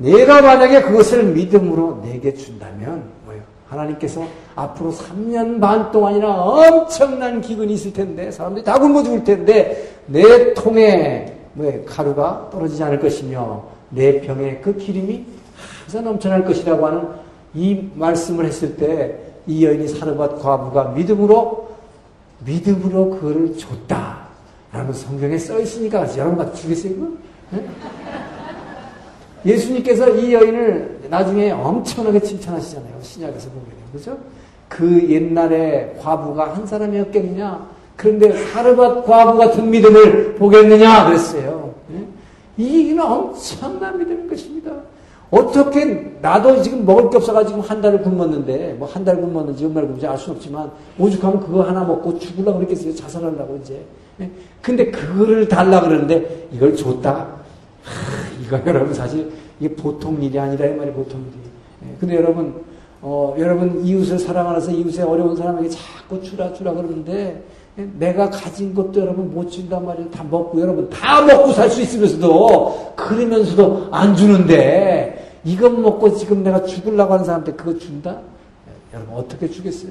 내가 0.02 0.42
만약에 0.42 0.82
그것을 0.82 1.24
믿음으로 1.24 2.00
내게 2.02 2.34
준다면 2.34 3.04
뭐예요? 3.24 3.42
하나님께서 3.68 4.26
앞으로 4.54 4.92
3년 4.92 5.60
반 5.60 5.90
동안이나 5.90 6.42
엄청난 6.42 7.40
기근이 7.40 7.72
있을 7.74 7.92
텐데 7.92 8.30
사람들이 8.30 8.64
다 8.64 8.78
굶어 8.78 9.02
죽을 9.02 9.24
텐데 9.24 9.94
내 10.06 10.52
통에 10.54 11.34
뭐 11.54 11.84
가루가 11.86 12.48
떨어지지 12.50 12.82
않을 12.82 13.00
것이며 13.00 13.64
내 13.90 14.20
병에 14.20 14.58
그 14.58 14.76
기름이 14.76 15.24
항상 15.82 16.04
넘쳐날 16.04 16.44
것이라고 16.44 16.86
하는 16.86 17.08
이 17.54 17.88
말씀을 17.94 18.44
했을 18.46 18.76
때 18.76 19.32
이 19.46 19.64
여인이 19.64 19.88
사르밧 19.88 20.40
과부가 20.40 20.90
믿음으로 20.90 21.68
믿음으로 22.44 23.10
그거를 23.10 23.56
줬다. 23.56 24.22
라는 24.72 24.92
성경에 24.92 25.36
써 25.36 25.60
있으니까 25.60 26.06
여러분 26.16 26.50
이거? 26.88 27.08
네? 27.50 27.64
예수님께서 29.44 30.08
이 30.10 30.32
여인을 30.34 31.00
나중에 31.10 31.50
엄청나게 31.50 32.20
칭찬하시잖아요. 32.20 32.92
신약에서 33.02 33.48
보게 33.50 33.66
되면. 33.70 33.82
그죠? 33.92 34.18
그 34.68 35.10
옛날에 35.10 35.96
과부가 36.00 36.54
한 36.54 36.66
사람이었겠느냐? 36.66 37.66
그런데 37.96 38.32
사르밧 38.46 39.04
과부 39.06 39.38
같은 39.38 39.70
믿음을 39.70 40.34
보겠느냐? 40.36 41.06
그랬어요. 41.06 41.74
네? 41.88 42.06
이는 42.56 43.00
엄청난 43.02 43.98
믿음인 43.98 44.28
것입니다. 44.28 44.72
어떻게 45.30 46.12
나도 46.20 46.60
지금 46.62 46.84
먹을 46.84 47.08
게 47.10 47.16
없어가지고 47.16 47.62
한 47.62 47.80
달을 47.80 48.02
굶었는데 48.02 48.74
뭐 48.78 48.86
한 48.88 49.02
달 49.04 49.16
굶었는지 49.16 49.64
얼마나 49.64 49.86
굶는지 49.86 50.06
알수 50.06 50.30
없지만 50.32 50.70
오죽하면 50.98 51.40
그거 51.40 51.62
하나 51.62 51.82
먹고 51.84 52.18
죽으려고 52.18 52.58
그랬겠어요. 52.58 52.94
자살하려고 52.94 53.58
이제. 53.62 53.82
예? 54.20 54.30
근데 54.60 54.90
그거를 54.90 55.48
달라 55.48 55.80
그러는데 55.80 56.48
이걸 56.52 56.76
줬다. 56.76 57.41
하, 57.82 58.42
이거 58.44 58.60
여러분 58.66 58.94
사실 58.94 59.30
이게 59.60 59.74
보통 59.74 60.22
일이 60.22 60.38
아니라 60.38 60.66
이 60.66 60.74
말이 60.74 60.90
보통 60.92 61.20
일이. 61.20 61.90
예? 61.90 61.96
근데 62.00 62.16
여러분 62.16 62.54
어, 63.00 63.34
여러분 63.38 63.84
이웃을 63.84 64.18
사랑하면서 64.18 64.70
이웃의 64.70 65.04
어려운 65.04 65.36
사람에게 65.36 65.68
자꾸 65.68 66.22
주라 66.22 66.52
주라 66.52 66.72
그러는데 66.72 67.42
예? 67.78 67.88
내가 67.98 68.30
가진 68.30 68.74
것도 68.74 69.00
여러분 69.00 69.32
못 69.34 69.48
준단 69.50 69.84
말이에요. 69.84 70.10
다 70.10 70.24
먹고 70.30 70.60
여러분 70.60 70.88
다 70.90 71.22
먹고 71.22 71.52
살 71.52 71.70
수 71.70 71.80
있으면서도 71.82 72.92
그러면서도 72.96 73.88
안 73.90 74.14
주는데 74.14 75.38
이것 75.44 75.72
먹고 75.72 76.16
지금 76.16 76.44
내가 76.44 76.62
죽으려고 76.64 77.14
하는 77.14 77.24
사람한테 77.24 77.52
그거 77.54 77.76
준다? 77.78 78.18
여러분 78.94 79.16
어떻게 79.16 79.48
주겠어요? 79.50 79.90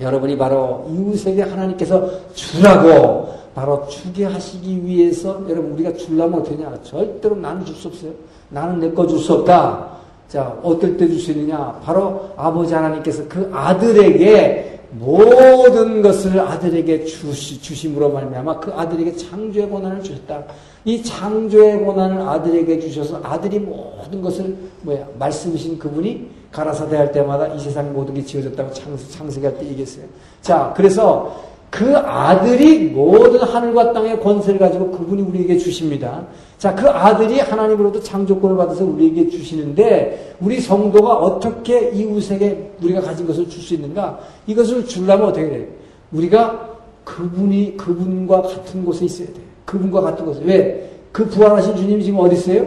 여러분이 0.00 0.38
바로 0.38 0.88
이웃에게 0.90 1.42
하나님께서 1.42 2.08
주라고 2.32 3.34
바로 3.54 3.86
주게 3.88 4.24
하시기 4.24 4.84
위해서 4.84 5.42
여러분 5.48 5.72
우리가 5.72 5.92
줄라면 5.94 6.40
어떠냐? 6.40 6.78
절대로 6.84 7.36
나는 7.36 7.64
줄 7.64 7.74
수 7.74 7.88
없어요. 7.88 8.12
나는 8.48 8.78
내 8.80 8.90
거 8.94 9.06
줄 9.06 9.18
수 9.18 9.32
없다. 9.34 9.88
자, 10.28 10.56
어떨 10.62 10.96
때 10.96 11.08
주시느냐? 11.08 11.80
바로 11.84 12.30
아버지 12.36 12.72
하나님께서 12.72 13.24
그 13.28 13.50
아들에게 13.52 14.80
모든 14.92 16.02
것을 16.02 16.38
아들에게 16.40 17.04
주시, 17.04 17.60
주심으로 17.60 18.10
말미암아 18.10 18.58
그 18.60 18.72
아들에게 18.72 19.16
창조의 19.16 19.70
권한을 19.70 20.02
주셨다. 20.02 20.44
이 20.84 21.02
창조의 21.02 21.84
권한을 21.84 22.22
아들에게 22.22 22.80
주셔서 22.80 23.20
아들이 23.22 23.58
모든 23.58 24.20
것을 24.22 24.56
뭐야 24.82 25.06
말씀이신 25.18 25.78
그분이 25.78 26.28
가라사대 26.52 26.96
할 26.96 27.12
때마다 27.12 27.46
이 27.48 27.60
세상 27.60 27.92
모든 27.92 28.14
게 28.14 28.24
지어졌다고 28.24 28.72
창세, 28.72 29.08
창세할 29.10 29.58
때 29.58 29.66
얘기했어요. 29.66 30.04
자, 30.42 30.72
그래서 30.76 31.49
그 31.70 31.96
아들이 31.96 32.80
모든 32.86 33.40
하늘과 33.40 33.92
땅의 33.92 34.20
권세를 34.20 34.58
가지고 34.58 34.90
그분이 34.90 35.22
우리에게 35.22 35.56
주십니다. 35.56 36.26
자, 36.58 36.74
그 36.74 36.88
아들이 36.88 37.38
하나님으로부터 37.38 38.02
창조권을 38.02 38.56
받아서 38.56 38.84
우리에게 38.84 39.28
주시는데 39.28 40.34
우리 40.40 40.60
성도가 40.60 41.14
어떻게 41.14 41.90
이웃에게 41.90 42.72
우리가 42.82 43.00
가진 43.00 43.26
것을 43.26 43.48
줄 43.48 43.62
수 43.62 43.74
있는가? 43.74 44.18
이것을 44.48 44.84
주려면 44.86 45.28
어떻게 45.28 45.48
돼요? 45.48 45.66
우리가 46.12 46.70
그분이 47.04 47.76
그분과 47.76 48.42
같은 48.42 48.84
곳에 48.84 49.04
있어야 49.04 49.28
돼요. 49.28 49.44
그분과 49.64 50.00
같은 50.00 50.26
곳에. 50.26 50.40
왜? 50.44 50.90
그 51.12 51.24
부활하신 51.28 51.76
주님이 51.76 52.02
지금 52.04 52.18
어디 52.18 52.34
있어요? 52.34 52.66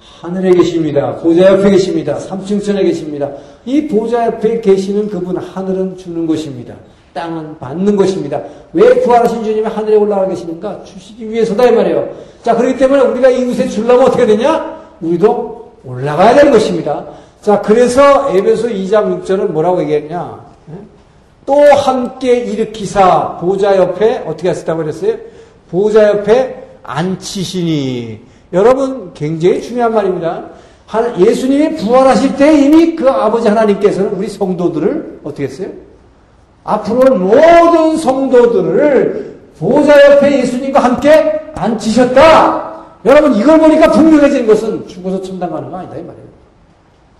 하늘에 0.00 0.50
계십니다. 0.50 1.16
보좌 1.16 1.52
옆에 1.52 1.70
계십니다. 1.70 2.18
삼층천에 2.18 2.82
계십니다. 2.82 3.30
이 3.64 3.86
보좌 3.86 4.26
옆에 4.26 4.60
계시는 4.60 5.08
그분 5.08 5.36
하늘은 5.36 5.96
주는 5.96 6.26
것입니다. 6.26 6.74
땅은 7.14 7.58
받는 7.58 7.96
것입니다. 7.96 8.40
왜 8.72 9.00
부활하신 9.02 9.44
주님이 9.44 9.66
하늘에 9.66 9.96
올라가 9.96 10.26
계시는가? 10.28 10.84
주시기 10.84 11.30
위해서다 11.30 11.66
이 11.66 11.72
말이에요. 11.72 12.08
자, 12.42 12.54
그렇기 12.54 12.78
때문에 12.78 13.02
우리가 13.02 13.28
이웃에 13.28 13.68
주려면 13.68 14.06
어떻게 14.06 14.26
되냐? 14.26 14.78
우리도 15.00 15.72
올라가야 15.84 16.34
되는 16.34 16.52
것입니다. 16.52 17.04
자, 17.40 17.60
그래서 17.60 18.30
에베소 18.34 18.68
2장 18.68 19.22
6절은 19.22 19.50
뭐라고 19.50 19.80
얘기했냐? 19.82 20.48
또 21.46 21.54
함께 21.62 22.36
일으키사 22.40 23.38
보좌 23.40 23.74
옆에 23.76 24.18
어떻게 24.26 24.48
하셨다고 24.48 24.82
그랬어요? 24.82 25.16
보좌 25.70 26.08
옆에 26.08 26.62
앉히시니 26.82 28.20
여러분 28.52 29.12
굉장히 29.14 29.62
중요한 29.62 29.94
말입니다. 29.94 30.44
예수님이 31.18 31.76
부활하실 31.76 32.36
때 32.36 32.64
이미 32.64 32.94
그 32.94 33.08
아버지 33.08 33.48
하나님께서는 33.48 34.10
우리 34.10 34.28
성도들을 34.28 35.20
어떻게 35.24 35.44
했어요? 35.44 35.68
앞으로 36.64 37.16
모든 37.16 37.96
성도들을 37.96 39.38
보좌 39.58 40.12
옆에 40.12 40.40
예수님과 40.40 40.80
함께 40.80 41.40
앉히셨다. 41.54 42.68
여러분 43.04 43.34
이걸 43.34 43.58
보니까 43.58 43.90
분명해지는 43.90 44.46
것은 44.46 44.86
죽어서 44.86 45.22
천당 45.22 45.50
가는 45.50 45.70
거 45.70 45.76
아니다 45.76 45.96
이 45.96 46.02
말이에요. 46.02 46.28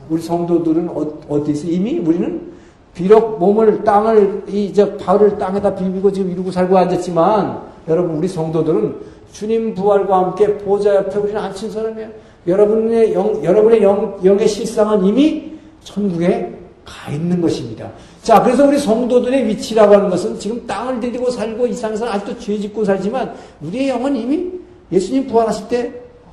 우리 0.09 0.23
성도들은 0.23 0.89
어, 0.89 1.45
디 1.45 1.53
있어? 1.53 1.67
이미 1.69 1.99
우리는 1.99 2.53
비록 2.95 3.39
몸을 3.39 3.85
땅을 3.85 4.45
이저 4.49 4.97
발을 4.97 5.39
땅에다 5.39 5.75
비비고 5.75 6.13
지금 6.13 6.31
이루고 6.31 6.51
살고 6.51 6.77
앉았지만 6.77 7.61
여러분 7.89 8.17
우리 8.17 8.27
성도들은 8.27 8.97
주님 9.33 9.75
부활과 9.75 10.19
함께 10.19 10.57
보좌 10.59 10.95
옆에 10.97 11.19
우리는 11.19 11.41
앉힌 11.41 11.71
사람이에요. 11.71 12.09
여러분의 12.47 13.13
영, 13.15 13.45
여러분의 13.45 13.83
영, 13.83 14.19
영의 14.25 14.49
실상은 14.49 15.05
이미 15.05 15.53
천국에 15.85 16.59
가 16.85 17.13
있는 17.13 17.41
것입니다. 17.41 17.91
자, 18.29 18.43
그래서 18.43 18.67
우리 18.67 18.79
성도들의 18.79 19.47
위치라고 19.47 19.95
하는 19.95 20.11
것은 20.11 20.39
지금 20.39 20.67
땅을 20.67 21.01
디디고 21.01 21.31
살고 21.31 21.67
이 21.67 21.75
땅에서 21.75 22.07
아직도 22.11 22.39
죄 22.39 22.59
짓고 22.59 22.85
살지만 22.85 23.33
우리의 23.63 23.89
영은 23.89 24.15
이미 24.15 24.51
예수님 24.93 25.29
부활하실 25.29 25.69
때 25.69 25.93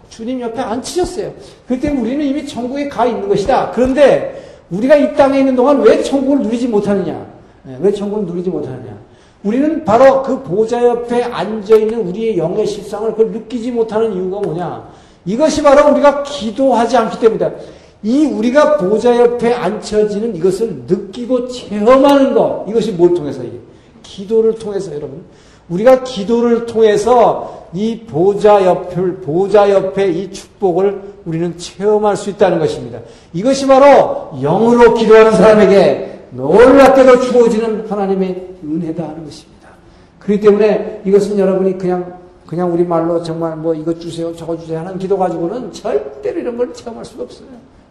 주님 0.10 0.42
옆에 0.42 0.60
앉히셨어요. 0.60 1.32
때문에 1.70 2.02
우리는 2.02 2.26
이미 2.26 2.46
천국에 2.46 2.90
가 2.90 3.06
있는 3.06 3.30
것이다. 3.30 3.72
그런데 3.74 4.44
우리가 4.72 4.98
이 4.98 5.16
땅에 5.16 5.40
있는 5.40 5.56
동안 5.56 5.82
왜 5.84 6.04
천국을 6.04 6.42
누리지 6.42 6.68
못하느냐? 6.68 7.26
네, 7.64 7.78
왜 7.80 7.94
천국을 7.94 8.26
누리지 8.26 8.50
못하느냐? 8.50 8.94
우리는 9.46 9.86
바로 9.86 10.22
그 10.22 10.44
보좌 10.44 10.84
옆에 10.84 11.24
앉아 11.24 11.78
있는 11.78 12.06
우리의 12.08 12.38
영의 12.38 12.68
실상을 12.68 13.10
그걸 13.12 13.32
느끼지 13.32 13.72
못하는 13.72 14.12
이유가 14.12 14.42
뭐냐? 14.42 14.86
이것이 15.26 15.64
바로 15.64 15.94
우리가 15.94 16.24
기도하지 16.24 16.98
않기 16.98 17.22
때문이다. 17.22 17.52
이 18.06 18.24
우리가 18.28 18.78
보좌 18.78 19.18
옆에 19.18 19.52
앉혀지는 19.52 20.36
이것을 20.36 20.84
느끼고 20.88 21.48
체험하는 21.48 22.36
것, 22.36 22.64
이것이 22.70 22.92
뭘 22.92 23.16
통해서? 23.16 23.42
기도를 24.04 24.54
통해서 24.54 24.94
여러분. 24.94 25.24
우리가 25.70 26.04
기도를 26.04 26.68
통해서 26.68 27.66
이 27.74 28.02
보좌 28.02 28.64
옆을, 28.64 29.22
보좌 29.22 29.72
옆에 29.72 30.08
이 30.12 30.32
축복을 30.32 31.02
우리는 31.26 31.58
체험할 31.58 32.16
수 32.16 32.30
있다는 32.30 32.60
것입니다. 32.60 33.00
이것이 33.34 33.66
바로 33.66 34.38
영으로 34.40 34.94
기도하는 34.94 35.32
사람에게 35.32 36.28
놀랍게도 36.30 37.22
주어지는 37.22 37.88
하나님의 37.90 38.50
은혜다 38.64 39.02
하는 39.02 39.26
것입니다. 39.26 39.70
그렇기 40.20 40.42
때문에 40.42 41.02
이것은 41.06 41.40
여러분이 41.40 41.80
그냥 41.80 42.20
그냥 42.46 42.72
우리 42.72 42.84
말로 42.84 43.24
정말 43.24 43.56
뭐 43.56 43.74
이것 43.74 44.00
주세요, 44.00 44.36
저거 44.36 44.56
주세요 44.56 44.78
하는 44.78 45.00
기도 45.00 45.18
가지고는 45.18 45.72
절대로 45.72 46.40
이런 46.40 46.56
걸 46.56 46.72
체험할 46.72 47.04
수가 47.04 47.24
없어요. 47.24 47.48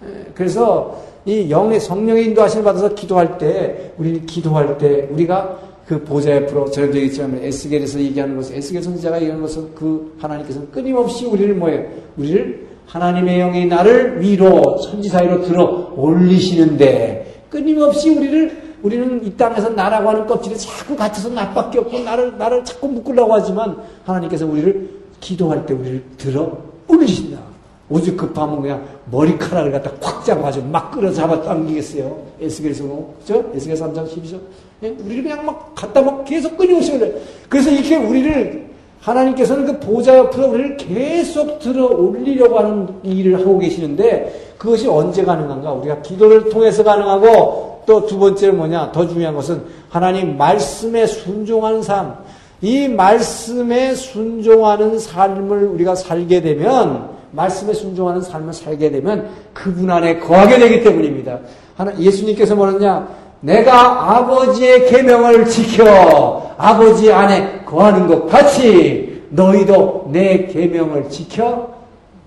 예, 0.06 0.32
그래서 0.34 1.02
이 1.24 1.50
영의 1.50 1.80
성령의 1.80 2.26
인도하심을 2.26 2.64
받아서 2.64 2.94
기도할 2.94 3.38
때 3.38 3.92
우리는 3.98 4.26
기도할 4.26 4.76
때 4.78 5.08
우리가 5.10 5.58
그 5.86 6.02
보좌 6.02 6.34
옆으로 6.36 6.70
전에도 6.70 6.96
얘기했지만 6.96 7.40
에스겔에서 7.42 8.00
얘기하는 8.00 8.36
것은 8.36 8.56
에스겔 8.56 8.82
선지자가 8.82 9.16
얘기하는 9.16 9.42
것은 9.42 9.74
그 9.74 10.16
하나님께서는 10.18 10.70
끊임없이 10.70 11.26
우리를 11.26 11.54
뭐예요? 11.54 11.84
우리를 12.16 12.66
하나님의 12.86 13.38
영이 13.38 13.66
나를 13.66 14.20
위로 14.20 14.78
천지 14.80 15.08
사이로 15.08 15.42
들어 15.42 15.92
올리시는데 15.96 17.44
끊임없이 17.50 18.10
우리를 18.10 18.64
우리는 18.82 19.24
이 19.24 19.34
땅에서 19.34 19.70
나라고 19.70 20.10
하는 20.10 20.26
껍질에 20.26 20.54
자꾸 20.56 20.94
갇혀서 20.94 21.30
나밖에 21.30 21.78
없고 21.78 22.00
나를 22.00 22.36
나를 22.36 22.64
자꾸 22.64 22.88
묶으려고 22.88 23.32
하지만 23.32 23.78
하나님께서 24.04 24.46
우리를 24.46 24.90
기도할 25.20 25.64
때 25.64 25.72
우리를 25.72 26.02
들어 26.18 26.58
올리신다. 26.86 27.53
오직 27.94 28.16
급하면 28.16 28.60
그냥 28.60 28.84
머리카락을 29.10 29.70
갖다 29.70 29.90
꽉 30.00 30.24
잡아가지고 30.24 30.66
막 30.66 30.90
끌어 30.90 31.12
잡아 31.12 31.40
당기겠어요. 31.40 32.16
에스겔에서 32.40 32.84
뭐, 32.84 33.14
그죠? 33.20 33.44
에스겔 33.54 33.76
3장 33.76 34.04
12절. 34.08 34.40
예? 34.82 34.88
우리를 34.88 35.22
그냥 35.22 35.46
막 35.46 35.72
갖다 35.76 36.02
막 36.02 36.24
계속 36.24 36.56
끊임없이 36.56 36.92
올려. 36.92 37.06
그래서 37.48 37.70
이렇게 37.70 37.96
우리를 37.96 38.66
하나님께서는 39.00 39.66
그 39.66 39.78
보좌 39.80 40.16
옆으로 40.16 40.48
우리를 40.48 40.76
계속 40.76 41.60
들어 41.60 41.86
올리려고 41.86 42.58
하는 42.58 42.88
일을 43.04 43.38
하고 43.38 43.58
계시는데 43.60 44.54
그것이 44.58 44.88
언제 44.88 45.24
가능한가? 45.24 45.72
우리가 45.72 46.02
기도를 46.02 46.48
통해서 46.48 46.82
가능하고 46.82 47.82
또 47.86 48.06
두 48.06 48.18
번째는 48.18 48.56
뭐냐? 48.56 48.92
더 48.92 49.06
중요한 49.06 49.34
것은 49.34 49.62
하나님 49.88 50.36
말씀에 50.36 51.06
순종하는 51.06 51.82
삶. 51.82 52.16
이 52.60 52.88
말씀에 52.88 53.94
순종하는 53.94 54.98
삶을 54.98 55.64
우리가 55.64 55.94
살게 55.94 56.40
되면 56.40 57.13
말씀에 57.34 57.72
순종하는 57.72 58.20
삶을 58.22 58.52
살게 58.52 58.90
되면 58.90 59.28
그분 59.52 59.90
안에 59.90 60.20
거하게 60.20 60.58
되기 60.58 60.82
때문입니다. 60.82 61.40
하나 61.76 61.98
예수님께서 61.98 62.54
뭐랬냐? 62.54 63.08
내가 63.40 64.16
아버지의 64.16 64.86
계명을 64.86 65.46
지켜 65.46 66.54
아버지 66.56 67.12
안에 67.12 67.64
거하는 67.66 68.06
것 68.06 68.26
같이 68.26 69.22
너희도 69.30 70.10
내 70.12 70.46
계명을 70.46 71.10
지켜 71.10 71.74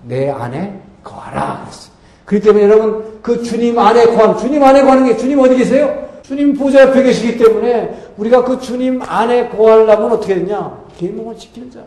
내 0.06 0.30
안에 0.30 0.80
거하라. 1.02 1.66
그렇기 2.24 2.44
때문에 2.44 2.64
여러분 2.64 3.18
그 3.22 3.42
주님 3.42 3.78
안에 3.78 4.06
거함, 4.14 4.36
주님 4.36 4.62
안에 4.62 4.82
거하는 4.82 5.06
게 5.06 5.16
주님 5.16 5.40
어디 5.40 5.56
계세요? 5.56 6.06
주님 6.22 6.54
보좌 6.54 6.82
옆에 6.82 7.02
계시기 7.02 7.38
때문에 7.38 8.12
우리가 8.18 8.44
그 8.44 8.60
주님 8.60 9.00
안에 9.02 9.48
거하려면 9.48 10.12
어떻게 10.12 10.34
되냐? 10.34 10.78
계명을 10.98 11.36
지키는 11.38 11.70
자. 11.70 11.80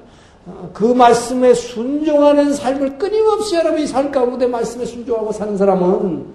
어, 0.45 0.69
그 0.73 0.85
말씀에 0.85 1.53
순종하는 1.53 2.53
삶을 2.53 2.97
끊임없이 2.97 3.55
여러분이 3.55 3.87
삶 3.87 4.11
가운데 4.11 4.47
말씀에 4.47 4.85
순종하고 4.85 5.31
사는 5.31 5.55
사람은 5.55 6.25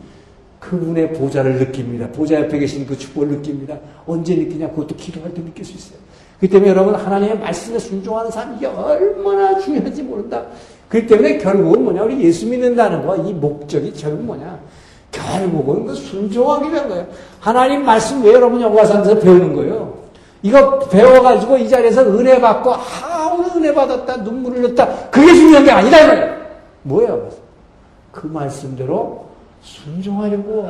그분의 0.61 1.12
보좌를 1.14 1.59
느낍니다. 1.59 2.09
보좌 2.12 2.37
옆에 2.37 2.59
계신 2.59 2.87
그 2.87 2.97
축복을 2.97 3.29
느낍니다. 3.29 3.79
언제 4.07 4.35
느끼냐? 4.35 4.71
그것도 4.71 4.97
기도할 4.97 5.33
때 5.35 5.42
느낄 5.42 5.64
수 5.64 5.73
있어요. 5.75 5.99
그렇기 6.38 6.53
때문에 6.53 6.71
여러분 6.71 6.95
하나님의 6.95 7.38
말씀에 7.38 7.79
순종하는 7.79 8.31
삶이 8.31 8.64
얼마나 8.64 9.59
중요한지 9.59 10.03
모른다. 10.03 10.45
그렇기 10.88 11.07
때문에 11.09 11.38
결국은 11.38 11.85
뭐냐? 11.85 12.03
우리 12.05 12.23
예수 12.23 12.47
믿는다는 12.47 13.07
거, 13.07 13.16
이 13.16 13.33
목적이 13.33 13.92
결국 13.92 14.23
뭐냐? 14.23 14.59
결국은 15.11 15.87
그 15.87 15.95
순종하기 15.95 16.73
위한 16.73 16.88
거예요. 16.88 17.07
하나님 17.40 17.85
말씀 17.85 18.23
왜 18.23 18.33
여러분 18.35 18.61
여기 18.61 18.77
와서 18.77 19.03
배우는 19.03 19.55
거예요? 19.55 19.97
이거 20.42 20.79
배워가지고 20.79 21.57
이 21.59 21.69
자리에서 21.69 22.03
은혜 22.03 22.40
받고, 22.40 22.73
아, 23.37 23.38
오늘 23.38 23.57
은혜 23.57 23.75
받았다, 23.75 24.25
눈물 24.25 24.57
흘렸다. 24.57 25.11
그게 25.11 25.35
중요한 25.35 25.64
게 25.64 25.70
아니다, 25.70 26.01
이 26.01 26.07
말이에요. 26.07 26.37
뭐예요? 26.83 27.29
그 28.12 28.27
말씀대로 28.27 29.27
순종하려고. 29.62 30.68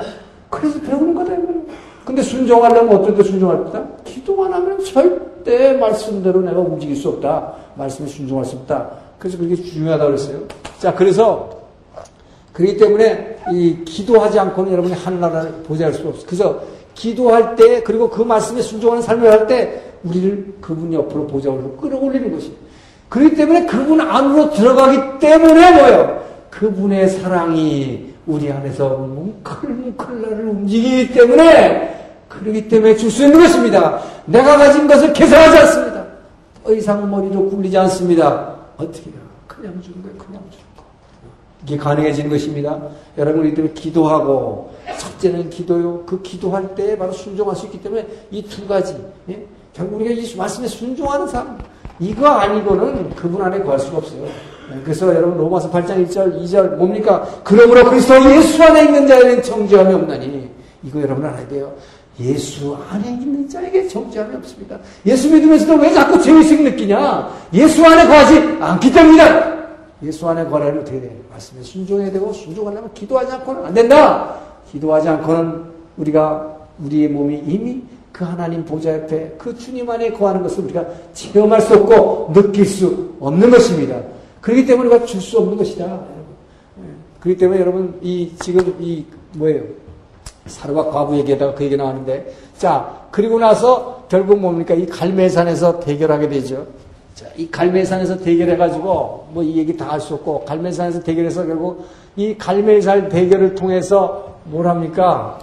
그래서 0.50 0.80
배우는 0.80 1.14
거다, 1.14 1.34
이 1.34 1.38
말이에요. 1.38 1.62
근데 2.04 2.22
순종하려면 2.22 2.96
어떨 2.96 3.16
때 3.16 3.22
순종할 3.22 3.64
거다? 3.64 3.84
기도만 4.04 4.52
하면 4.52 4.84
절대 4.84 5.72
말씀대로 5.74 6.40
내가 6.40 6.60
움직일 6.60 6.96
수 6.96 7.08
없다. 7.08 7.52
말씀에 7.74 8.06
순종할 8.06 8.44
수 8.44 8.56
없다. 8.56 8.90
그래서 9.18 9.38
그게 9.38 9.56
중요하다고 9.56 10.10
그랬어요. 10.10 10.38
자, 10.78 10.94
그래서, 10.94 11.50
그렇기 12.52 12.76
때문에 12.76 13.38
이 13.52 13.84
기도하지 13.84 14.38
않고는 14.38 14.72
여러분이 14.72 14.94
하나나라를 14.94 15.52
보좌할 15.64 15.92
수 15.92 16.06
없어요. 16.08 16.26
그래서 16.26 16.62
기도할 16.96 17.54
때 17.54 17.82
그리고 17.82 18.10
그 18.10 18.22
말씀에 18.22 18.60
순종하는 18.62 19.02
삶을 19.02 19.30
할 19.30 19.46
때 19.46 19.82
우리를 20.02 20.54
그분 20.60 20.92
옆으로 20.92 21.26
보좌로 21.26 21.76
끌어올리는 21.76 22.32
것입니다. 22.32 22.60
그렇기 23.08 23.36
때문에 23.36 23.66
그분 23.66 24.00
안으로 24.00 24.50
들어가기 24.50 25.18
때문에 25.20 25.72
뭐요? 25.72 26.22
그분의 26.50 27.08
사랑이 27.08 28.14
우리 28.26 28.50
안에서 28.50 28.88
뭉클뭉클 28.88 30.22
나를 30.22 30.48
움직이기 30.48 31.12
때문에 31.12 31.94
그러기 32.28 32.68
때문에 32.68 32.96
줄 32.96 33.10
수 33.10 33.24
있는 33.24 33.38
것입니다. 33.40 34.00
내가 34.24 34.56
가진 34.56 34.86
것을 34.88 35.12
계산하지 35.12 35.58
않습니다. 35.58 36.04
더 36.64 36.74
이상 36.74 37.08
머리로 37.08 37.48
굴리지 37.50 37.78
않습니다. 37.78 38.54
어떻게 38.76 39.10
해요? 39.10 39.20
그냥 39.46 39.80
주는 39.80 40.02
거예요. 40.02 40.16
그냥 40.18 40.42
주는 40.50 40.64
거. 40.76 40.82
이게 41.62 41.76
가능해진 41.76 42.28
것입니다. 42.28 42.78
여러분, 43.16 43.46
이들 43.46 43.72
기도하고, 43.74 44.72
첫째는 44.98 45.50
기도요. 45.50 46.04
그 46.06 46.20
기도할 46.22 46.74
때 46.74 46.96
바로 46.96 47.12
순종할 47.12 47.56
수 47.56 47.66
있기 47.66 47.82
때문에 47.82 48.06
이 48.30 48.42
두 48.42 48.66
가지. 48.66 48.96
예? 49.30 49.44
결국 49.72 49.96
우리가 50.00 50.10
이 50.12 50.36
말씀에 50.36 50.66
순종하는 50.68 51.26
삶. 51.26 51.58
이거 51.98 52.26
아니고는 52.28 53.10
그분 53.14 53.42
안에 53.42 53.58
구할 53.60 53.78
수가 53.78 53.98
없어요. 53.98 54.24
예, 54.24 54.80
그래서 54.82 55.14
여러분 55.14 55.38
로마서 55.38 55.70
8장 55.70 56.06
1절, 56.06 56.42
2절 56.42 56.76
뭡니까? 56.76 57.26
그러므로 57.44 57.88
그리스도 57.88 58.14
예수 58.32 58.62
안에 58.62 58.84
있는 58.84 59.06
자에는 59.06 59.42
정죄함이 59.42 59.94
없나니 59.94 60.50
이거 60.82 61.00
여러분 61.00 61.24
알아야 61.24 61.46
돼요. 61.48 61.72
예수 62.20 62.76
안에 62.90 63.08
있는 63.10 63.48
자에게 63.48 63.88
정죄함이 63.88 64.34
없습니다. 64.36 64.78
예수 65.04 65.30
믿으면서도 65.32 65.74
왜 65.80 65.92
자꾸 65.92 66.20
죄의식 66.20 66.62
느끼냐? 66.62 67.30
예수 67.52 67.84
안에 67.84 68.06
거하지 68.06 68.56
않기 68.60 68.92
때문이다. 68.92 69.56
예수 70.02 70.28
안에 70.28 70.44
거하려면 70.44 70.82
어떻게 70.82 71.00
돼? 71.00 71.18
말씀에 71.30 71.62
순종해야 71.62 72.10
되고 72.10 72.32
순종하려면 72.32 72.92
기도하지 72.92 73.32
않고는 73.32 73.64
안 73.66 73.74
된다. 73.74 74.34
기도하지 74.76 75.08
않고는 75.08 75.64
우리가 75.96 76.56
우리의 76.84 77.08
몸이 77.08 77.42
이미 77.46 77.82
그 78.12 78.24
하나님 78.24 78.64
보좌 78.64 78.92
옆에 78.94 79.34
그 79.38 79.56
주님 79.56 79.88
안에 79.88 80.12
거하는 80.12 80.42
것을 80.42 80.64
우리가 80.64 80.84
체험할 81.12 81.60
수 81.60 81.74
없고 81.74 82.32
느낄 82.34 82.64
수 82.66 83.10
없는 83.20 83.50
것입니다. 83.50 84.00
그렇기 84.40 84.66
때문에 84.66 84.88
우리가 84.88 85.04
줄 85.06 85.20
수 85.20 85.38
없는 85.38 85.56
것이다. 85.56 85.84
예. 85.84 86.82
그렇기 87.20 87.38
때문에 87.38 87.60
여러분 87.60 87.98
이 88.02 88.32
지금 88.40 88.74
이 88.80 89.04
뭐예요? 89.34 89.62
사르와 90.46 90.90
과부 90.90 91.16
얘기하다가 91.18 91.54
그 91.54 91.64
얘기 91.64 91.76
나왔는데 91.76 92.32
자 92.56 93.06
그리고 93.10 93.38
나서 93.38 94.04
결국 94.08 94.38
뭡니까 94.38 94.74
이 94.74 94.86
갈매산에서 94.86 95.80
대결하게 95.80 96.28
되죠. 96.28 96.66
자, 97.14 97.26
이 97.36 97.50
갈매산에서 97.50 98.18
대결해가지고 98.18 99.28
뭐 99.32 99.42
이 99.42 99.56
얘기 99.56 99.76
다 99.76 99.88
할 99.90 100.00
수 100.00 100.14
없고 100.14 100.44
갈매산에서 100.44 101.02
대결해서 101.02 101.44
결국 101.46 101.84
이 102.14 102.36
갈매산 102.36 103.08
대결을 103.08 103.54
통해서 103.54 104.35
뭘 104.48 104.66
합니까? 104.66 105.38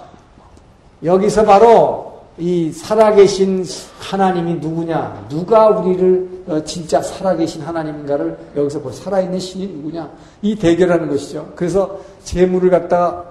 여기서 1.04 1.44
바로 1.44 2.22
이 2.38 2.72
살아계신 2.72 3.66
하나님이 4.00 4.56
누구냐? 4.56 5.28
누가 5.30 5.70
우리를 5.70 6.34
어, 6.48 6.64
진짜 6.64 7.02
살아계신 7.02 7.62
하나님인가를 7.62 8.38
여기서 8.56 8.80
볼 8.82 8.92
살아있는 8.92 9.40
신이 9.40 9.68
누구냐? 9.68 10.10
이 10.42 10.56
대결하는 10.56 11.10
것이죠. 11.10 11.52
그래서 11.56 12.00
재물을 12.24 12.70
갖다가 12.70 13.26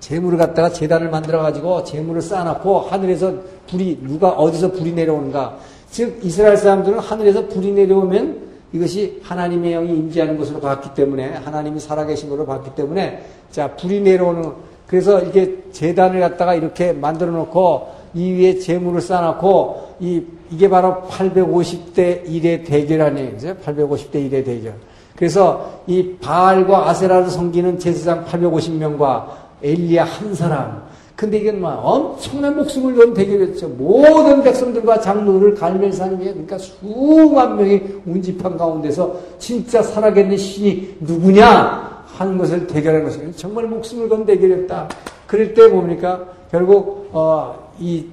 재물을 0.00 0.36
갖다가 0.36 0.70
재단을 0.70 1.10
만들어 1.10 1.42
가지고 1.42 1.84
재물을 1.84 2.20
쌓아놓고 2.20 2.80
하늘에서 2.80 3.34
불이 3.68 4.00
누가 4.02 4.30
어디서 4.30 4.72
불이 4.72 4.92
내려오는가? 4.92 5.58
즉 5.90 6.18
이스라엘 6.22 6.56
사람들은 6.56 6.98
하늘에서 6.98 7.46
불이 7.46 7.72
내려오면 7.72 8.52
이것이 8.72 9.20
하나님의 9.22 9.72
영이 9.72 9.90
임재하는 9.90 10.38
것으로 10.38 10.58
봤기 10.58 10.94
때문에 10.94 11.34
하나님이 11.34 11.78
살아계신 11.78 12.30
것으로 12.30 12.46
봤기 12.46 12.74
때문에 12.74 13.24
자 13.50 13.76
불이 13.76 14.00
내려오는 14.00 14.52
그래서 14.92 15.22
이게 15.22 15.56
재단을 15.72 16.20
갖다가 16.20 16.54
이렇게 16.54 16.92
만들어 16.92 17.30
놓고 17.30 17.88
이 18.12 18.30
위에 18.32 18.58
재물을 18.58 19.00
쌓아놓고 19.00 19.94
이 20.00 20.22
이게 20.50 20.68
바로 20.68 21.04
850대 21.08 22.26
1의 22.26 22.66
대결 22.66 23.00
아니에요. 23.00 23.38
850대 23.64 24.16
1의 24.16 24.44
대결. 24.44 24.74
그래서 25.16 25.80
이 25.86 26.14
바알과 26.20 26.90
아세라를 26.90 27.30
섬기는 27.30 27.78
제사장 27.78 28.26
850명과 28.26 29.24
엘리야 29.62 30.04
한 30.04 30.34
사람. 30.34 30.82
근데 31.16 31.38
이게 31.38 31.52
뭐 31.52 31.70
엄청난 31.70 32.54
목숨을 32.54 32.94
건 32.94 33.14
대결이었죠. 33.14 33.68
모든 33.68 34.42
백성들과 34.42 35.00
장로를 35.00 35.54
갈멜산 35.54 36.20
위에 36.20 36.32
그러니까 36.32 36.58
수만 36.58 37.56
명이 37.56 37.80
운집한 38.04 38.58
가운데서 38.58 39.16
진짜 39.38 39.82
살아계는 39.82 40.36
신이 40.36 40.96
누구냐 41.00 41.91
하는 42.16 42.38
것을 42.38 42.66
대결한 42.66 43.04
것이에요. 43.04 43.32
정말 43.32 43.66
목숨을 43.66 44.08
건 44.08 44.26
대결이었다. 44.26 44.88
그럴 45.26 45.54
때 45.54 45.68
뭡니까? 45.68 46.24
결국 46.50 47.08
어, 47.12 47.72
이 47.78 48.06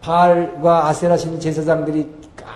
바알과 0.00 0.88
아세라 0.88 1.16
신 1.16 1.38
제사장들이 1.38 2.06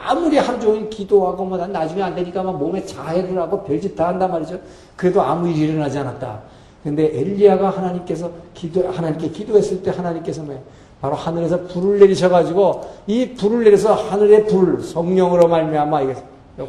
아무리 0.02 0.38
하루 0.38 0.58
종일 0.58 0.88
기도하고 0.88 1.44
뭐난 1.44 1.72
나중에 1.72 2.02
안 2.02 2.14
되니까 2.14 2.42
막 2.42 2.56
몸에 2.56 2.84
자해를 2.86 3.38
하고 3.38 3.62
별짓 3.64 3.94
다 3.94 4.08
한단 4.08 4.30
말이죠. 4.30 4.58
그래도 4.96 5.20
아무 5.20 5.48
일이 5.48 5.72
일어나지 5.72 5.98
않았다. 5.98 6.40
근데 6.82 7.04
엘리야가 7.18 7.70
하나님께서 7.70 8.30
기도 8.54 8.88
하나님께 8.88 9.28
기도했을 9.30 9.82
때 9.82 9.90
하나님께서 9.90 10.42
뭐 10.42 10.62
바로 11.00 11.14
하늘에서 11.14 11.66
불을 11.66 11.98
내리셔가지고 11.98 12.80
이 13.06 13.34
불을 13.34 13.64
내려서 13.64 13.94
하늘의 13.94 14.46
불 14.46 14.82
성령으로 14.82 15.48
말미암아 15.48 16.02
이게 16.02 16.12
확 16.12 16.68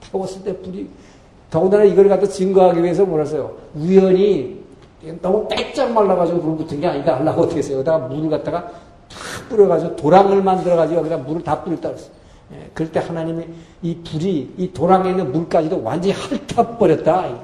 태웠을 0.00 0.42
때 0.44 0.56
불이 0.58 0.88
더군다나 1.52 1.84
이걸 1.84 2.08
갖다 2.08 2.26
증거하기 2.26 2.82
위해서 2.82 3.04
뭐라서요. 3.04 3.52
우연히 3.76 4.58
너무 5.20 5.46
빼짝 5.48 5.92
말라가지고 5.92 6.40
불 6.40 6.56
붙은 6.56 6.80
게 6.80 6.86
아니다 6.86 7.18
하려고 7.18 7.42
어떻게 7.42 7.58
했어요? 7.58 7.76
여기다가 7.76 8.08
물을 8.08 8.30
갖다가 8.30 8.62
다 8.62 9.18
뿌려가지고 9.50 9.96
도랑을 9.96 10.42
만들어가지고 10.42 11.00
여기다 11.00 11.18
물을 11.18 11.42
다 11.44 11.62
뿌렸다 11.62 11.90
그랬어요. 11.90 12.10
예, 12.54 12.70
그럴 12.72 12.90
때 12.90 13.00
하나님이 13.00 13.44
이 13.82 13.96
불이 13.96 14.54
이 14.56 14.72
도랑에 14.72 15.10
있는 15.10 15.30
물까지도 15.30 15.82
완전히 15.82 16.14
핥아버렸다. 16.14 17.36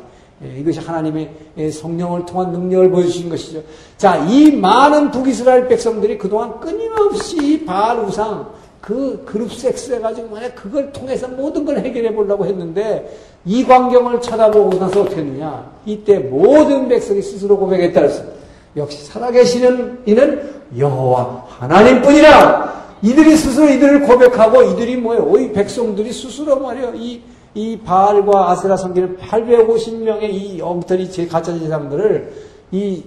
예, 0.43 0.59
이것이 0.59 0.81
하나님의 0.81 1.31
예, 1.59 1.71
성령을 1.71 2.25
통한 2.25 2.51
능력을 2.51 2.91
보여주신 2.91 3.29
것이죠. 3.29 3.63
자, 3.99 4.17
이 4.25 4.51
많은 4.53 5.11
북이스라엘 5.11 5.69
백성들이 5.69 6.17
그동안 6.17 6.59
끊임없이 6.61 7.63
바알 7.67 7.99
우상, 7.99 8.49
그 8.81 9.23
그룹 9.27 9.53
섹스 9.53 9.93
해가지고 9.93 10.29
만약 10.35 10.55
그걸 10.55 10.93
통해서 10.93 11.29
모든 11.29 11.65
걸 11.65 11.79
해결해 11.79 12.15
보려고 12.15 12.47
했는데 12.47 13.19
이 13.45 13.65
광경을 13.65 14.21
쳐다보고 14.21 14.79
나서 14.79 15.03
어떻게 15.03 15.17
했느냐. 15.17 15.71
이때 15.85 16.19
모든 16.19 16.89
백성이 16.89 17.23
스스로 17.23 17.59
고백했다 17.59 18.01
그랬습니다. 18.01 18.37
역시 18.77 19.05
살아계시는 19.05 20.03
이는 20.07 20.43
여호와 20.77 21.47
하나님뿐이라. 21.49 22.79
이들이 23.03 23.37
스스로 23.37 23.69
이들을 23.69 24.03
고백하고 24.03 24.63
이들이 24.63 24.97
뭐예요? 24.97 25.37
이 25.39 25.53
백성들이 25.53 26.13
스스로 26.13 26.61
말이요. 26.61 26.93
이 26.97 27.23
이 27.59 27.79
바알과 27.79 28.51
아세라 28.51 28.77
섬기는 28.77 29.19
850명의 29.19 30.31
이 30.31 30.61
엉터리 30.61 31.11
제 31.11 31.27
가짜 31.27 31.53
제사장들을 31.53 32.33
이 32.71 33.03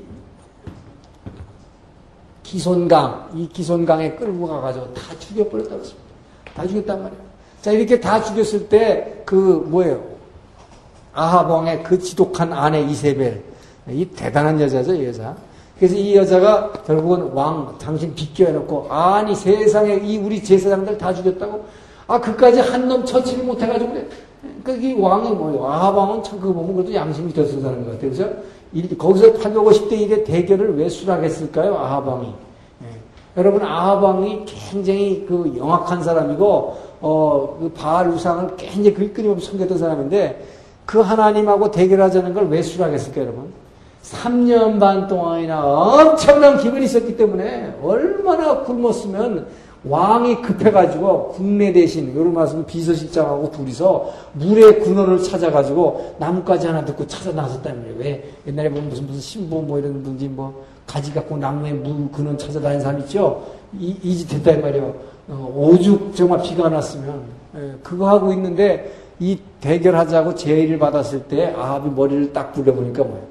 기손강, 2.51 3.29
이 3.35 3.47
기손강에 3.47 4.11
끌고 4.15 4.45
가가지고 4.45 4.93
다 4.93 5.01
죽여버렸다고 5.19 5.79
했습니다. 5.79 6.01
다 6.53 6.67
죽였단 6.67 7.01
말이에요. 7.01 7.23
자, 7.61 7.71
이렇게 7.71 7.97
다 8.01 8.21
죽였을 8.21 8.67
때, 8.67 9.21
그, 9.25 9.65
뭐예요? 9.69 10.03
아하봉의 11.13 11.83
그 11.83 11.97
지독한 11.97 12.51
아내 12.51 12.81
이세벨. 12.81 13.41
이 13.89 14.05
대단한 14.05 14.59
여자죠, 14.59 14.93
이 14.93 15.05
여자. 15.05 15.33
그래서 15.77 15.95
이 15.95 16.13
여자가 16.17 16.73
결국은 16.85 17.31
왕, 17.31 17.77
당신 17.79 18.13
비껴해놓고, 18.13 18.87
아니, 18.91 19.33
세상에 19.33 19.95
이 19.95 20.17
우리 20.17 20.43
제사장들 20.43 20.97
다 20.97 21.13
죽였다고? 21.13 21.65
아, 22.07 22.19
그까지 22.19 22.59
한 22.59 22.89
놈 22.89 23.05
처치를 23.05 23.45
못해가지고 23.45 23.93
그래. 23.93 24.07
그러니까 24.63 24.87
이 24.87 24.93
왕이 24.99 25.29
뭐예요? 25.31 25.65
아하방은 25.65 26.23
참 26.23 26.37
그거 26.41 26.51
보면 26.53 26.75
그래도 26.75 26.93
양심이 26.93 27.31
더 27.33 27.45
쓰는 27.45 27.63
것 27.63 27.91
같아요. 27.91 27.97
그래서 27.99 28.27
거기서 28.97 29.33
850대 29.33 29.91
1의 29.91 30.25
대결을 30.25 30.77
왜 30.77 30.87
수락했을까요? 30.87 31.75
아하방이. 31.75 32.27
예. 32.83 32.87
여러분, 33.37 33.63
아하방이 33.63 34.45
굉장히 34.45 35.25
그 35.27 35.53
영악한 35.57 36.03
사람이고, 36.03 36.77
어, 37.01 37.57
그 37.59 37.69
바알 37.69 38.09
우상을 38.09 38.55
굉장히 38.57 38.93
그 38.93 39.11
끊임없이 39.13 39.47
섬겼던 39.47 39.77
사람인데, 39.77 40.45
그 40.85 40.99
하나님하고 40.99 41.71
대결하자는 41.71 42.33
걸 42.33 42.47
왜 42.47 42.61
수락했을까요, 42.61 43.25
여러분? 43.25 43.51
3년 44.03 44.79
반 44.79 45.07
동안이나 45.07 45.63
엄청난 45.63 46.57
기분이 46.57 46.85
있었기 46.85 47.15
때문에 47.17 47.75
얼마나 47.83 48.59
굶었으면 48.61 49.47
왕이 49.83 50.43
급해가지고 50.43 51.29
국내 51.29 51.73
대신 51.73 52.15
요런 52.15 52.33
말씀 52.33 52.63
비서실장하고 52.65 53.51
둘이서 53.51 54.13
물의 54.33 54.81
근원을 54.81 55.23
찾아가지고 55.23 56.15
나뭇가지 56.19 56.67
하나 56.67 56.85
듣고 56.85 57.07
찾아 57.07 57.31
나섰다는 57.31 57.83
거예요. 57.83 57.95
왜 57.97 58.31
옛날에 58.45 58.69
보면 58.69 58.89
무슨 58.89 59.07
무슨 59.07 59.19
신부 59.19 59.61
뭐 59.61 59.79
이런 59.79 60.03
분지 60.03 60.27
뭐 60.27 60.63
가지 60.85 61.11
갖고 61.11 61.35
나무에 61.35 61.73
물 61.73 62.11
근원 62.11 62.37
찾아다니는 62.37 62.81
사람 62.81 62.99
있죠. 62.99 63.43
이, 63.73 63.97
이짓 64.03 64.31
했다 64.33 64.59
말이에요. 64.61 64.93
어, 65.29 65.53
오죽 65.55 66.15
정말 66.15 66.41
비가 66.43 66.69
났으면 66.69 67.23
예, 67.55 67.73
그거 67.81 68.07
하고 68.07 68.31
있는데 68.33 68.93
이 69.19 69.39
대결하자고 69.61 70.35
제의를 70.35 70.77
받았을 70.77 71.23
때 71.23 71.53
아합이 71.57 71.89
머리를 71.89 72.33
딱 72.33 72.53
굴려보니까 72.53 73.03
뭐예요. 73.03 73.23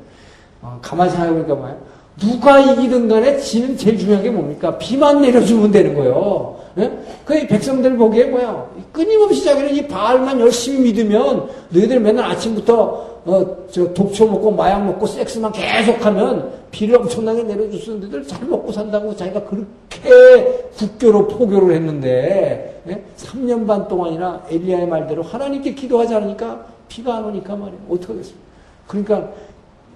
어, 0.62 0.78
가만히 0.82 1.10
생각해보니까 1.10 1.54
뭐예요. 1.54 1.89
누가 2.20 2.60
이기든 2.60 3.08
간에 3.08 3.38
지는 3.38 3.76
제일 3.76 3.98
중요한 3.98 4.22
게 4.22 4.30
뭡니까? 4.30 4.76
비만 4.78 5.22
내려주면 5.22 5.72
되는 5.72 5.94
거예요. 5.94 6.60
예? 6.78 6.90
그 7.24 7.46
백성들 7.46 7.96
보기에 7.96 8.26
뭐야? 8.26 8.70
끊임없이 8.92 9.42
자기는 9.42 9.74
이 9.74 9.88
바알만 9.88 10.38
열심히 10.38 10.92
믿으면 10.92 11.48
너희들 11.70 11.98
맨날 11.98 12.30
아침부터 12.30 13.10
어, 13.24 13.56
저 13.70 13.92
독초 13.92 14.26
먹고 14.26 14.50
마약 14.50 14.84
먹고 14.84 15.06
섹스만 15.06 15.52
계속하면 15.52 16.52
비를 16.70 16.96
엄청나게 16.96 17.42
내려줄 17.42 17.80
수 17.80 17.92
있는 17.92 18.08
데들 18.08 18.26
잘 18.26 18.46
먹고 18.46 18.70
산다고 18.70 19.14
자기가 19.16 19.44
그렇게 19.44 20.70
국교로 20.76 21.26
포교를 21.28 21.74
했는데 21.74 22.82
예? 22.88 23.02
3년 23.16 23.66
반 23.66 23.88
동안이나 23.88 24.44
엘리야의 24.50 24.86
말대로 24.86 25.22
하나님께 25.22 25.74
기도하지 25.74 26.14
않으니까 26.14 26.66
비가 26.88 27.16
안 27.16 27.24
오니까 27.24 27.56
말이에요. 27.56 27.80
어떻게 27.88 28.12
하겠습니까? 28.12 28.50
그러니까 28.86 29.30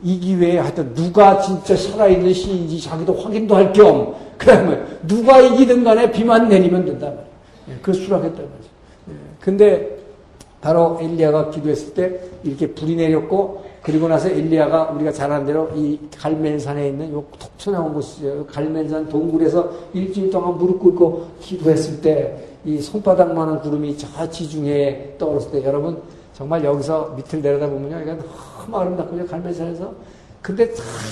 이 0.05 0.21
기회에 0.21 0.59
하여튼 0.59 0.95
누가 0.95 1.41
진짜 1.41 1.75
살아있는 1.75 2.33
신인지 2.33 2.81
자기도 2.81 3.15
확인도 3.15 3.57
할 3.57 3.73
겸, 3.73 4.15
그 4.39 4.47
다음에 4.47 4.81
누가 5.07 5.41
이기든 5.41 5.83
간에 5.83 6.11
비만 6.13 6.49
내리면 6.49 6.85
된단 6.85 7.11
말이에요. 7.11 7.35
예, 7.71 7.79
그 7.83 7.93
수락했단 7.93 8.37
말이죠. 8.37 8.69
예, 9.09 9.13
근데 9.41 9.99
바로 10.61 10.99
엘리야가 11.01 11.51
기도했을 11.51 11.95
때 11.95 12.21
이렇게 12.43 12.67
불이 12.69 12.97
내렸고, 12.97 13.65
그리고 13.83 14.09
나서 14.09 14.29
엘리야가 14.29 14.93
우리가 14.95 15.13
잘 15.13 15.31
아는 15.31 15.47
대로 15.47 15.71
이 15.75 15.99
갈멜산에 16.17 16.89
있는 16.89 17.13
요 17.13 17.25
톡쳐나온 17.39 17.93
곳이죠. 17.93 18.47
갈멜산 18.47 19.09
동굴에서 19.09 19.71
일주일 19.93 20.31
동안 20.31 20.57
무릎 20.57 20.79
꿇고 20.79 21.27
기도했을 21.41 22.01
때 22.01 22.55
이 22.67 22.81
손바닥만한 22.81 23.61
구름이 23.61 23.97
저 23.99 24.29
지중해에 24.29 25.17
떠올랐을 25.19 25.51
때 25.53 25.65
여러분 25.65 26.01
정말 26.33 26.65
여기서 26.65 27.15
밑을 27.17 27.43
내려다 27.43 27.69
보면요. 27.69 28.01
이건 28.01 28.21
아름답고요. 28.73 29.27
갈멜산에서. 29.27 29.93
근데 30.41 30.71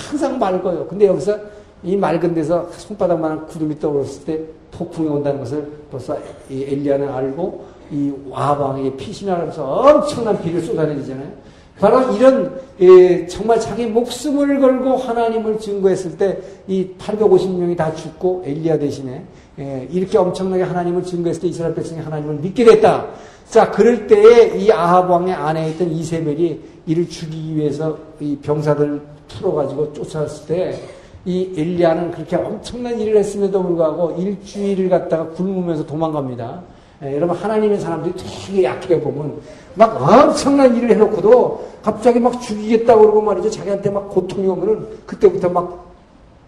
항상 0.09 0.39
맑아요. 0.39 0.87
근데 0.87 1.07
여기서 1.07 1.37
이 1.83 1.97
맑은 1.97 2.33
데서 2.33 2.69
손바닥만한 2.71 3.47
구름이 3.47 3.79
떠올랐을 3.79 4.23
때 4.25 4.39
폭풍이 4.71 5.09
온다는 5.09 5.39
것을 5.39 5.67
벌써 5.91 6.17
이 6.49 6.63
엘리야는 6.63 7.09
알고 7.09 7.65
이 7.91 8.13
와방에 8.29 8.95
피신하면서 8.95 9.63
엄청난 9.65 10.41
비를 10.41 10.61
쏟아내잖아요. 10.61 11.43
바로 11.79 12.13
이런 12.15 12.61
예, 12.79 13.25
정말 13.27 13.59
자기 13.59 13.85
목숨을 13.87 14.59
걸고 14.59 14.95
하나님을 14.95 15.59
증거했을 15.59 16.17
때 16.17 16.39
이 16.67 16.89
850명이 16.97 17.75
다 17.75 17.93
죽고 17.93 18.43
엘리야 18.45 18.79
대신에 18.79 19.23
예, 19.59 19.87
이렇게 19.91 20.17
엄청나게 20.17 20.63
하나님을 20.63 21.03
증거했을 21.03 21.41
때 21.41 21.47
이스라엘 21.49 21.75
백성이 21.75 22.01
하나님을 22.01 22.35
믿게 22.35 22.63
됐다. 22.63 23.07
자, 23.49 23.69
그럴 23.69 24.07
때에 24.07 24.57
이 24.57 24.71
아합 24.71 25.09
왕의 25.09 25.33
안에 25.33 25.71
있던 25.71 25.91
이세벨이 25.91 26.59
이를 26.85 27.07
죽이기 27.07 27.55
위해서 27.55 27.97
이 28.19 28.37
병사들 28.37 29.01
풀어가지고 29.27 29.93
쫓아왔을 29.93 30.47
때 30.47 31.03
이 31.25 31.53
엘리야는 31.55 32.11
그렇게 32.11 32.35
엄청난 32.35 32.99
일을 32.99 33.17
했음에도 33.17 33.63
불구하고 33.63 34.11
일주일을 34.17 34.89
갖다가 34.89 35.27
굶으면서 35.29 35.85
도망갑니다. 35.85 36.61
예, 37.03 37.15
여러분 37.15 37.35
하나님의 37.35 37.79
사람들이 37.79 38.13
되게 38.15 38.63
약해 38.63 38.99
보면 38.99 39.39
막 39.75 40.01
엄청난 40.01 40.75
일을 40.75 40.91
해놓고도 40.91 41.65
갑자기 41.81 42.19
막 42.19 42.41
죽이겠다고 42.41 43.01
그러고 43.01 43.21
말이죠. 43.21 43.49
자기한테 43.49 43.89
막 43.89 44.09
고통이 44.09 44.47
오면은 44.47 44.85
그때부터 45.05 45.49
막 45.49 45.85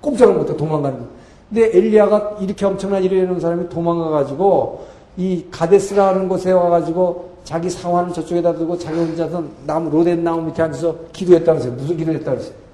꼼짝을 0.01 0.33
못해 0.33 0.55
도망가는. 0.55 0.99
근데 1.49 1.77
엘리야가 1.77 2.37
이렇게 2.41 2.65
엄청난 2.65 3.01
일을 3.03 3.21
해놓은 3.21 3.39
사람이 3.39 3.69
도망가가지고 3.69 4.85
이 5.17 5.45
가데스라는 5.51 6.27
곳에 6.27 6.51
와가지고 6.51 7.34
자기 7.45 7.69
사환을 7.69 8.11
저쪽에다 8.11 8.55
두고 8.55 8.77
자기 8.77 8.97
혼자서 8.97 9.43
나무 9.65 9.89
로덴 9.89 10.23
나무 10.23 10.41
밑에 10.41 10.63
앉아서 10.63 10.97
기도했다면서요. 11.13 11.73
무슨 11.73 11.95
기도를 11.95 12.19
했다고 12.19 12.37
그랬어요? 12.37 12.65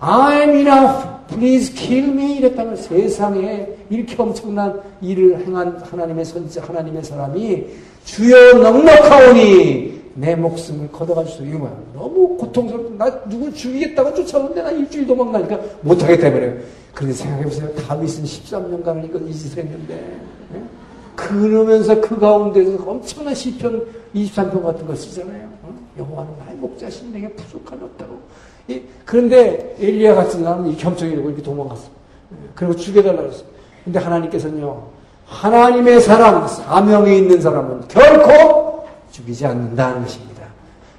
I'm 0.00 0.54
enough. 0.54 1.08
Please 1.28 1.74
kill 1.74 2.10
me. 2.10 2.36
이랬다면 2.38 2.76
세상에 2.76 3.68
이렇게 3.90 4.20
엄청난 4.20 4.80
일을 5.00 5.44
행한 5.46 5.78
하나님의 5.78 6.24
선지, 6.24 6.58
하나님의 6.58 7.04
사람이 7.04 7.66
주여 8.04 8.54
넉넉하오니 8.54 10.02
내 10.14 10.36
목숨을 10.36 10.90
걷어가 10.92 11.24
주소서. 11.24 11.44
이거 11.44 11.58
뭐야? 11.58 11.76
너무 11.94 12.36
고통스럽고, 12.36 12.96
나 12.96 13.10
누굴 13.28 13.52
죽이겠다고 13.54 14.14
쫓아오는데 14.14 14.62
나 14.62 14.70
일주일 14.70 15.06
도망가니까 15.06 15.58
못하겠다 15.80 16.26
해버려요. 16.26 16.54
그런데 16.94 17.16
생각해보세요. 17.16 17.74
다윗은 17.74 18.24
13년간을 18.24 19.06
이건 19.06 19.28
이 19.28 19.32
짓을 19.32 19.64
했는데, 19.64 19.94
예? 20.54 20.62
그러면서 21.28 22.00
그 22.00 22.18
가운데서 22.18 22.82
엄청난 22.84 23.34
시편 23.34 23.86
23편 24.14 24.62
같은 24.62 24.86
걸 24.86 24.96
쓰잖아요. 24.96 25.48
어? 25.62 25.74
여호와는 25.98 26.32
나의 26.44 26.56
목자신 26.56 27.12
내게 27.12 27.28
부족한 27.30 27.80
없다고. 27.82 28.20
그런데 29.04 29.76
엘리야 29.78 30.14
같은 30.14 30.42
사람은 30.42 30.70
이 30.70 30.76
겸손이라고 30.76 31.28
이렇게 31.28 31.42
도망갔어. 31.42 31.84
그리고 32.54 32.74
죽여달라고 32.74 33.28
했어. 33.28 33.44
근데 33.84 33.98
하나님께서는요, 33.98 34.82
하나님의 35.26 36.00
사람, 36.00 36.46
사명이 36.46 37.18
있는 37.18 37.40
사람은 37.40 37.88
결코 37.88 38.86
죽이지 39.10 39.46
않는다는 39.46 40.02
것입니다. 40.02 40.42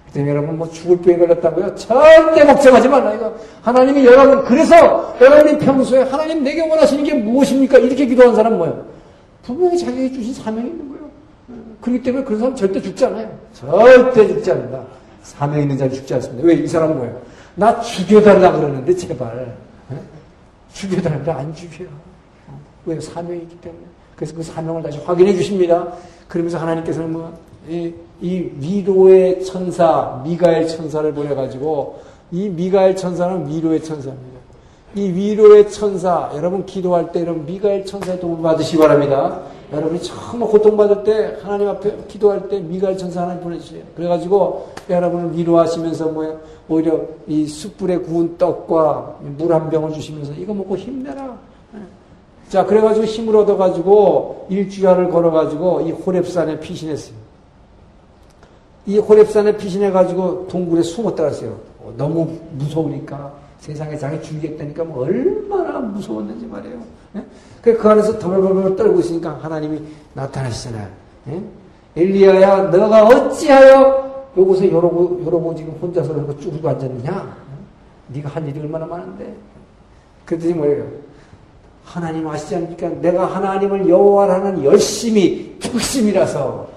그때 0.08 0.28
여러분 0.30 0.58
뭐 0.58 0.70
죽을 0.70 0.98
병에 0.98 1.18
걸렸다고요? 1.18 1.76
절대 1.76 2.46
걱정하지 2.46 2.88
말라 2.88 3.14
이거. 3.14 3.34
하나님이 3.62 4.06
여러분 4.06 4.44
그래서 4.44 5.16
여러분이 5.20 5.58
평소에 5.60 6.04
하나님 6.04 6.44
내게 6.44 6.62
원하시는 6.62 7.04
게 7.04 7.14
무엇입니까? 7.16 7.80
이렇게 7.80 8.06
기도한 8.06 8.36
사람 8.36 8.58
뭐예요? 8.58 8.93
분명히 9.44 9.78
자기에게 9.78 10.14
주신 10.14 10.34
사명이 10.34 10.70
있는 10.70 10.90
거예요. 10.90 11.10
그렇기 11.82 12.02
때문에 12.02 12.24
그런 12.24 12.40
사람 12.40 12.56
절대 12.56 12.82
죽지 12.82 13.06
않아요. 13.06 13.38
절대 13.54 14.28
죽지 14.28 14.52
않는다. 14.52 14.84
사명 15.24 15.62
있는 15.62 15.78
자는 15.78 15.94
죽지 15.94 16.14
않습니다. 16.16 16.48
왜? 16.48 16.56
이 16.56 16.68
사람은 16.68 16.98
뭐예요? 16.98 17.22
나 17.56 17.80
죽여달라 17.82 18.52
그러는데 18.54 18.96
제발 18.96 19.56
에? 19.92 19.96
죽여달라는데 20.74 21.32
안 21.32 21.54
죽여요. 21.54 21.90
어? 22.48 22.60
왜? 22.86 23.00
사명이 23.00 23.42
있기 23.44 23.58
때문에. 23.62 23.84
그래서 24.16 24.36
그 24.36 24.44
사명을 24.44 24.84
다시 24.84 24.98
확인해 25.00 25.34
주십니다. 25.34 25.94
그러면서 26.28 26.58
하나님께서는 26.58 27.12
뭐, 27.12 27.38
이, 27.68 27.94
이 28.22 28.52
위로의 28.60 29.44
천사, 29.44 30.22
미가엘 30.24 30.68
천사를 30.68 31.14
보내가지고, 31.14 32.02
이 32.32 32.50
미가엘 32.50 32.96
천사는 32.96 33.48
위로의 33.48 33.84
천사입니다. 33.84 34.40
이 34.96 35.10
위로의 35.10 35.72
천사, 35.72 36.30
여러분 36.36 36.66
기도할 36.66 37.12
때 37.12 37.22
이런 37.22 37.46
미가엘 37.46 37.86
천사의 37.86 38.20
도움을 38.20 38.44
받으시기 38.44 38.78
바랍니다. 38.78 39.42
여러분이 39.72 40.04
처음 40.04 40.42
고통받을 40.42 41.04
때 41.04 41.38
하나님 41.42 41.68
앞에 41.70 41.98
기도할 42.08 42.48
때 42.48 42.60
미가엘 42.60 42.96
천사 42.96 43.24
하나님 43.24 43.42
보내주세요. 43.42 43.82
그래가지고 43.96 44.70
여러분을 44.88 45.36
위로하시면서 45.36 46.10
뭐야 46.10 46.38
오히려 46.70 47.02
이 47.28 47.48
숯불에 47.48 47.98
구운 47.98 48.38
떡과 48.38 49.18
물 49.38 49.52
한 49.52 49.70
병을 49.72 49.94
주시면서 49.94 50.34
이거 50.34 50.54
먹고 50.54 50.78
힘내라. 50.78 51.38
자 52.50 52.64
그래가지고 52.64 53.06
힘을 53.08 53.36
얻어가지고 53.38 54.46
일주일을 54.50 55.10
걸어가지고 55.10 55.82
이 55.82 55.92
호랩산에 55.94 56.60
피신했어요. 56.60 57.16
이 58.86 59.00
호랩산에 59.00 59.58
피신해가지고 59.58 60.50
동굴에 60.50 60.84
숨었다 60.84 61.24
그랬어요. 61.24 61.56
너무 61.98 62.30
무서우니까 62.52 63.43
세상에 63.64 63.98
자기 63.98 64.22
죽이겠다니까 64.22 64.84
뭐 64.84 65.06
얼마나 65.06 65.80
무서웠는지 65.80 66.46
말이에요. 66.46 66.84
예? 67.16 67.24
그 67.62 67.90
안에서 67.90 68.20
더벌벌벌 68.20 68.76
떨고 68.76 69.00
있으니까 69.00 69.40
하나님이 69.42 69.82
나타나시잖아요. 70.16 70.90
예? 71.30 71.42
엘리야야, 71.96 72.64
너가 72.64 73.08
어찌하여 73.08 74.26
요곳에 74.36 74.70
여러고, 74.70 75.24
여러고 75.26 75.56
지금 75.56 75.72
혼자서 75.82 76.14
이렇게 76.14 76.38
쭈그리고 76.42 76.68
앉았느냐? 76.68 77.38
예? 78.12 78.16
네가 78.16 78.32
한 78.32 78.46
일이 78.46 78.60
얼마나 78.60 78.86
많은데? 78.86 79.34
그랬더니 80.26 80.56
뭐예요? 80.56 80.86
하나님 81.86 82.28
아시지 82.28 82.56
않습니까? 82.56 82.90
내가 83.00 83.28
하나님을 83.28 83.88
여호와라는 83.88 84.66
열심히, 84.66 85.56
특심이라서 85.62 86.68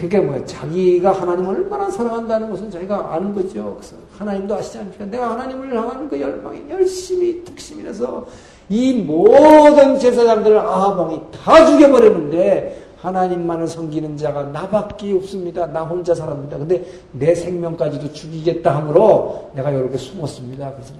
그게 0.00 0.18
뭐야? 0.18 0.42
자기가 0.46 1.12
하나님을 1.12 1.56
얼마나 1.56 1.90
사랑한다는 1.90 2.50
것은 2.50 2.70
자기가 2.70 3.12
아는 3.12 3.34
거죠. 3.34 3.76
그래서 3.78 3.96
하나님도 4.16 4.54
아시지 4.54 4.78
않습니까? 4.78 5.04
내가 5.04 5.32
하나님을 5.32 5.76
향하는 5.76 6.08
그 6.08 6.18
열망이 6.18 6.62
열심히 6.70 7.44
특심이라서 7.44 8.26
이 8.70 8.94
모든 8.94 9.98
제사장들을 9.98 10.58
아합왕이 10.58 11.20
다 11.44 11.66
죽여버렸는데 11.66 12.86
하나님만을 13.02 13.68
섬기는 13.68 14.16
자가 14.16 14.44
나밖에 14.44 15.12
없습니다. 15.12 15.66
나 15.66 15.82
혼자 15.82 16.14
살았습니다. 16.14 16.56
근데 16.56 16.82
내 17.12 17.34
생명까지도 17.34 18.14
죽이겠다 18.14 18.76
하므로 18.76 19.50
내가 19.54 19.70
이렇게 19.70 19.98
숨었습니다. 19.98 20.72
그래서 20.72 20.94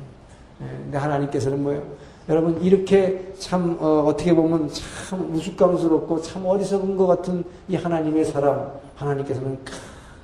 근데 0.59 0.99
하나님께서는 0.99 1.63
뭐예요? 1.63 1.83
여러분 2.31 2.63
이렇게 2.63 3.33
참 3.41 3.77
어, 3.81 4.15
떻게 4.17 4.33
보면 4.33 4.71
참 5.09 5.35
우스꽝스럽고 5.35 6.23
참 6.23 6.47
어리석은 6.47 6.97
것 6.97 7.09
같은 7.09 7.43
이 7.69 7.75
하나님의 7.75 8.25
사람 8.25 8.71
하나님께서는 8.95 9.59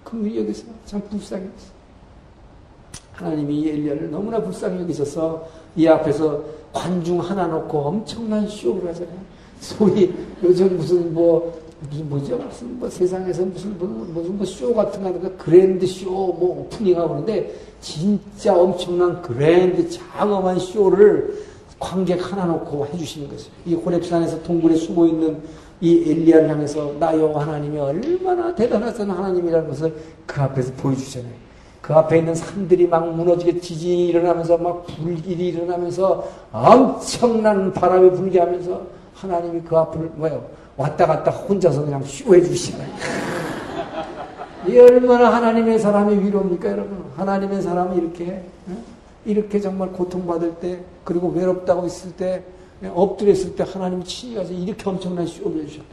큰 0.05 0.37
여기서 0.37 0.65
참 0.85 1.03
여기서 1.13 1.37
하나님이 3.13 3.61
이 3.61 3.69
엘리야를 3.71 4.11
너무나 4.11 4.41
불쌍히 4.41 4.81
여기셔서 4.83 5.49
이 5.75 5.89
앞에서 5.89 6.41
관중 6.73 7.19
하나 7.21 7.49
놓고 7.49 7.79
엄청난 7.79 8.47
쇼를 8.47 8.89
하잖아요. 8.91 9.19
소위 9.61 10.15
요즘 10.45 10.77
무슨 10.77 11.13
뭐 11.13 11.61
무슨 11.91 12.09
뭐죠? 12.09 12.37
무슨 12.37 12.79
뭐 12.79 12.89
세상에서 12.89 13.45
무슨 13.47 13.77
뭐, 13.79 14.07
무슨 14.15 14.37
뭐 14.37 14.47
쇼 14.47 14.73
같은 14.75 15.03
거 15.03 15.09
하는 15.09 15.37
그랜드 15.37 15.85
쇼 15.87 16.09
뭐 16.09 16.61
오프닝 16.61 16.97
하고 16.97 17.09
그러는데 17.09 17.53
진짜 17.81 18.55
엄청난 18.57 19.21
그랜드 19.23 19.89
장엄한 19.91 20.61
쇼를 20.61 21.56
관객 21.79 22.33
하나 22.33 22.47
놓고 22.47 22.87
해주시는 22.87 23.29
거죠. 23.29 23.51
이 23.64 23.77
호랩산에서 23.77 24.43
동굴에 24.43 24.77
숨어 24.77 25.07
있는 25.07 25.43
이 25.81 26.11
엘리야를 26.11 26.49
향해서 26.49 26.95
나 26.99 27.14
여호와 27.14 27.47
하나님이 27.47 27.79
얼마나 27.79 28.55
대단하신 28.55 29.11
하나님이라는 29.11 29.68
것을 29.68 29.95
그 30.24 30.41
앞에서 30.41 30.72
보여주잖아요. 30.74 31.33
그 31.83 31.95
앞에 31.95 32.18
있는 32.18 32.35
산들이 32.35 32.89
막 32.89 33.14
무너지게 33.14 33.61
지진이 33.61 34.09
일어나면서 34.09 34.59
막 34.59 34.87
불길이 34.87 35.49
일어나면서 35.49 36.29
엄청난 36.51 37.72
바람이 37.72 38.11
불게 38.11 38.41
하면서 38.41 38.83
하나님이 39.14 39.61
그 39.61 39.77
앞을 39.77 40.11
뭐요 40.16 40.45
왔다 40.77 41.07
갔다 41.07 41.31
혼자서 41.31 41.85
그냥 41.85 42.03
쇼해 42.03 42.43
주시잖아요. 42.43 42.89
이 44.68 44.79
얼마나 44.79 45.33
하나님의 45.33 45.79
사람이 45.79 46.24
위로입니까, 46.24 46.70
여러분? 46.72 47.05
하나님의 47.16 47.62
사람이 47.62 47.97
이렇게 47.97 48.43
이렇게 49.24 49.61
정말 49.61 49.91
고통받을 49.93 50.55
때 50.57 50.81
그리고 51.07 51.29
외롭다고 51.29 51.87
있을 51.87 52.13
때 52.13 52.43
엎드려 52.95 53.33
있을 53.33 53.57
때 53.57 53.65
하나님이 53.67 54.05
친히 54.05 54.35
가서 54.35 54.53
이렇게 54.53 54.91
엄청난 54.91 55.27
쇼를 55.27 55.63
해주셨다. 55.63 55.87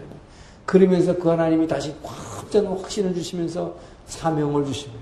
그러면서 0.66 1.16
그 1.16 1.30
하나님이 1.30 1.68
다시 1.68 1.93
확전 2.03 2.68
확신을 2.68 3.14
주시면서 3.14 3.74
사명을 4.07 4.66
주시면 4.66 4.97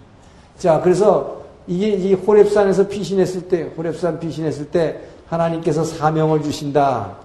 자, 0.60 0.80
그래서 0.82 1.42
이게 1.66 1.90
이 1.90 2.16
호랩산에서 2.16 2.90
피신했을 2.90 3.48
때, 3.48 3.72
호랩산 3.76 4.20
피신했을 4.20 4.70
때 4.70 5.00
하나님께서 5.28 5.84
사명을 5.84 6.44
주신다. 6.44 7.18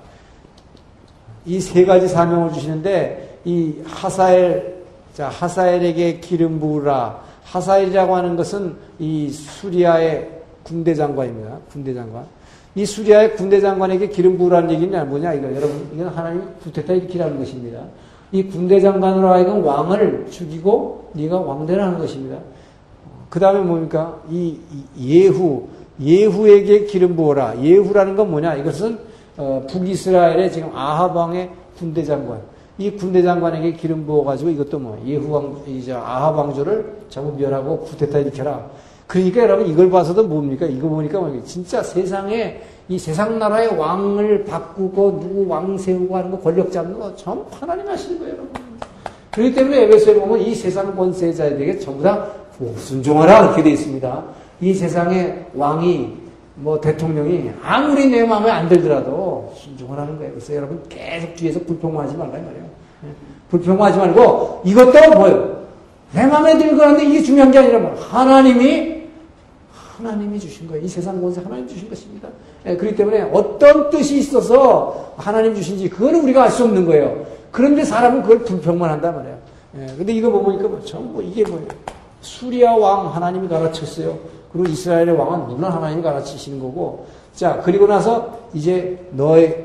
이 1.45 1.61
세 1.61 1.85
가지 1.85 2.09
사명을 2.09 2.53
주시는데 2.53 3.41
이 3.45 3.75
하사엘, 3.85 4.85
자, 5.15 5.29
하사엘에게 5.29 6.21
기름 6.21 6.59
부으라. 6.61 7.21
하사엘이라고 7.45 8.17
하는 8.17 8.37
것은 8.37 8.77
이 8.99 9.31
수리아의 9.31 10.31
군대 10.63 10.95
장관입니다. 10.95 11.59
군대 11.71 11.95
장관. 11.95 12.27
이 12.77 12.85
수리아의 12.85 13.37
군대 13.37 13.59
장관에게 13.59 14.09
기름 14.11 14.37
부으라는 14.37 14.71
얘기는 14.71 15.09
뭐냐? 15.09 15.33
이거 15.33 15.47
여러분, 15.49 15.89
이건 15.95 16.09
하나님 16.09 16.43
구테타 16.63 16.93
일으키라는 16.93 17.39
것입니다. 17.39 17.81
이 18.33 18.45
군대 18.45 18.81
장관으로 18.81 19.29
하여금 19.29 19.65
왕을 19.65 20.27
죽이고 20.31 21.11
네가 21.15 21.41
왕되라는 21.41 21.99
것입니다. 21.99 22.39
그 23.31 23.41
다음에 23.41 23.61
뭡니까? 23.61 24.21
이, 24.31 24.59
예후, 25.01 25.69
예후에게 25.99 26.85
기름 26.85 27.17
부어라. 27.17 27.63
예후라는 27.63 28.15
건 28.15 28.31
뭐냐? 28.31 28.57
이것은 28.57 28.99
어, 29.39 29.67
북이스라엘의 29.71 30.53
지금 30.53 30.71
아하방의 30.75 31.51
군대 31.79 32.05
장관. 32.05 32.41
이 32.77 32.91
군대 32.91 33.23
장관에게 33.23 33.73
기름 33.73 34.05
부어가지고 34.05 34.51
이것도 34.51 34.79
뭐 34.79 35.03
예후 35.07 35.31
왕, 35.31 35.57
이제 35.67 35.95
아하방조를 35.95 37.05
전부 37.09 37.39
멸하고 37.39 37.81
구테타 37.81 38.19
일으켜라. 38.19 38.69
그러니까 39.07 39.43
여러분 39.43 39.67
이걸 39.67 39.91
봐서도 39.91 40.25
뭡니까? 40.25 40.67
이거 40.67 40.89
보니까? 40.89 41.21
진짜 41.45 41.83
세상에 41.83 42.61
이 42.89 42.99
세상 42.99 43.39
나라의 43.39 43.77
왕을 43.77 44.45
바꾸고 44.45 45.21
누구 45.21 45.47
왕 45.49 45.77
세우고 45.77 46.17
하는 46.17 46.31
거 46.31 46.39
권력 46.39 46.71
잡는 46.71 46.99
거 46.99 47.15
전부 47.17 47.45
하나님 47.59 47.87
하시는 47.89 48.19
거예요, 48.19 48.35
여러분. 48.35 48.51
그렇기 49.33 49.55
때문에 49.55 49.83
에베소에 49.83 50.15
보면 50.15 50.41
이 50.41 50.55
세상 50.55 50.97
권세자들에게 50.97 51.79
전부 51.81 52.03
다 52.03 52.27
순종하라 52.77 53.45
이렇게 53.45 53.63
되어 53.63 53.73
있습니다. 53.73 54.25
이 54.61 54.73
세상의 54.73 55.47
왕이 55.55 56.15
뭐 56.55 56.81
대통령이 56.81 57.51
아무리 57.63 58.07
내 58.07 58.25
마음에 58.25 58.51
안 58.51 58.69
들더라도 58.69 59.53
순종하라는 59.57 60.17
거예요. 60.17 60.33
그래서 60.33 60.55
여러분 60.55 60.83
계속 60.89 61.37
뒤에서 61.37 61.61
불평하지 61.61 62.17
말라 62.17 62.33
말이에요. 62.33 62.65
예. 63.05 63.09
불평하지 63.51 63.99
말고 63.99 64.63
이것도 64.65 65.19
뭐예요? 65.19 65.57
내 66.13 66.25
마음에 66.25 66.57
들고 66.57 66.81
하는데 66.81 67.05
이게 67.05 67.23
중요한 67.23 67.51
게 67.51 67.59
아니라 67.59 67.79
뭐 67.79 67.95
하나님이 67.95 68.96
하나님이 69.97 70.39
주신 70.39 70.69
거예요. 70.69 70.85
이 70.85 70.89
세상 70.89 71.21
권세 71.21 71.41
하나님 71.41 71.67
주신 71.67 71.89
것입니다. 71.89 72.29
예, 72.67 72.77
그렇기 72.77 72.97
때문에 72.97 73.23
어떤 73.33 73.89
뜻이 73.89 74.19
있어서 74.19 75.15
하나님 75.17 75.55
주신지 75.55 75.89
그거는 75.89 76.23
우리가 76.25 76.45
알 76.45 76.51
수 76.51 76.65
없는 76.65 76.85
거예요. 76.85 77.25
그런데 77.51 77.85
사람은 77.85 78.23
그걸 78.23 78.41
불평만 78.41 78.91
한단 78.91 79.15
말이에요. 79.17 79.39
예, 79.79 79.87
근데 79.97 80.13
이거 80.13 80.31
보니까 80.31 80.69
뭐 80.69 80.81
전부 80.83 81.23
이게 81.23 81.45
뭐예요? 81.45 81.69
수리아 82.21 82.75
왕 82.75 83.15
하나님이 83.15 83.49
가르쳤어요. 83.49 84.19
그리고 84.53 84.69
이스라엘의 84.69 85.13
왕은 85.13 85.49
물론 85.49 85.71
하나님이 85.71 86.03
가르치시는 86.03 86.61
거고. 86.61 87.07
자, 87.35 87.61
그리고 87.63 87.87
나서 87.87 88.39
이제 88.55 88.99
너의 89.13 89.65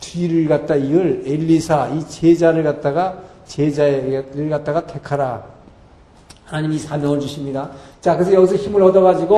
뒤를 0.00 0.48
갖다 0.48 0.76
이을 0.76 1.24
엘리사, 1.26 1.88
이 1.88 2.08
제자를 2.08 2.62
갖다가, 2.62 3.18
제자를 3.46 4.48
갖다가 4.50 4.86
택하라. 4.86 5.42
하나님이 6.46 6.78
사명을 6.78 7.20
주십니다. 7.20 7.70
자, 8.00 8.16
그래서 8.16 8.32
여기서 8.32 8.56
힘을 8.56 8.82
얻어가지고, 8.82 9.36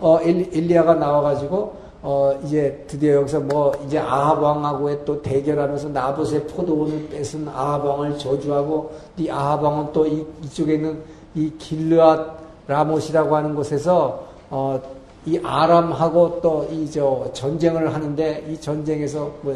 어, 0.00 0.18
엘리, 0.22 0.50
엘리야가 0.52 0.94
나와가지고, 0.94 1.88
어, 2.02 2.40
이제 2.44 2.84
드디어 2.86 3.14
여기서 3.16 3.40
뭐, 3.40 3.72
이제 3.86 3.98
아하방하고의 3.98 5.00
또 5.04 5.20
대결하면서 5.20 5.88
나봇의 5.90 6.46
포도원을 6.46 7.08
뺏은 7.10 7.48
아하방을 7.48 8.16
저주하고, 8.18 8.92
이 9.18 9.28
아하방은 9.28 9.92
또 9.92 10.06
이, 10.06 10.24
이쪽에 10.44 10.74
있는 10.74 11.02
이 11.34 11.52
길르앗 11.58 12.38
라못이라고 12.66 13.34
하는 13.34 13.54
곳에서 13.54 14.24
어, 14.50 14.80
이 15.26 15.38
아람하고 15.42 16.40
또 16.40 16.66
이 16.70 16.88
저 16.90 17.28
전쟁을 17.32 17.92
하는데 17.94 18.46
이 18.50 18.58
전쟁에서 18.60 19.30
뭐 19.42 19.54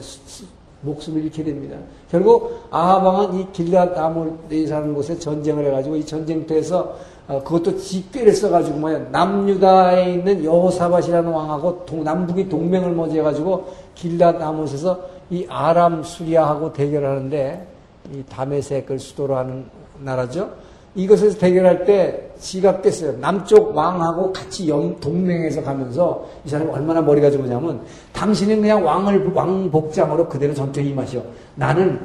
목숨을 0.83 1.25
잃게 1.25 1.45
됩니다. 1.45 1.77
결국 2.11 2.67
아하방은 2.71 3.39
이 3.39 3.53
길르앗 3.53 3.95
라못이라는 3.95 4.95
곳에 4.95 5.19
전쟁을 5.19 5.67
해가지고 5.67 5.97
이 5.97 6.05
전쟁터에서 6.05 6.79
어, 6.81 7.12
그것도 7.41 7.77
집계를 7.77 8.33
써가지고 8.33 8.79
뭐야 8.79 8.99
남유다에 9.11 10.15
있는 10.15 10.45
여호사밧이라는 10.45 11.31
왕하고 11.31 11.85
동, 11.87 12.05
남북이 12.05 12.49
동맹을 12.49 12.93
맺어가지고 12.93 13.67
길르앗 13.95 14.39
라못에서 14.39 15.01
이 15.31 15.47
아람 15.49 16.03
수리아하고 16.03 16.73
대결하는데 16.73 17.67
이 18.13 18.23
다메섹을 18.29 18.99
수도로 18.99 19.37
하는 19.37 19.65
나라죠. 20.01 20.51
이것에서 20.95 21.39
대결할 21.39 21.87
때 21.87 22.31
지가 22.39 22.83
깼어요. 22.83 23.19
남쪽 23.19 23.75
왕하고 23.75 24.33
같이 24.33 24.69
영, 24.69 24.99
동맹해서 25.01 25.63
가면서 25.63 26.27
이 26.45 26.51
사람이 26.51 26.71
얼마나 26.71 27.01
머리가 27.01 27.31
좋으냐면 27.31 27.81
당신은 28.13 28.61
그냥 28.61 28.85
왕을 28.85 29.33
왕 29.33 29.71
복장으로 29.71 30.29
그대로 30.29 30.53
전투에 30.53 30.85
임하시오. 30.85 31.23
나는 31.55 31.99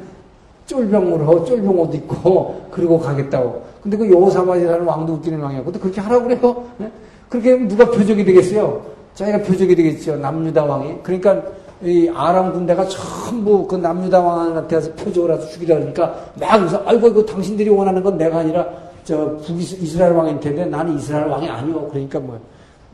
쫄병으로 0.68 1.46
쫄병 1.46 1.80
옷 1.80 1.96
입고 1.96 2.68
그러고 2.72 3.00
가겠다고. 3.00 3.66
근데 3.88 3.96
그 3.96 4.12
여호사밧이라는 4.12 4.86
왕도 4.86 5.14
웃기는. 5.14 5.40
근데 5.64 5.80
그렇게 5.80 6.02
하라고 6.02 6.24
그래요. 6.26 6.64
네? 6.78 6.92
그렇게 7.30 7.56
누가 7.68 7.86
표적이 7.86 8.26
되겠어요? 8.26 8.82
자기가 9.14 9.38
표적이 9.44 9.76
되겠죠. 9.78 10.18
남유다 10.18 10.66
왕이. 10.66 10.96
그러니까 11.04 11.42
이 11.82 12.12
아람 12.14 12.52
군대가 12.52 12.86
전부 12.88 13.66
그 13.66 13.78
남유다 13.78 14.20
왕한테 14.20 14.76
가서 14.76 14.92
표적을 14.94 15.32
해서 15.32 15.48
죽이라 15.48 15.76
그러니까 15.76 16.16
막 16.38 16.58
그래서 16.58 16.82
아이고 16.86 17.08
이거 17.08 17.26
당신들이 17.26 17.70
원하는 17.70 18.04
건 18.04 18.18
내가 18.18 18.40
아니라 18.40 18.66
저 19.06 19.38
북이스라엘 19.38 20.12
왕일 20.12 20.40
텐데 20.42 20.66
나는 20.66 20.98
이스라엘 20.98 21.28
왕이 21.28 21.48
아니오. 21.48 21.88
그러니까 21.88 22.20
뭐 22.20 22.38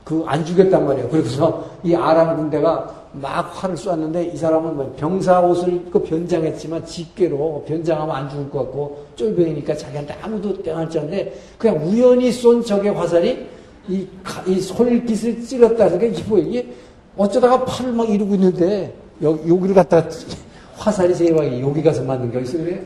그 0.04 0.24
안 0.26 0.43
죽였단 0.45 0.86
말이에요. 0.86 1.10
그래서 1.10 1.66
이 1.84 1.95
아람 1.95 2.36
군대가 2.36 3.04
막 3.14 3.51
활을 3.54 3.78
쏘았는데 3.78 4.26
이 4.34 4.38
사람은 4.38 4.76
뭐 4.76 4.95
병사 4.97 5.39
옷을 5.41 5.74
입고 5.74 6.01
변장했지만 6.04 6.86
집게로 6.86 7.64
변장하면 7.68 8.16
안 8.16 8.30
죽을 8.30 8.49
것 8.49 8.60
같고 8.60 9.06
쫄병이니까 9.16 9.76
자기한테 9.76 10.16
아무도 10.22 10.62
땡할 10.62 10.89
줄 10.89 11.01
알았는데 11.01 11.39
그냥 11.58 11.88
우연히 11.88 12.32
쏜 12.32 12.64
적의 12.64 12.93
화살이 12.93 13.47
이, 13.88 14.08
이 14.47 14.60
솔깃을 14.60 15.45
찔렀다. 15.45 15.89
그러니까 15.89 16.38
이게 16.39 16.68
어쩌다가 17.16 17.64
팔을 17.64 17.93
막 17.93 18.10
이루고 18.10 18.34
있는데 18.36 18.93
여기를 19.22 19.76
갖다 19.76 20.04
화살이 20.76 21.16
제왕이 21.16 21.62
여기 21.62 21.84
가서 21.84 22.04
맞는 22.04 22.32
게 22.32 22.41
있어요. 22.41 22.68
예? 22.68 22.84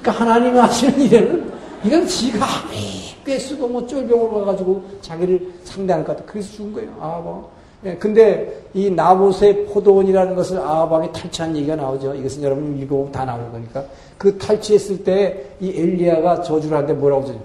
그러니까 0.00 0.24
하나님 0.24 0.56
하시는 0.56 1.00
일에는 1.00 1.52
이건 1.84 2.06
지가 2.06 2.44
아무 2.44 2.97
리 3.28 3.32
꿰쓰고 3.34 3.68
뭐 3.68 3.86
쫄병을 3.86 4.30
와가지고 4.40 4.82
자기를 5.02 5.52
상대할 5.64 6.04
것 6.04 6.16
같아. 6.16 6.30
그래서 6.30 6.52
죽은 6.52 6.72
거예요. 6.72 6.90
아방. 7.00 7.44
예, 7.84 7.94
근데 7.94 8.60
이 8.74 8.90
나봇의 8.90 9.66
포도원이라는 9.66 10.34
것을 10.34 10.58
아방이 10.58 11.12
탈취한 11.12 11.56
얘기가 11.56 11.76
나오죠. 11.76 12.14
이것은 12.14 12.42
여러분 12.42 12.76
읽어보면 12.78 13.12
다 13.12 13.24
나오는 13.24 13.52
거니까. 13.52 13.84
그 14.16 14.36
탈취했을 14.36 15.04
때 15.04 15.56
이 15.60 15.70
엘리야가 15.76 16.42
저주를 16.42 16.76
하는데 16.76 16.94
뭐라고 16.94 17.22
하죠? 17.22 17.40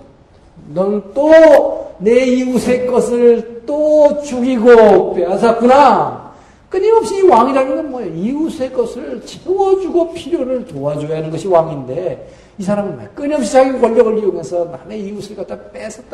넌또 0.73 1.93
내 1.99 2.25
이웃의 2.25 2.87
것을 2.87 3.63
또 3.65 4.21
죽이고 4.21 5.13
빼앗았구나. 5.15 6.33
끊임없이 6.69 7.17
이 7.17 7.21
왕이라는 7.21 7.75
건 7.75 7.91
뭐예요? 7.91 8.15
이웃의 8.15 8.73
것을 8.73 9.21
채워주고 9.25 10.13
필요를 10.13 10.65
도와줘야 10.65 11.17
하는 11.17 11.29
것이 11.29 11.47
왕인데 11.47 12.27
이 12.57 12.63
사람은 12.63 13.15
끊임없이 13.15 13.51
자기 13.51 13.79
권력을 13.79 14.19
이용해서 14.19 14.65
남의 14.65 15.01
이웃을 15.05 15.35
갖다 15.35 15.57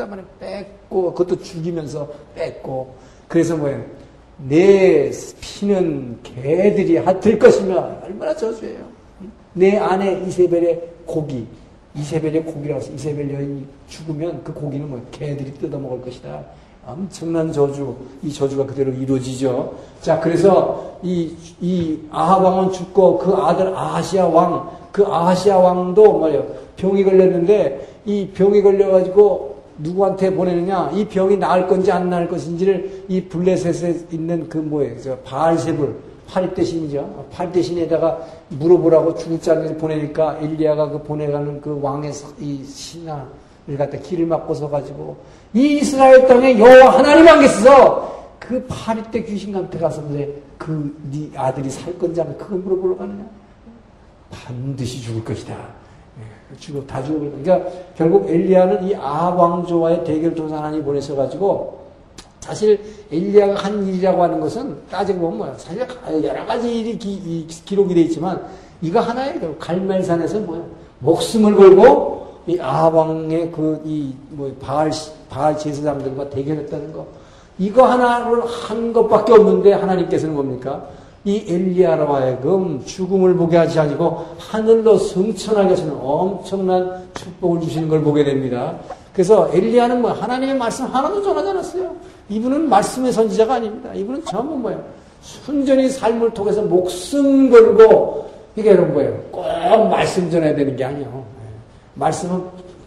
말이에요. 0.06 0.26
뺏고 0.38 1.12
그것도 1.12 1.42
죽이면서 1.42 2.10
뺏고 2.34 2.94
그래서 3.28 3.56
뭐예요? 3.56 3.84
내 4.48 5.10
피는 5.40 6.18
개들이 6.22 6.96
핥을 6.96 7.38
것이며 7.38 8.00
얼마나 8.02 8.34
저주예요. 8.34 8.88
내 9.52 9.76
아내 9.76 10.22
이세벨의 10.26 10.90
고기, 11.04 11.46
이세벨의 11.94 12.44
고기라고 12.44 12.80
해서 12.80 12.92
이세벨 12.92 13.34
여인이 13.34 13.66
죽으면 13.88 14.42
그 14.42 14.54
고기는 14.54 14.88
뭐 14.88 15.04
개들이 15.10 15.52
뜯어먹을 15.54 16.00
것이다. 16.02 16.42
엄청난 16.86 17.52
저주, 17.52 17.94
이 18.22 18.32
저주가 18.32 18.66
그대로 18.66 18.92
이루어지죠. 18.92 19.74
자, 20.00 20.18
그래서 20.18 20.96
이, 21.02 21.32
이 21.60 21.98
아합 22.10 22.42
왕은 22.42 22.72
죽고 22.72 23.18
그 23.18 23.34
아들 23.34 23.74
아하시아 23.76 24.26
왕, 24.26 24.70
그 24.90 25.04
아하시아 25.04 25.58
왕도 25.58 26.18
뭐예요? 26.18 26.46
병이 26.76 27.04
걸렸는데 27.04 27.88
이 28.06 28.28
병이 28.28 28.62
걸려가지고 28.62 29.60
누구한테 29.78 30.34
보내느냐? 30.34 30.90
이 30.94 31.06
병이 31.06 31.36
나을 31.36 31.66
건지 31.66 31.92
안 31.92 32.10
나을 32.10 32.28
것인지를 32.28 33.04
이 33.08 33.22
블레셋에 33.22 34.06
있는 34.12 34.48
그 34.48 34.58
뭐예요? 34.58 35.00
저 35.00 35.16
바알세불, 35.18 35.94
팔 36.26 36.54
대신이죠. 36.54 37.26
팔 37.32 37.52
대신에다가 37.52 38.20
물어보라고 38.48 39.14
죽을 39.16 39.40
자를 39.40 39.76
보내니까 39.76 40.38
엘리야가 40.40 40.90
그 40.90 41.02
보내가는 41.02 41.60
그 41.60 41.78
왕의 41.80 42.12
이 42.40 42.64
신하를 42.64 43.39
갖다 43.76 43.98
길을 43.98 44.26
막고 44.26 44.54
서 44.54 44.68
가지고 44.68 45.16
이 45.54 45.78
이스라엘 45.78 46.26
땅에 46.26 46.58
여호와 46.58 46.98
하나님 46.98 47.26
안 47.28 47.40
계셔서 47.40 48.10
그 48.38 48.64
파리떼 48.68 49.22
귀신한테 49.24 49.78
가서 49.78 50.02
그래 50.08 50.28
그네 50.58 51.30
아들이 51.36 51.70
살 51.70 51.96
건지 51.98 52.20
하면 52.20 52.36
그걸 52.36 52.58
물어보러 52.58 52.96
가느냐? 52.96 53.24
반드시 54.30 55.00
죽을 55.00 55.24
것이다. 55.24 55.54
예, 55.54 56.56
죽어 56.56 56.84
다 56.86 57.02
죽어. 57.02 57.18
그러니까 57.18 57.70
결국 57.96 58.28
엘리야는 58.28 58.88
이 58.88 58.94
아합 58.94 59.38
왕조와의 59.38 60.04
대결 60.04 60.34
조사 60.34 60.56
하나님 60.56 60.84
보내셔 60.84 61.14
가지고 61.14 61.80
사실 62.40 62.80
엘리야가 63.12 63.54
한 63.54 63.86
일이라고 63.86 64.22
하는 64.22 64.40
것은 64.40 64.76
따지고 64.90 65.20
보면 65.20 65.38
뭐야? 65.38 65.54
사실 65.56 65.86
여러 66.24 66.44
가지 66.46 66.80
일이 66.80 66.98
기, 66.98 67.74
록이 67.74 67.94
되어 67.94 68.04
있지만 68.04 68.42
이거 68.82 69.00
하나의 69.00 69.40
갈멜산에서 69.58 70.40
뭐야? 70.40 70.62
목숨을 71.00 71.54
걸고 71.54 72.29
이 72.50 72.58
아합 72.60 72.94
왕의 72.94 73.50
그 73.52 73.80
이 73.84 74.12
뭐 74.30 74.50
바알 74.60 74.90
바알 75.28 75.56
제사장들과 75.58 76.30
대결했다는 76.30 76.92
거. 76.92 77.06
이거 77.58 77.84
하나를 77.84 78.42
한 78.46 78.92
것밖에 78.92 79.32
없는데 79.32 79.72
하나님께서는 79.74 80.34
뭡니까? 80.34 80.82
이 81.24 81.44
엘리야로 81.46 82.06
하여금 82.14 82.82
죽음을 82.86 83.34
보게 83.34 83.58
하지 83.58 83.78
아니고 83.78 84.24
하늘로 84.38 84.96
승천하게 84.96 85.68
하시는 85.70 85.94
엄청난 86.00 87.02
축복을 87.14 87.60
주시는 87.60 87.88
걸 87.88 88.00
보게 88.02 88.24
됩니다. 88.24 88.76
그래서 89.12 89.50
엘리야는 89.52 90.00
뭐 90.00 90.12
하나님의 90.12 90.56
말씀 90.56 90.86
하나도 90.86 91.22
전하지 91.22 91.48
않았어요. 91.50 91.94
이분은 92.30 92.68
말씀의 92.70 93.12
선지자가 93.12 93.54
아닙니다. 93.54 93.92
이분은 93.92 94.24
전부 94.24 94.56
뭐예요? 94.56 94.82
순전히 95.20 95.90
삶을 95.90 96.30
통해서 96.30 96.62
목숨 96.62 97.50
걸고 97.50 98.30
이게 98.56 98.70
이런 98.70 98.94
거예요. 98.94 99.12
꼭 99.30 99.44
말씀 99.90 100.30
전해야 100.30 100.54
되는 100.54 100.74
게 100.74 100.84
아니에요. 100.84 101.22
예. 102.00 102.04
말씀은 102.04 102.44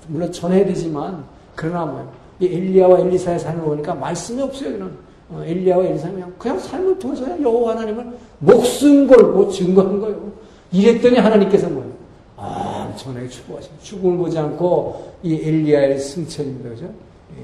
물론 0.08 0.32
전해야 0.32 0.66
되지만 0.66 1.24
그러나 1.56 1.86
뭐예요? 1.86 2.12
이 2.40 2.48
엘리야와 2.48 3.00
엘리사의 3.00 3.40
삶을 3.40 3.64
보니까 3.64 3.94
말씀이 3.94 4.42
없어요. 4.42 4.76
이런. 4.76 4.98
어, 5.30 5.44
엘리야와 5.46 5.86
엘리사는 5.86 6.38
그냥 6.38 6.60
삶을 6.60 7.00
통해서 7.00 7.42
여호와 7.42 7.72
하나님을 7.72 8.18
목숨 8.40 9.08
걸고 9.08 9.50
증거한 9.50 10.00
거예요. 10.02 10.32
이랬더니 10.72 11.18
하나님께서 11.18 11.70
뭐예요? 11.70 11.94
아, 12.36 12.88
엄청나게 12.90 13.30
축복하십니다. 13.30 13.84
죽음을 13.84 14.18
보지 14.18 14.38
않고 14.38 15.14
이 15.24 15.36
엘리야의 15.36 16.00
승천입니다. 16.00 16.70
그죠? 16.72 16.90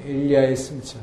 엘리야의 0.05 0.55
승천. 0.57 0.99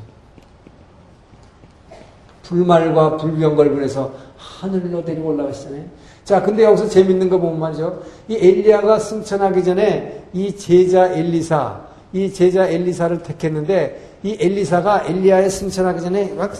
불말과 2.43 3.17
불병걸 3.17 3.71
보내서 3.71 4.13
하늘로 4.37 5.03
데리고 5.03 5.29
올라가시잖아요. 5.29 5.83
자, 6.27 6.41
근데 6.41 6.65
여기서 6.65 6.89
재밌는 6.89 7.29
거 7.29 7.37
보면 7.37 7.57
말이죠. 7.57 8.01
이 8.27 8.35
엘리야가 8.35 8.99
승천하기 8.99 9.63
전에 9.63 10.25
이 10.33 10.53
제자 10.57 11.07
엘리사, 11.13 11.79
이 12.11 12.33
제자 12.33 12.67
엘리사를 12.67 13.23
택했는데 13.23 14.17
이 14.23 14.35
엘리사가 14.37 15.05
엘리야의 15.07 15.49
승천하기 15.49 16.01
전에 16.01 16.33
막 16.33 16.51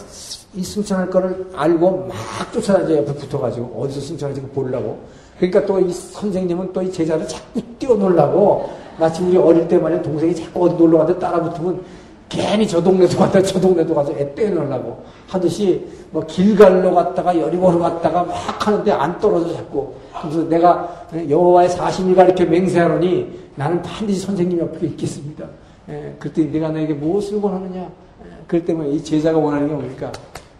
이 0.54 0.64
승천할 0.64 1.10
거를 1.10 1.46
알고 1.54 2.08
막 2.08 2.52
쫓아다녀 2.52 2.96
옆에 2.96 3.14
붙어가지고 3.14 3.78
어디서 3.82 4.00
승천하지 4.00 4.40
보려고. 4.40 4.98
그러니까 5.36 5.66
또 5.66 5.78
이 5.78 5.92
선생님은 5.92 6.72
또 6.72 6.80
이 6.82 6.90
제자를 6.90 7.28
자꾸 7.28 7.60
뛰어놀라고 7.78 8.70
마치 8.98 9.22
우리 9.22 9.36
어릴 9.36 9.68
때 9.68 9.76
말이야 9.76 10.00
동생이 10.00 10.34
자꾸 10.34 10.64
어디 10.64 10.76
놀러 10.76 10.98
가는데 10.98 11.20
따라 11.20 11.42
붙으면 11.42 11.82
괜히 12.28 12.66
저 12.68 12.82
동네도 12.82 13.16
갔다 13.18 13.42
저 13.42 13.58
동네도 13.60 13.94
가서 13.94 14.12
애 14.12 14.34
떼어놓으려고 14.34 15.02
하듯이 15.26 15.86
뭐 16.10 16.22
길갈로 16.24 16.94
갔다가 16.94 17.38
여리고로 17.38 17.78
갔다가 17.78 18.24
막 18.24 18.66
하는데 18.66 18.92
안 18.92 19.18
떨어져 19.18 19.54
자꾸. 19.54 19.94
그래서 20.20 20.42
내가 20.48 21.06
여호와의 21.28 21.68
40일 21.70 22.16
가르켜 22.16 22.44
맹세하노니 22.44 23.48
나는 23.54 23.82
반드시 23.82 24.20
선생님 24.20 24.58
옆에 24.58 24.86
있겠습니다. 24.88 25.46
예, 25.88 26.14
그랬더니 26.18 26.50
내가 26.50 26.68
너에게 26.68 26.92
무엇을 26.94 27.38
원하느냐? 27.38 27.80
예, 27.80 28.28
그럴 28.46 28.64
때면 28.64 28.88
이 28.88 29.02
제자가 29.02 29.38
원하는 29.38 29.68
게 29.68 29.74
뭡니까? 29.74 30.12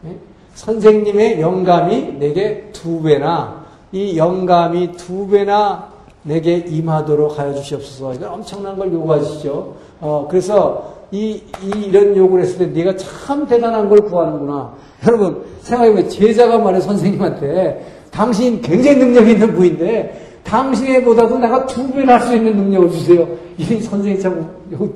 예? 0.06 0.16
선생님의 0.54 1.40
영감이 1.40 2.14
내게 2.14 2.70
두 2.72 3.02
배나 3.02 3.64
이 3.92 4.16
영감이 4.16 4.92
두 4.92 5.28
배나 5.28 5.88
내게 6.22 6.56
임하도록 6.56 7.38
하여 7.38 7.54
주시옵소서. 7.54 8.14
이건 8.14 8.28
엄청난 8.30 8.76
걸 8.76 8.92
요구하시죠. 8.92 9.74
어, 10.00 10.26
그래서 10.28 10.97
이, 11.10 11.42
이, 11.62 11.70
이런 11.86 12.16
요구를 12.16 12.44
했을 12.44 12.58
때 12.58 12.66
네가 12.66 12.96
참 12.96 13.46
대단한 13.46 13.88
걸 13.88 14.00
구하는구나. 14.00 14.74
여러분, 15.06 15.42
생각해보면 15.62 16.08
제자가 16.08 16.58
말해 16.58 16.80
선생님한테 16.80 17.86
당신 18.10 18.60
굉장히 18.60 18.98
능력 18.98 19.28
있는 19.28 19.54
부인데 19.54 20.28
당신보다도 20.44 21.38
내가 21.38 21.66
두 21.66 21.90
배나 21.92 22.14
할수 22.14 22.34
있는 22.34 22.56
능력을 22.56 22.90
주세요. 22.90 23.28
이 23.58 23.64
선생이 23.64 24.18
참 24.18 24.50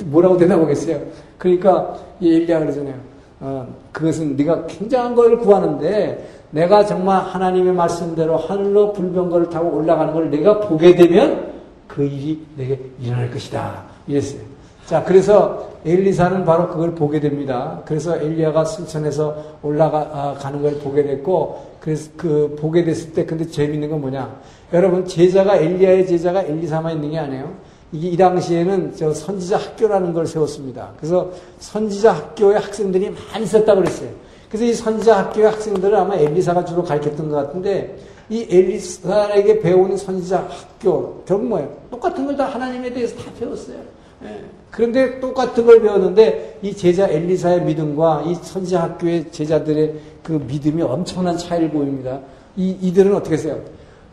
뭐라고 0.07 0.37
대답하겠어요. 0.37 1.01
그러니까 1.39 1.97
이 2.21 2.35
엘리야 2.35 2.61
그러잖아요. 2.61 2.95
어, 3.41 3.67
그것은 3.91 4.37
네가 4.37 4.67
굉장한 4.67 5.15
걸 5.15 5.39
구하는데 5.39 6.27
내가 6.51 6.85
정말 6.85 7.23
하나님의 7.23 7.73
말씀대로 7.75 8.37
하늘로 8.37 8.93
불병거를 8.93 9.51
타고 9.51 9.77
올라가는 9.77 10.13
걸 10.13 10.31
내가 10.31 10.61
보게 10.61 10.95
되면 10.95 11.53
그 11.89 12.05
일이 12.05 12.41
내게 12.57 12.79
일어날 13.01 13.31
것이다. 13.31 13.83
이랬어요. 14.07 14.52
자, 14.93 15.03
그래서 15.03 15.71
엘리사는 15.87 16.45
바로 16.45 16.69
그걸 16.69 16.95
보게 16.95 17.19
됩니다. 17.19 17.81
그래서 17.87 18.15
엘리야가 18.15 18.67
승천해서 18.67 19.43
올라가는 19.63 20.61
걸 20.61 20.75
보게 20.81 21.03
됐고, 21.03 21.79
그래서 21.81 22.11
그 22.15 22.55
보게 22.61 22.85
됐을 22.85 23.15
때 23.15 23.25
근데 23.25 23.47
재밌는 23.47 23.89
건 23.89 24.03
뭐냐? 24.03 24.39
여러분 24.75 25.07
제자가 25.07 25.57
엘리야의 25.57 26.07
제자가 26.07 26.43
엘리사만 26.43 26.97
있는 26.97 27.11
게 27.13 27.19
아니에요. 27.21 27.55
이게 27.91 28.09
이 28.09 28.17
당시에는 28.19 28.95
저 28.95 29.15
선지자 29.15 29.57
학교라는 29.57 30.13
걸 30.13 30.27
세웠습니다. 30.27 30.91
그래서 30.99 31.31
선지자 31.61 32.13
학교에 32.13 32.57
학생들이 32.57 33.15
많이 33.33 33.45
있었다고 33.47 33.81
그랬어요. 33.81 34.11
그래서 34.51 34.67
이 34.67 34.75
선지자 34.75 35.17
학교의 35.21 35.47
학생들을 35.53 35.97
아마 35.97 36.17
엘리사가 36.17 36.67
주로 36.67 36.85
가르쳤던 36.85 37.31
것 37.31 37.37
같은데 37.37 37.97
이 38.29 38.47
엘리사에게 38.51 39.61
배우는 39.61 39.97
선지자 39.97 40.49
학교 40.51 41.23
결국 41.25 41.47
뭐예요? 41.47 41.75
똑같은 41.91 42.27
걸 42.27 42.37
다 42.37 42.45
하나님에 42.45 42.93
대해서 42.93 43.17
다 43.17 43.31
배웠어요. 43.41 44.02
예. 44.25 44.45
그런데 44.71 45.21
똑같은 45.21 45.67
걸 45.67 45.83
배웠는데 45.83 46.59
이 46.63 46.75
제자 46.75 47.07
엘리사의 47.07 47.63
믿음과 47.65 48.25
이 48.27 48.35
선지자 48.35 48.83
학교의 48.83 49.31
제자들의 49.31 49.95
그 50.23 50.43
믿음이 50.47 50.81
엄청난 50.83 51.37
차이를 51.37 51.71
보입니다. 51.71 52.21
이 52.57 52.71
이들은 52.81 53.15
어떻게 53.15 53.35
했어요? 53.35 53.61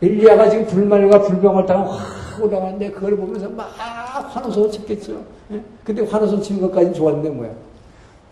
엘리야가 0.02 0.50
지금 0.50 0.66
불말과 0.66 1.22
불병을 1.22 1.66
타고 1.66 1.90
확 1.90 2.42
올라가는데 2.42 2.90
그걸 2.90 3.16
보면서 3.16 3.48
막 3.50 3.70
환호성을 3.74 4.70
쳤겠죠. 4.70 5.22
예? 5.52 5.60
근데 5.84 6.02
환호성 6.02 6.42
치는 6.42 6.60
것까지는 6.62 6.94
좋았는데 6.94 7.30
뭐야? 7.30 7.50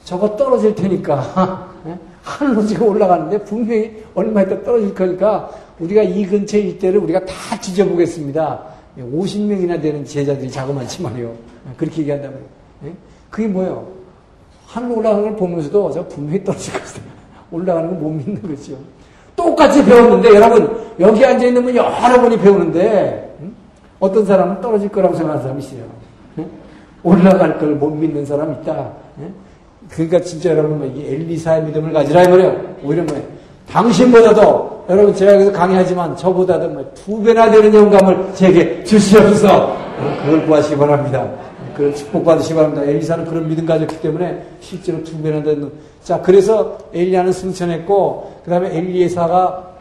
저거 0.04 0.36
떨어질 0.36 0.74
테니까 0.74 1.72
예? 1.86 1.98
하늘로 2.22 2.64
지금 2.66 2.88
올라가는데 2.88 3.42
분명히 3.44 4.02
얼마 4.14 4.42
있다 4.42 4.62
떨어질 4.62 4.94
거니까 4.94 5.50
우리가 5.78 6.02
이 6.02 6.26
근처 6.26 6.58
일대를 6.58 7.00
우리가 7.00 7.24
다 7.24 7.58
지져보겠습니다. 7.60 8.64
50명이나 8.98 9.76
예, 9.76 9.80
되는 9.80 10.04
제자들이 10.04 10.50
자그만치만요. 10.50 11.32
예, 11.68 11.72
그렇게 11.76 12.00
얘기한다면 12.02 12.38
예? 12.84 12.92
그게 13.30 13.48
뭐예요? 13.48 13.86
하늘 14.66 14.96
올라가는 14.98 15.22
걸 15.24 15.36
보면서도 15.36 15.90
저 15.92 16.06
분명히 16.06 16.42
떨어질 16.44 16.72
것같아 16.74 17.00
올라가는 17.50 17.88
걸 17.88 17.98
못 17.98 18.10
믿는 18.10 18.42
거죠. 18.42 18.74
똑같이 19.36 19.84
배웠는데 19.84 20.34
여러분 20.34 20.76
여기 20.98 21.24
앉아 21.24 21.46
있는 21.46 21.62
분 21.64 21.74
여러 21.74 22.20
분이 22.20 22.38
배우는데 22.38 23.36
응? 23.40 23.54
어떤 24.00 24.26
사람은 24.26 24.60
떨어질 24.60 24.88
거라고 24.88 25.14
생각하는 25.14 25.42
사람이 25.42 25.62
있어요. 25.62 25.80
응? 26.38 26.46
올라갈 27.02 27.58
걸 27.58 27.74
못 27.76 27.90
믿는 27.90 28.26
사람이 28.26 28.56
있다. 28.62 28.90
응? 29.20 29.32
그러니까 29.88 30.20
진짜 30.20 30.50
여러분 30.50 30.84
이 30.96 31.06
엘리사의 31.06 31.62
믿음을 31.64 31.92
가지라 31.92 32.24
이 32.24 32.28
말이에요. 32.28 32.60
오히려 32.84 33.04
뭐 33.04 33.16
당신보다도 33.70 34.84
여러분 34.90 35.14
제가 35.14 35.34
여기서 35.34 35.52
강의하지만 35.52 36.16
저보다도 36.16 36.68
뭐 36.70 36.84
두 36.94 37.22
배나 37.22 37.50
되는 37.50 37.72
영감을 37.72 38.34
제게 38.34 38.82
주시옵소서 38.84 39.76
그걸 40.24 40.46
구하시기 40.46 40.76
바랍니다. 40.76 41.26
그런 41.78 41.94
축복받으시기 41.94 42.54
바랍니다. 42.54 42.82
엘리사는 42.84 43.24
그런 43.24 43.48
믿음 43.48 43.64
가졌기 43.64 44.00
때문에 44.00 44.44
실제로 44.60 45.02
두 45.04 45.22
배나 45.22 45.42
되는 45.42 45.72
자 46.02 46.20
그래서 46.20 46.76
엘리야는 46.92 47.32
승천했고 47.32 48.40
그 48.44 48.50
다음에 48.50 48.76
엘리에사가 48.76 49.76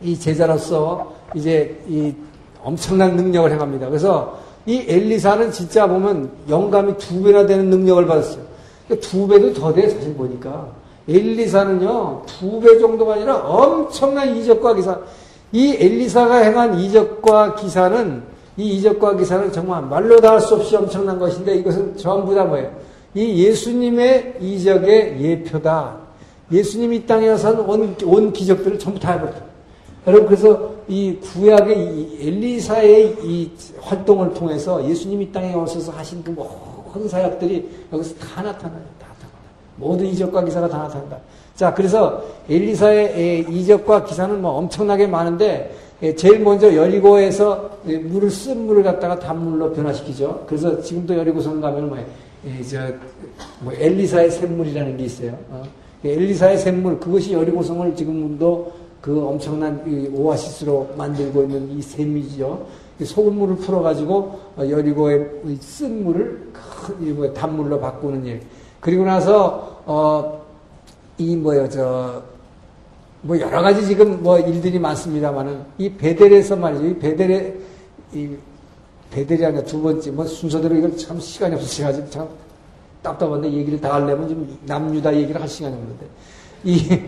이 0.00 0.18
제자로서 0.18 1.12
이제 1.34 1.78
이 1.88 2.14
엄청난 2.62 3.16
능력을 3.16 3.50
행합니다. 3.50 3.88
그래서 3.88 4.38
이 4.66 4.84
엘리사는 4.88 5.50
진짜 5.50 5.86
보면 5.86 6.30
영감이 6.48 6.96
두 6.96 7.22
배나 7.22 7.44
되는 7.46 7.68
능력을 7.68 8.06
받았어요. 8.06 8.44
그러니까 8.86 9.08
두 9.08 9.26
배도 9.26 9.52
더 9.54 9.72
돼, 9.72 9.88
사실 9.88 10.14
보니까. 10.14 10.68
엘리사는요, 11.08 12.22
두 12.26 12.60
배 12.60 12.78
정도가 12.78 13.14
아니라 13.14 13.38
엄청난 13.38 14.36
이적과 14.36 14.74
기사. 14.74 14.98
이 15.50 15.76
엘리사가 15.78 16.36
행한 16.36 16.78
이적과 16.78 17.56
기사는, 17.56 18.22
이 18.56 18.74
이적과 18.76 19.16
기사는 19.16 19.50
정말 19.52 19.82
말로 19.82 20.20
다 20.20 20.32
할 20.32 20.40
수 20.40 20.54
없이 20.54 20.76
엄청난 20.76 21.18
것인데 21.18 21.56
이것은 21.56 21.96
전부 21.96 22.34
다 22.34 22.44
뭐예요? 22.44 22.70
이 23.14 23.44
예수님의 23.44 24.36
이적의 24.40 25.20
예표다. 25.22 25.96
예수님이 26.50 26.96
이 26.96 27.06
땅에 27.06 27.28
와서 27.28 27.50
온, 27.66 27.96
온 28.04 28.32
기적들을 28.32 28.78
전부 28.78 29.00
다 29.00 29.12
해버렸다. 29.12 29.40
여러분, 30.06 30.26
그래서 30.26 30.72
이 30.88 31.16
구약의 31.16 31.78
이 31.78 32.18
엘리사의 32.28 33.16
이 33.22 33.50
활동을 33.80 34.34
통해서 34.34 34.86
예수님이 34.86 35.30
땅에 35.32 35.54
오셔서 35.54 35.92
하신 35.92 36.22
그 36.24 36.30
모든 36.30 37.08
사역들이 37.08 37.68
여기서 37.92 38.14
다 38.16 38.42
나타나요. 38.42 38.80
다 39.00 39.06
나타나. 39.08 39.30
모든 39.76 40.06
이적과 40.06 40.44
기사가 40.44 40.68
다 40.68 40.78
나타난다. 40.78 41.18
자, 41.54 41.72
그래서 41.72 42.22
엘리사의 42.50 43.46
이적과 43.48 44.04
기사는 44.04 44.40
뭐 44.42 44.52
엄청나게 44.52 45.06
많은데 45.06 45.74
제일 46.16 46.40
먼저 46.40 46.74
여리고에서 46.74 47.78
물을 47.84 48.28
쓴 48.28 48.66
물을 48.66 48.82
갖다가 48.82 49.18
단물로 49.20 49.72
변화시키죠. 49.72 50.44
그래서 50.48 50.82
지금도 50.82 51.16
여리고성 51.16 51.60
가면 51.60 51.88
뭐, 51.88 51.98
뭐 53.60 53.72
엘리사의 53.72 54.32
샘물이라는 54.32 54.96
게 54.96 55.04
있어요. 55.04 55.38
어? 55.50 55.62
엘리사의 56.04 56.58
샘물 56.58 56.98
그것이 56.98 57.32
여리고성을 57.32 57.94
지금도 57.94 58.72
그 59.00 59.24
엄청난 59.24 59.80
오아시스로 60.12 60.90
만들고 60.96 61.42
있는 61.44 61.70
이 61.70 61.82
샘이죠. 61.82 62.66
소금물을 63.00 63.56
풀어가지고 63.56 64.40
어, 64.56 64.68
여리고의 64.68 65.28
쓴 65.60 66.04
물을 66.04 66.50
큰 66.52 67.32
단물로 67.32 67.80
바꾸는 67.80 68.26
일. 68.26 68.40
그리고 68.80 69.04
나서 69.04 69.82
어, 69.86 70.42
이 71.18 71.36
뭐요 71.36 71.68
저. 71.68 72.31
뭐 73.22 73.38
여러 73.38 73.62
가지 73.62 73.86
지금 73.86 74.22
뭐 74.22 74.38
일들이 74.38 74.78
많습니다만은 74.78 75.60
이 75.78 75.90
베델에서 75.90 76.56
말이죠. 76.56 76.86
이 76.86 76.98
베델에 76.98 77.54
이 78.14 78.30
베델이 79.12 79.44
아니라 79.44 79.62
두 79.62 79.80
번째 79.80 80.10
뭐 80.10 80.26
순서대로 80.26 80.74
이걸 80.74 80.96
참 80.96 81.20
시간이 81.20 81.54
없어서 81.54 82.10
참 82.10 82.28
답답한데 83.02 83.52
얘기를 83.52 83.80
다 83.80 83.94
하려면 83.94 84.28
지금 84.28 84.58
남유다 84.66 85.14
얘기를 85.14 85.40
할 85.40 85.48
시간이 85.48 85.74
없는데 85.74 86.06
이 86.64 87.00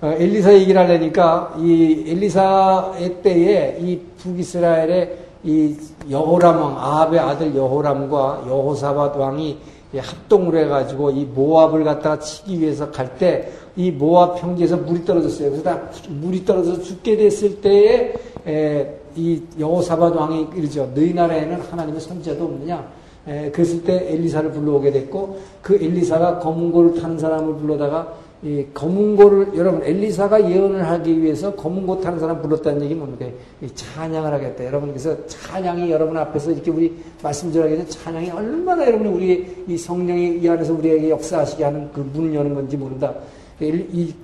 어, 0.00 0.14
엘리사 0.18 0.54
얘기를 0.54 0.80
하려니까 0.80 1.56
이 1.58 2.04
엘리사의 2.08 3.22
때에 3.22 3.78
이 3.80 4.00
북이스라엘의 4.18 5.18
이 5.44 5.76
여호람 6.10 6.60
왕 6.60 6.78
아합의 6.78 7.20
아들 7.20 7.54
여호람과 7.54 8.44
여호사밧 8.46 9.16
왕이 9.16 9.58
합동을 9.98 10.56
해가지고 10.64 11.10
이 11.10 11.24
모압을 11.24 11.84
갖다가 11.84 12.18
치기 12.18 12.60
위해서 12.60 12.90
갈 12.90 13.16
때 13.18 13.60
이 13.76 13.90
모압 13.90 14.40
평지에서 14.40 14.76
물이 14.78 15.04
떨어졌어요. 15.04 15.50
그래서 15.50 15.62
다 15.62 15.80
물이 16.08 16.44
떨어져서 16.44 16.82
죽게 16.82 17.16
됐을 17.16 17.60
때에 17.60 18.12
에, 18.46 18.94
이 19.16 19.40
여호사밧 19.58 20.14
왕이 20.16 20.48
이러죠. 20.56 20.90
너희 20.94 21.14
나라에는 21.14 21.60
하나님의 21.60 22.00
선지자도 22.00 22.44
없느냐? 22.44 22.86
에, 23.28 23.50
그랬을 23.50 23.82
때 23.84 24.12
엘리사를 24.12 24.50
불러오게 24.52 24.90
됐고 24.92 25.38
그 25.62 25.76
엘리사가 25.76 26.40
검은 26.40 26.72
고를 26.72 27.00
타는 27.00 27.18
사람을 27.18 27.56
불러다가 27.56 28.12
이 28.42 28.64
검은고를 28.72 29.54
여러분 29.54 29.82
엘리사가 29.84 30.50
예언을 30.50 30.88
하기 30.88 31.22
위해서 31.22 31.54
검은고 31.54 32.00
타는 32.00 32.18
사람 32.18 32.40
불렀다는 32.40 32.82
얘기 32.82 32.94
뭡니까? 32.94 33.26
찬양을 33.74 34.32
하겠다. 34.32 34.64
여러분 34.64 34.88
그래서 34.88 35.14
찬양이 35.26 35.90
여러분 35.90 36.16
앞에서 36.16 36.52
이렇게 36.52 36.70
우리 36.70 36.96
말씀 37.22 37.52
전하게 37.52 37.76
되 37.76 37.86
찬양이 37.86 38.30
얼마나 38.30 38.86
여러분이 38.86 39.10
우리 39.10 39.64
이 39.68 39.76
성령이 39.76 40.38
이 40.38 40.48
안에서 40.48 40.72
우리에게 40.72 41.10
역사하시게 41.10 41.64
하는 41.64 41.92
그 41.92 42.00
문을 42.00 42.34
여는 42.34 42.54
건지 42.54 42.78
모른다. 42.78 43.14
이 43.60 44.14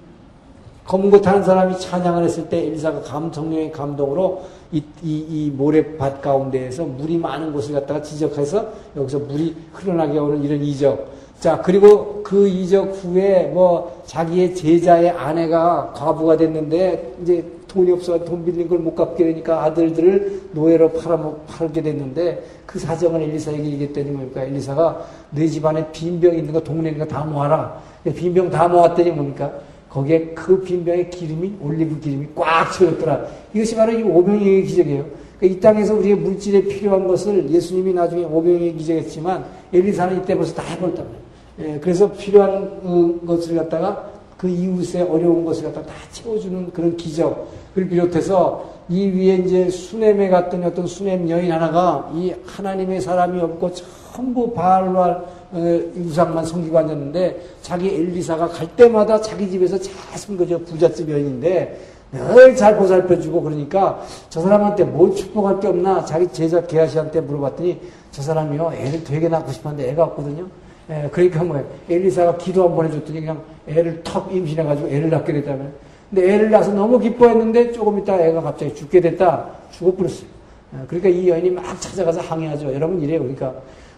검은고 0.87 1.21
타는 1.21 1.43
사람이 1.43 1.79
찬양을 1.79 2.25
했을 2.25 2.49
때 2.49 2.69
엘리사가 2.69 3.03
감 3.03 3.31
성령의 3.31 3.71
감동으로 3.71 4.45
이, 4.73 4.83
이, 5.03 5.27
이 5.29 5.51
모래밭 5.51 6.23
가운데에서 6.23 6.85
물이 6.85 7.19
많은 7.19 7.53
곳을 7.53 7.75
갖다가 7.75 8.01
지적해서 8.01 8.67
여기서 8.97 9.19
물이 9.19 9.55
흘러나게 9.75 10.19
오는 10.19 10.43
이런 10.43 10.63
이적. 10.63 11.16
자, 11.41 11.61
그리고 11.61 12.23
그 12.23 12.49
이적 12.49 12.93
후에 13.03 13.51
뭐 13.53 14.03
자기의 14.07 14.55
제자의 14.55 15.11
아내가 15.11 15.93
과부가 15.95 16.37
됐는데 16.37 17.15
이제 17.23 17.45
돈이 17.69 17.93
없어 17.93 18.25
돈 18.25 18.45
빌린 18.45 18.69
걸 18.69 18.79
못 18.79 18.95
갚게 18.95 19.23
되니까 19.25 19.65
아들들을 19.65 20.43
노예로 20.53 20.93
팔아 20.93 21.21
팔게 21.47 21.83
됐는데 21.83 22.43
그 22.65 22.79
사정을 22.79 23.21
엘리사에게 23.23 23.63
얘기했더니 23.65 24.11
뭡니까? 24.11 24.43
엘리사가 24.45 25.05
내 25.31 25.47
집안에 25.47 25.91
빈병 25.93 26.37
있는 26.37 26.53
거 26.53 26.61
동네 26.61 26.91
있는 26.91 27.07
거다 27.07 27.25
모아라. 27.25 27.81
빈병 28.05 28.51
다 28.51 28.67
모았더니 28.67 29.11
뭡니까? 29.11 29.53
거기에 29.91 30.29
그 30.35 30.61
빈병의 30.63 31.11
기름이 31.11 31.57
올리브 31.61 32.01
기름이 32.01 32.29
꽉 32.35 32.73
채웠더라. 32.73 33.27
이것이 33.53 33.77
바로 33.77 33.93
이 33.93 34.03
오병이의 34.03 34.63
기적이에요. 34.65 35.05
그러니까 35.39 35.59
이 35.59 35.61
땅에서 35.61 35.95
우리의 35.95 36.17
물질에 36.17 36.63
필요한 36.63 37.07
것을 37.07 37.51
예수님이 37.51 37.93
나중에 37.93 38.25
오병이의 38.25 38.75
기적했지만 38.77 39.45
엘리사는 39.73 40.23
이때 40.23 40.35
벌써 40.35 40.55
다 40.55 40.63
해버렸단 40.63 41.05
말이에요. 41.05 41.26
예, 41.59 41.79
그래서 41.81 42.11
필요한 42.13 42.81
그 42.83 43.27
것을 43.27 43.57
갖다가 43.57 44.11
그 44.37 44.49
이웃의 44.49 45.03
어려운 45.03 45.45
것을 45.45 45.65
갖다가 45.65 45.87
다 45.87 45.95
채워주는 46.13 46.73
그런 46.73 46.97
기적. 46.97 47.67
을 47.77 47.89
비롯해서 47.91 48.65
이 48.89 49.07
위에 49.07 49.37
이제 49.37 49.69
수넴에 49.69 50.31
갔던 50.31 50.65
어떤 50.65 50.87
수넴 50.87 51.29
여인 51.29 51.53
하나가 51.53 52.11
이 52.15 52.33
하나님의 52.47 53.03
사람이 53.03 53.39
없고 53.39 53.71
전부 54.15 54.55
바알과 54.55 55.25
어, 55.53 55.81
우상만 55.95 56.47
섬기고 56.47 56.79
앉았는데 56.79 57.39
자기 57.61 57.89
엘리사가 57.89 58.49
갈 58.49 58.67
때마다 58.77 59.21
자기 59.21 59.51
집에서 59.51 59.79
잘 59.79 60.19
숨겨져 60.19 60.59
부잣집 60.61 61.11
여인인데 61.11 61.79
늘 62.13 62.57
잘 62.57 62.77
보살펴주고 62.79 63.43
그러니까 63.43 64.01
저 64.31 64.41
사람한테 64.41 64.85
뭘 64.85 65.15
축복할 65.15 65.61
게 65.61 65.69
없나 65.69 66.05
자기 66.05 66.27
제자 66.29 66.65
게하시한테 66.67 67.21
물어봤더니 67.21 67.81
저 68.11 68.23
사람이요 68.23 68.73
애를 68.75 69.05
되게 69.05 69.29
낳고 69.29 69.53
싶었는데 69.53 69.91
애가 69.91 70.05
없거든요. 70.05 70.47
예, 70.91 71.09
그러니까 71.11 71.43
뭐 71.43 71.61
엘리사가 71.91 72.37
기도 72.39 72.69
한 72.69 72.77
번 72.77 72.87
해줬더니 72.87 73.21
그냥 73.21 73.43
애를 73.69 74.03
턱 74.05 74.33
임신해가지고 74.33 74.89
애를 74.89 75.11
낳게 75.11 75.33
됐다면. 75.33 75.73
근데 76.11 76.33
애를 76.35 76.51
낳아서 76.51 76.73
너무 76.73 76.99
기뻐했는데 77.01 77.73
조금 77.73 77.99
있다 77.99 78.21
애가 78.21 78.41
갑자기 78.41 78.75
죽게 78.75 79.01
됐다. 79.01 79.47
죽어버렸어요. 79.73 80.29
예, 80.75 80.87
그러니까 80.87 81.09
이 81.09 81.29
여인이 81.29 81.51
막 81.51 81.81
찾아가서 81.81 82.21
항의하죠. 82.21 82.73
여러분 82.73 83.01
이래요. 83.03 83.19
그러니까 83.21 83.53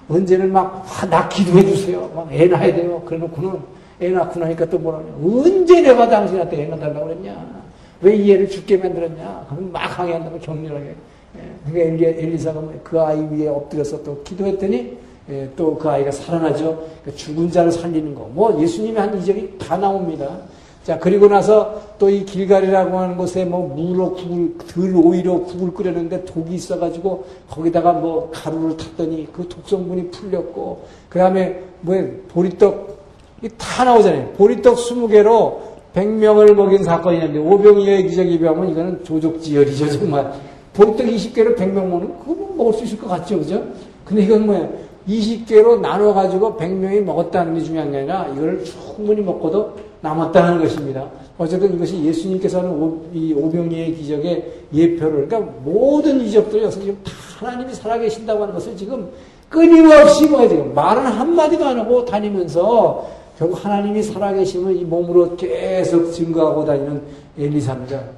언제는 0.09 0.51
막, 0.51 0.87
아, 0.89 1.07
나 1.07 1.29
기도해 1.29 1.63
주세요. 1.67 2.11
막 2.15 2.29
애 2.33 2.47
낳아야 2.47 2.75
돼요. 2.75 3.03
그래 3.05 3.19
놓고는 3.19 3.61
애 4.01 4.09
낳고 4.11 4.41
나니까 4.41 4.65
또 4.71 4.79
뭐라 4.79 5.01
냐 5.01 5.13
언제 5.23 5.83
내가 5.83 6.09
당신한테 6.09 6.63
애 6.63 6.67
낳달라고 6.69 7.07
그랬냐. 7.09 7.47
왜 8.01 8.17
이 8.17 8.33
애를 8.33 8.49
죽게 8.49 8.79
만들었냐. 8.79 9.47
그럼 9.51 9.71
막 9.73 9.81
항의한다고 9.99 10.39
격렬하게. 10.39 10.95
예, 11.37 11.71
그러니까 11.71 12.07
엘리, 12.09 12.39
사가 12.39 12.63
그 12.83 12.99
아이 12.99 13.19
위에 13.31 13.49
엎드려서 13.49 14.03
또 14.03 14.23
기도했더니 14.23 14.97
예, 15.31 15.49
또그 15.57 15.89
아이가 15.89 16.11
살아나죠. 16.11 16.85
그 17.05 17.15
죽은 17.15 17.51
자를 17.51 17.71
살리는 17.71 18.15
거. 18.15 18.31
뭐 18.33 18.61
예수님이 18.61 18.99
한 18.99 19.19
이적이 19.19 19.59
다 19.59 19.77
나옵니다. 19.77 20.39
자, 20.85 20.99
그리고 20.99 21.29
나서 21.29 21.83
또 21.99 22.09
이 22.09 22.25
길갈이라고 22.25 22.99
하는 22.99 23.19
곳에 23.19 23.45
뭐 23.45 23.69
무로 23.75 24.15
국을, 24.15 24.57
들 24.67 24.97
오이로 24.97 25.45
국을 25.45 25.75
끓였는데 25.75 26.25
독이 26.25 26.55
있어가지고 26.55 27.27
거기다가 27.51 27.93
뭐 27.93 28.31
가루를 28.33 28.79
탔더니 28.79 29.29
그 29.31 29.47
독성분이 29.49 30.11
풀렸고, 30.11 30.85
그 31.11 31.19
다음에 31.19 31.61
뭐 31.83 31.95
보리떡, 32.29 32.97
다 33.59 33.85
나오잖아요. 33.85 34.31
보리떡 34.39 34.77
20개로 34.77 35.59
100명을 35.95 36.55
먹인 36.55 36.83
사건이 36.83 37.19
있는데, 37.19 37.39
오병이어의 37.39 38.09
기적에 38.09 38.39
비하면 38.39 38.71
이거는 38.71 39.05
조족지열이죠, 39.05 39.91
정말. 39.91 40.33
보리떡 40.73 41.07
20개로 41.07 41.55
100명 41.55 41.75
먹는, 41.87 42.19
그거 42.21 42.33
뭐 42.35 42.55
먹을 42.57 42.73
수 42.73 42.85
있을 42.85 42.99
것 42.99 43.09
같죠, 43.09 43.39
그죠? 43.39 43.63
근데 44.07 44.23
이건 44.23 44.47
뭐예요? 44.47 44.88
20개로 45.09 45.81
나눠가지고 45.81 46.57
100명이 46.57 47.01
먹었다는 47.03 47.55
게 47.55 47.61
중요한 47.61 47.91
게 47.91 47.99
아니라 47.99 48.29
이걸 48.35 48.63
충분히 48.65 49.23
먹고도 49.23 49.73
남았다는 50.01 50.61
것입니다. 50.61 51.09
어쨌든 51.39 51.75
이것이 51.75 52.05
예수님께서 52.05 52.59
하는 52.59 53.01
이 53.13 53.33
오병이의 53.33 53.95
기적의 53.95 54.53
예표를, 54.73 55.29
그러니까 55.29 55.53
모든 55.65 56.21
이적들이 56.21 56.65
여기서 56.65 56.81
지금 56.81 56.99
다 57.05 57.13
하나님이 57.39 57.73
살아계신다고 57.75 58.43
하는 58.43 58.55
것을 58.55 58.77
지금 58.77 59.09
끊임없이 59.49 60.29
뭐 60.29 60.47
지금 60.47 60.75
말은 60.75 61.07
한마디도 61.07 61.65
안 61.65 61.79
하고 61.79 62.05
다니면서 62.05 63.09
결국 63.39 63.65
하나님이 63.65 64.03
살아계심을 64.03 64.77
이 64.77 64.85
몸으로 64.85 65.37
계속 65.37 66.11
증거하고 66.11 66.65
다니는 66.65 67.03
엘리사입니다. 67.39 68.18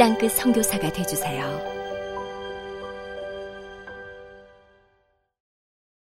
땅끝 0.00 0.32
성교사가 0.32 0.90
되주세요 0.90 1.79